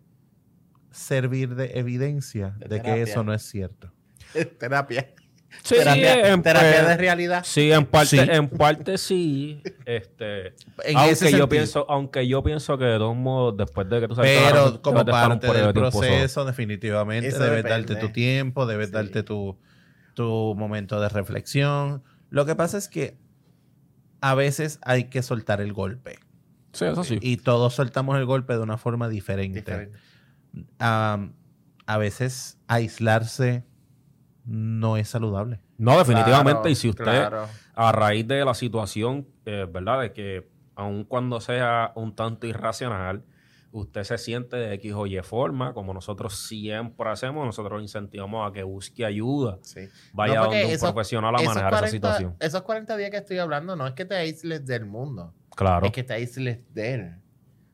servir 0.91 1.55
de 1.55 1.79
evidencia 1.79 2.57
De 2.59 2.69
de, 2.69 2.83
que 2.83 3.03
eso 3.03 3.23
no 3.23 3.33
es 3.33 3.43
cierto. 3.43 3.93
terapia. 4.59 5.15
Sí, 5.63 5.75
terapia, 5.77 6.33
en, 6.33 6.43
terapia 6.43 6.83
pe- 6.83 6.89
de 6.89 6.97
realidad. 6.97 7.43
sí, 7.45 7.73
en 7.73 7.85
parte, 7.87 8.07
Sí. 8.09 8.19
en 8.19 8.49
parte 8.49 8.97
sí. 8.99 9.63
Este, 9.85 10.49
En 10.85 10.99
ese 10.99 11.27
aunque 11.27 11.39
yo 11.39 11.49
pienso, 11.49 11.87
aunque 11.89 12.29
yo 12.29 12.43
pienso 12.43 12.79
que 12.79 12.85
de 12.85 12.99
todos 12.99 13.17
modos, 13.17 13.57
después 13.57 13.89
de 13.89 14.01
que 14.01 14.09
tú 14.09 14.15
la 14.15 14.23
Pero 14.23 14.83
como 14.83 15.05
parte 15.05 15.47
del 15.53 15.73
proceso, 15.73 16.45
definitivamente 16.45 17.29
Eso 17.29 17.39
debes 17.41 17.65
depende. 17.65 17.95
darte 17.95 18.07
tu 18.07 18.13
tiempo, 18.13 18.67
debes 18.67 18.89
Sí. 18.89 18.93
darte 18.95 19.23
tu, 19.23 19.59
tu 20.15 20.55
momento 20.57 21.01
de 21.01 21.09
reflexión. 21.09 22.03
Lo 22.31 22.47
que 22.47 22.55
pasa 22.55 22.79
es 22.79 22.89
que 22.89 23.19
a 24.21 24.35
veces 24.35 24.79
hay 24.83 25.05
que 25.05 25.23
soltar 25.23 25.61
el 25.61 25.73
golpe. 25.73 26.19
Sí, 26.73 26.85
eso 26.85 27.03
sí. 27.03 27.19
Y 27.21 27.39
todos 27.39 27.75
soltamos 27.75 28.17
el 28.19 28.25
golpe 28.25 28.53
de 28.53 28.61
una 28.61 28.79
forma 28.79 29.09
diferente. 29.09 29.61
Diferente. 29.61 29.99
A 30.79 31.99
veces 31.99 32.59
aislarse 32.69 33.65
no 34.45 34.97
es 34.97 35.09
saludable. 35.09 35.61
No, 35.79 35.99
definitivamente. 35.99 36.53
Claro, 36.61 36.69
y 36.71 36.75
si 36.75 36.89
usted, 36.89 37.05
claro. 37.05 37.47
a 37.75 37.93
raíz 37.93 38.27
de 38.27 38.45
la 38.45 38.55
situación, 38.55 39.27
eh, 39.47 39.67
¿verdad? 39.71 40.01
De 40.03 40.13
que 40.13 40.49
aun 40.75 41.05
cuando 41.05 41.41
sea 41.41 41.93
un 41.95 42.15
tanto 42.15 42.47
irracional, 42.47 43.23
usted 43.73 44.03
se 44.03 44.19
siente 44.19 44.57
de 44.57 44.75
X 44.75 44.93
o 44.95 45.07
Y 45.07 45.21
forma, 45.23 45.73
como 45.75 45.95
nosotros 45.95 46.37
siempre 46.49 47.09
hacemos, 47.09 47.47
nosotros 47.47 47.81
incentivamos 47.81 48.49
a 48.49 48.53
que 48.53 48.63
busque 48.65 49.05
ayuda. 49.05 49.59
Sí. 49.63 49.83
Vaya 50.13 50.35
No, 50.37 50.43
donde 50.45 50.65
un 50.65 50.71
esos- 50.73 50.91
profesional 50.93 51.35
a 51.35 51.39
manejar 51.39 51.71
40 51.71 51.79
esa 51.79 51.89
situación. 51.93 52.37
Esos 52.41 52.63
40 52.63 52.97
días 52.97 53.11
que 53.11 53.19
estoy 53.19 53.39
hablando 53.39 53.77
no 53.77 53.87
es 53.87 53.93
que 53.95 54.05
te 54.05 54.17
aísles 54.17 54.67
del 54.67 54.87
mundo, 54.87 55.35
Claro. 55.55 55.87
es 55.87 55.93
que 55.93 56.03
te 56.03 56.15
aísles 56.15 56.59
de 56.75 56.95
él. 56.95 57.15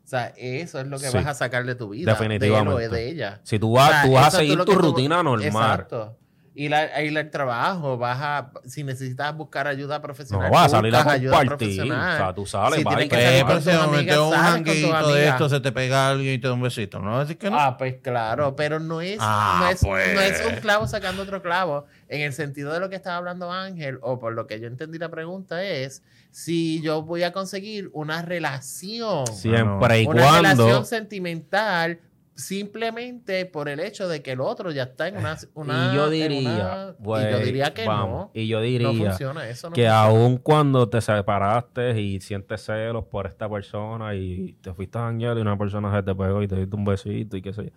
O 0.05 0.09
sea, 0.09 0.27
eso 0.37 0.79
es 0.81 0.87
lo 0.87 0.99
que 0.99 1.07
Sí. 1.09 1.17
vas 1.17 1.27
a 1.27 1.35
sacar 1.35 1.65
de 1.65 1.75
tu 1.75 1.89
vida. 1.89 2.13
Definitivamente. 2.13 2.79
De 2.79 2.85
él 2.87 2.91
o 2.91 2.95
de 2.95 3.09
ella. 3.09 3.41
Si 3.43 3.59
tú 3.59 3.73
vas, 3.73 3.89
O 3.89 3.93
sea, 3.93 4.03
tú 4.05 4.13
vas 4.13 4.35
a 4.35 4.39
seguir 4.39 4.65
tu 4.65 4.73
rutina 4.75 5.23
normal. 5.23 5.45
Exacto. 5.47 6.19
Ir, 6.59 6.75
a, 6.75 7.03
ir 7.03 7.19
al 7.19 7.31
trabajo, 7.31 7.99
vas 7.99 8.19
a, 8.19 8.51
si 8.65 8.83
necesitas 8.83 9.37
buscar 9.37 9.67
ayuda 9.67 9.97
No, 9.97 10.03
profesional, 10.03 10.51
vas 10.51 10.65
a 10.65 10.69
salir 10.71 10.95
a 10.95 11.05
compartir. 11.05 11.83
O 11.83 11.87
sea, 11.87 12.33
tú 12.35 12.47
sales, 12.47 12.79
Si 12.79 12.85
vas 12.85 12.97
tienes 12.97 13.07
y 13.07 13.09
que 13.11 13.17
te 13.17 13.23
salir 13.25 13.45
con 13.45 13.57
tus 13.63 13.69
amigas, 13.95 14.19
un 14.19 14.33
janguito 14.33 15.13
de 15.13 15.29
esto, 15.29 15.49
se 15.51 15.61
te 15.61 15.71
pega 15.73 16.09
alguien 16.09 16.33
y 16.33 16.39
te 16.39 16.49
da 16.49 16.55
un 16.55 16.63
besito. 16.63 16.99
No 16.99 17.11
vas 17.11 17.17
a 17.17 17.21
decir 17.21 17.37
que 17.37 17.51
no. 17.51 17.61
Ah, 17.61 17.77
pues 17.77 17.97
claro, 18.03 18.57
pero 18.57 18.81
no 18.81 19.03
es, 19.03 19.19
Ah, 19.21 19.59
no, 19.65 19.69
es, 19.69 19.81
pues. 19.83 20.15
no 20.15 20.21
es 20.23 20.47
un 20.47 20.55
clavo 20.61 20.87
sacando 20.89 21.25
otro 21.25 21.43
clavo. 21.43 21.85
En 22.09 22.23
el 22.23 22.33
sentido 22.33 22.73
de 22.73 22.81
lo 22.81 22.89
que 22.89 22.97
estaba 22.97 23.17
hablando 23.17 23.53
Ángel, 23.53 23.99
o 24.01 24.19
por 24.19 24.33
lo 24.33 24.47
que 24.47 24.59
yo 24.59 24.67
entendí 24.67 24.97
la 24.99 25.11
pregunta, 25.11 25.63
es 25.63 26.03
si 26.31 26.81
yo 26.81 27.03
voy 27.03 27.23
a 27.23 27.33
conseguir 27.33 27.91
una 27.93 28.23
relación, 28.23 29.27
Siempre 29.27 30.03
y 30.03 30.07
una 30.07 30.37
relación 30.39 30.57
cuando. 30.57 30.85
sentimental 30.85 31.99
simplemente 32.37 33.47
por 33.47 33.69
el 33.69 33.81
hecho 33.81 34.09
de 34.09 34.23
que 34.23 34.33
el 34.33 34.41
otro 34.41 34.71
ya 34.71 34.85
está 34.85 35.09
en 35.09 35.17
una... 35.17 35.37
una- 35.55 35.91
y 35.93 35.97
yo 35.97 36.11
diría, 36.11 36.95
una- 36.99 37.21
y 37.23 37.31
yo 37.33 37.39
diría 37.41 37.73
que 37.75 37.87
vamos, 37.87 38.27
no. 38.27 38.31
y 38.35 38.47
yo 38.47 38.59
No 38.59 38.63
diría 38.63 38.89
funciona 38.93 39.49
eso. 39.49 39.69
No 39.71 39.75
que 39.75 39.83
funciona. 39.89 40.03
aun 40.03 40.37
cuando 40.39 40.89
te 40.89 41.01
separaste 41.01 42.01
y 42.01 42.21
sientes 42.21 42.63
celos 42.65 43.05
por 43.07 43.27
esta 43.27 43.49
persona 43.49 44.15
y 44.15 44.53
te 44.61 44.73
fuiste 44.75 44.99
a 44.99 45.03
janguear 45.03 45.39
y 45.39 45.41
una 45.41 45.57
persona 45.59 45.95
se 45.97 46.03
te 46.03 46.15
pegó 46.15 46.43
y 46.43 46.49
te 46.49 46.57
diste 46.57 46.77
un 46.77 46.85
besito 46.85 47.37
y 47.37 47.43
qué 47.43 47.53
sé 47.53 47.65
yo. 47.65 47.71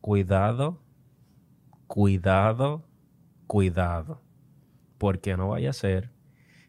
Cuidado, 0.00 0.80
cuidado, 1.86 2.84
cuidado. 3.46 4.22
Porque 4.98 5.36
no 5.36 5.48
vaya 5.48 5.70
a 5.70 5.72
ser 5.72 6.10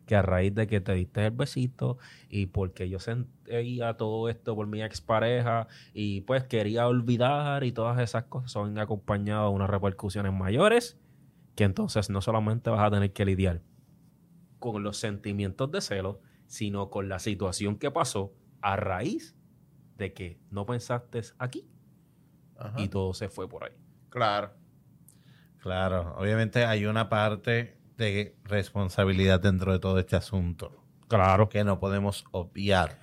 que 0.10 0.16
a 0.16 0.24
raíz 0.24 0.55
de 0.55 0.66
que 0.66 0.82
te 0.82 0.95
diste 0.95 1.24
el 1.24 1.30
besito 1.30 1.99
y 2.30 2.47
porque 2.47 2.89
yo 2.89 2.99
sentía 2.99 3.95
todo 3.95 4.28
esto 4.28 4.55
por 4.55 4.66
mi 4.66 4.82
expareja 4.82 5.68
y 5.93 6.22
pues 6.22 6.45
quería 6.45 6.88
olvidar 6.88 7.64
y 7.64 7.72
todas 7.72 7.99
esas 7.99 8.24
cosas 8.24 8.51
son 8.51 8.80
acompañadas 8.80 9.51
de 9.51 9.55
unas 9.55 9.70
repercusiones 9.70 10.34
mayores 10.34 10.99
que 11.53 11.64
entonces 11.64 12.10
no 12.10 12.22
solamente 12.22 12.72
vas 12.72 12.80
a 12.80 12.89
tener 12.89 13.14
que 13.14 13.24
lidiar 13.24 13.62
con 14.57 14.82
los 14.82 14.97
sentimientos 14.97 15.72
de 15.72 15.80
celo, 15.80 16.22
sino 16.47 16.89
con 16.89 17.07
la 17.07 17.20
situación 17.20 17.78
que 17.78 17.91
pasó 17.91 18.34
a 18.62 18.78
raíz 18.78 19.38
de 19.95 20.12
que 20.14 20.39
no 20.49 20.66
pensaste 20.66 21.22
aquí 21.38 21.70
Ajá. 22.57 22.82
y 22.82 22.88
todo 22.88 23.14
se 23.14 23.30
fue 23.30 23.47
por 23.47 23.64
ahí. 23.64 23.74
Claro. 24.10 24.55
Claro, 25.60 26.16
obviamente 26.18 26.66
hay 26.66 26.88
una 26.88 27.10
parte 27.10 27.79
de 28.06 28.36
responsabilidad 28.45 29.39
dentro 29.39 29.72
de 29.72 29.80
todo 29.80 30.00
este 30.00 30.16
asunto 30.16 30.84
Claro. 31.08 31.50
que 31.50 31.64
no 31.64 31.80
podemos 31.80 32.26
obviar. 32.32 33.00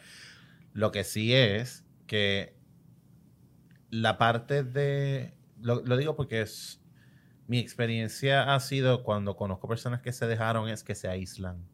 Lo 0.72 0.90
que 0.92 1.05
sí 1.05 1.34
es 1.34 1.84
que 2.07 2.57
la 3.90 4.18
parte 4.18 4.62
de... 4.64 5.34
Lo, 5.61 5.82
lo 5.84 5.97
digo 5.97 6.16
porque 6.16 6.40
es... 6.42 6.80
Mi 7.49 7.59
experiencia 7.59 8.55
ha 8.55 8.59
sido 8.61 9.05
cuando 9.05 9.36
conozco 9.36 9.68
personas 9.68 10.01
que 10.01 10.12
se 10.12 10.26
dejaron 10.26 10.68
es 10.68 10.82
que 10.82 10.97
se 10.97 11.09
aíslan. 11.09 11.64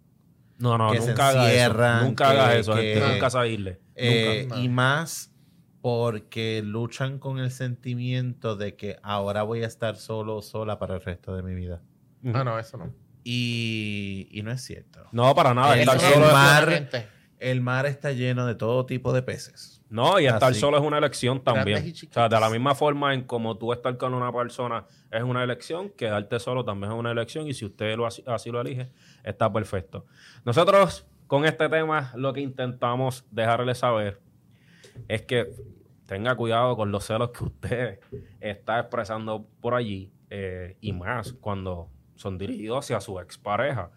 No, 0.58 0.76
no, 0.76 0.92
Que 0.92 1.00
se 1.00 1.08
nunca 1.08 1.28
hagas 1.30 1.50
eso. 1.52 2.04
Nunca 2.04 2.24
que- 2.30 2.38
hagas 2.38 2.54
eso, 2.56 2.74
que- 2.74 2.94
gente, 2.94 3.12
nunca 3.14 3.30
salirle. 3.30 3.80
Eh, 3.94 4.42
Nunca. 4.48 4.60
y 4.60 4.68
más 4.68 5.34
porque 5.80 6.62
luchan 6.64 7.18
con 7.18 7.38
el 7.38 7.50
sentimiento 7.50 8.54
de 8.56 8.76
que 8.76 8.98
ahora 9.02 9.42
voy 9.42 9.64
a 9.64 9.66
estar 9.66 9.96
solo 9.96 10.36
o 10.36 10.42
sola 10.42 10.78
para 10.78 10.94
el 10.96 11.00
resto 11.02 11.34
de 11.34 11.42
mi 11.42 11.54
vida. 11.54 11.80
Ah, 12.34 12.44
no, 12.44 12.58
eso 12.58 12.76
no. 12.76 12.94
Y, 13.24 14.28
y 14.30 14.42
no 14.42 14.52
es 14.52 14.62
cierto. 14.62 15.04
No, 15.12 15.34
para 15.34 15.54
nada. 15.54 15.74
El- 15.74 15.80
estar 15.80 16.00
solo 16.00 16.32
mar- 16.32 16.88
El 17.38 17.60
mar 17.60 17.86
está 17.86 18.12
lleno 18.12 18.46
de 18.46 18.54
todo 18.54 18.86
tipo 18.86 19.12
de 19.12 19.22
peces. 19.22 19.80
No, 19.90 20.18
y 20.20 20.26
estar 20.26 20.52
Así. 20.52 20.60
solo 20.60 20.78
es 20.78 20.82
una 20.84 20.96
elección 20.98 21.42
también. 21.44 21.78
O 22.08 22.12
sea, 22.12 22.28
de 22.28 22.40
la 22.40 22.48
misma 22.48 22.74
forma 22.74 23.12
en 23.12 23.24
como 23.24 23.58
tú 23.58 23.72
estar 23.74 23.96
con 23.98 24.14
una 24.14 24.32
persona 24.32 24.86
es 25.10 25.22
una 25.22 25.44
elección, 25.44 25.90
quedarte 25.90 26.38
solo 26.40 26.64
también 26.64 26.92
es 26.92 26.98
una 26.98 27.10
elección 27.10 27.46
y 27.46 27.52
si 27.52 27.66
usted 27.66 27.96
lo 27.96 28.06
así, 28.06 28.24
así 28.26 28.50
lo 28.50 28.60
elige, 28.60 28.90
está 29.22 29.52
perfecto. 29.52 30.06
Nosotros 30.46 31.04
con 31.26 31.44
este 31.44 31.68
tema 31.68 32.10
lo 32.14 32.32
que 32.32 32.40
intentamos 32.40 33.26
dejarle 33.30 33.74
saber 33.74 34.18
es 35.08 35.22
que 35.22 35.50
tenga 36.06 36.36
cuidado 36.36 36.74
con 36.76 36.90
los 36.90 37.04
celos 37.04 37.30
que 37.30 37.44
usted 37.44 38.00
está 38.40 38.78
expresando 38.80 39.46
por 39.60 39.74
allí 39.74 40.10
eh, 40.30 40.76
y 40.80 40.92
más 40.94 41.34
cuando 41.34 41.90
son 42.22 42.38
dirigidos 42.38 42.84
hacia 42.84 43.00
su 43.00 43.20
expareja. 43.20 43.90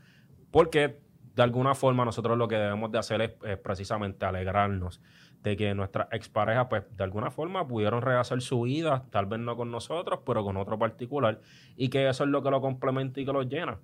Porque 0.51 0.99
de 1.35 1.43
alguna 1.43 1.75
forma 1.75 2.05
nosotros 2.05 2.37
lo 2.37 2.47
que 2.47 2.55
debemos 2.55 2.91
de 2.91 2.97
hacer 2.97 3.21
es, 3.21 3.57
precisamente 3.59 4.25
alegrarnos 4.25 5.01
de 5.43 5.55
que 5.55 5.75
nuestras 5.75 6.07
exparejas, 6.11 6.67
pues 6.69 6.83
de 6.97 7.03
alguna 7.03 7.29
forma 7.29 7.67
pudieron 7.67 8.01
rehacer 8.01 8.41
su 8.41 8.61
vida, 8.61 9.05
tal 9.11 9.27
vez 9.27 9.39
no 9.39 9.55
con 9.55 9.69
nosotros, 9.69 10.21
pero 10.25 10.43
con 10.43 10.57
otro 10.57 10.79
particular, 10.79 11.39
y 11.75 11.89
que 11.89 12.09
eso 12.09 12.23
es 12.23 12.29
lo 12.29 12.41
que 12.41 12.49
lo 12.49 12.61
complementa 12.61 13.19
y 13.19 13.25
que 13.25 13.33
lo 13.33 13.43
llena. 13.43 13.79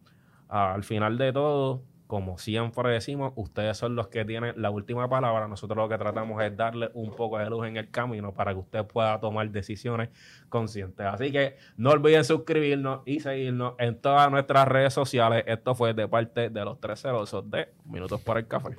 Al 0.47 0.83
final 0.83 1.17
de 1.17 1.31
todo, 1.31 1.83
como 2.11 2.37
siempre 2.37 2.89
decimos, 2.89 3.31
ustedes 3.37 3.77
son 3.77 3.95
los 3.95 4.09
que 4.09 4.25
tienen 4.25 4.61
la 4.61 4.69
última 4.69 5.07
palabra. 5.07 5.47
Nosotros 5.47 5.77
lo 5.77 5.87
que 5.87 5.97
tratamos 5.97 6.43
es 6.43 6.57
darle 6.57 6.89
un 6.93 7.15
poco 7.15 7.37
de 7.37 7.49
luz 7.49 7.65
en 7.65 7.77
el 7.77 7.89
camino 7.89 8.33
para 8.33 8.51
que 8.51 8.59
usted 8.59 8.85
pueda 8.85 9.17
tomar 9.21 9.49
decisiones 9.49 10.09
conscientes. 10.49 11.05
Así 11.05 11.31
que 11.31 11.55
no 11.77 11.91
olviden 11.91 12.25
suscribirnos 12.25 12.99
y 13.05 13.21
seguirnos 13.21 13.75
en 13.79 13.97
todas 13.97 14.29
nuestras 14.29 14.67
redes 14.67 14.93
sociales. 14.93 15.45
Esto 15.47 15.73
fue 15.73 15.93
de 15.93 16.05
parte 16.09 16.49
de 16.49 16.65
los 16.65 16.81
tres 16.81 17.01
celosos 17.01 17.49
de 17.49 17.69
Minutos 17.85 18.19
para 18.19 18.41
el 18.41 18.47
Café. 18.49 18.75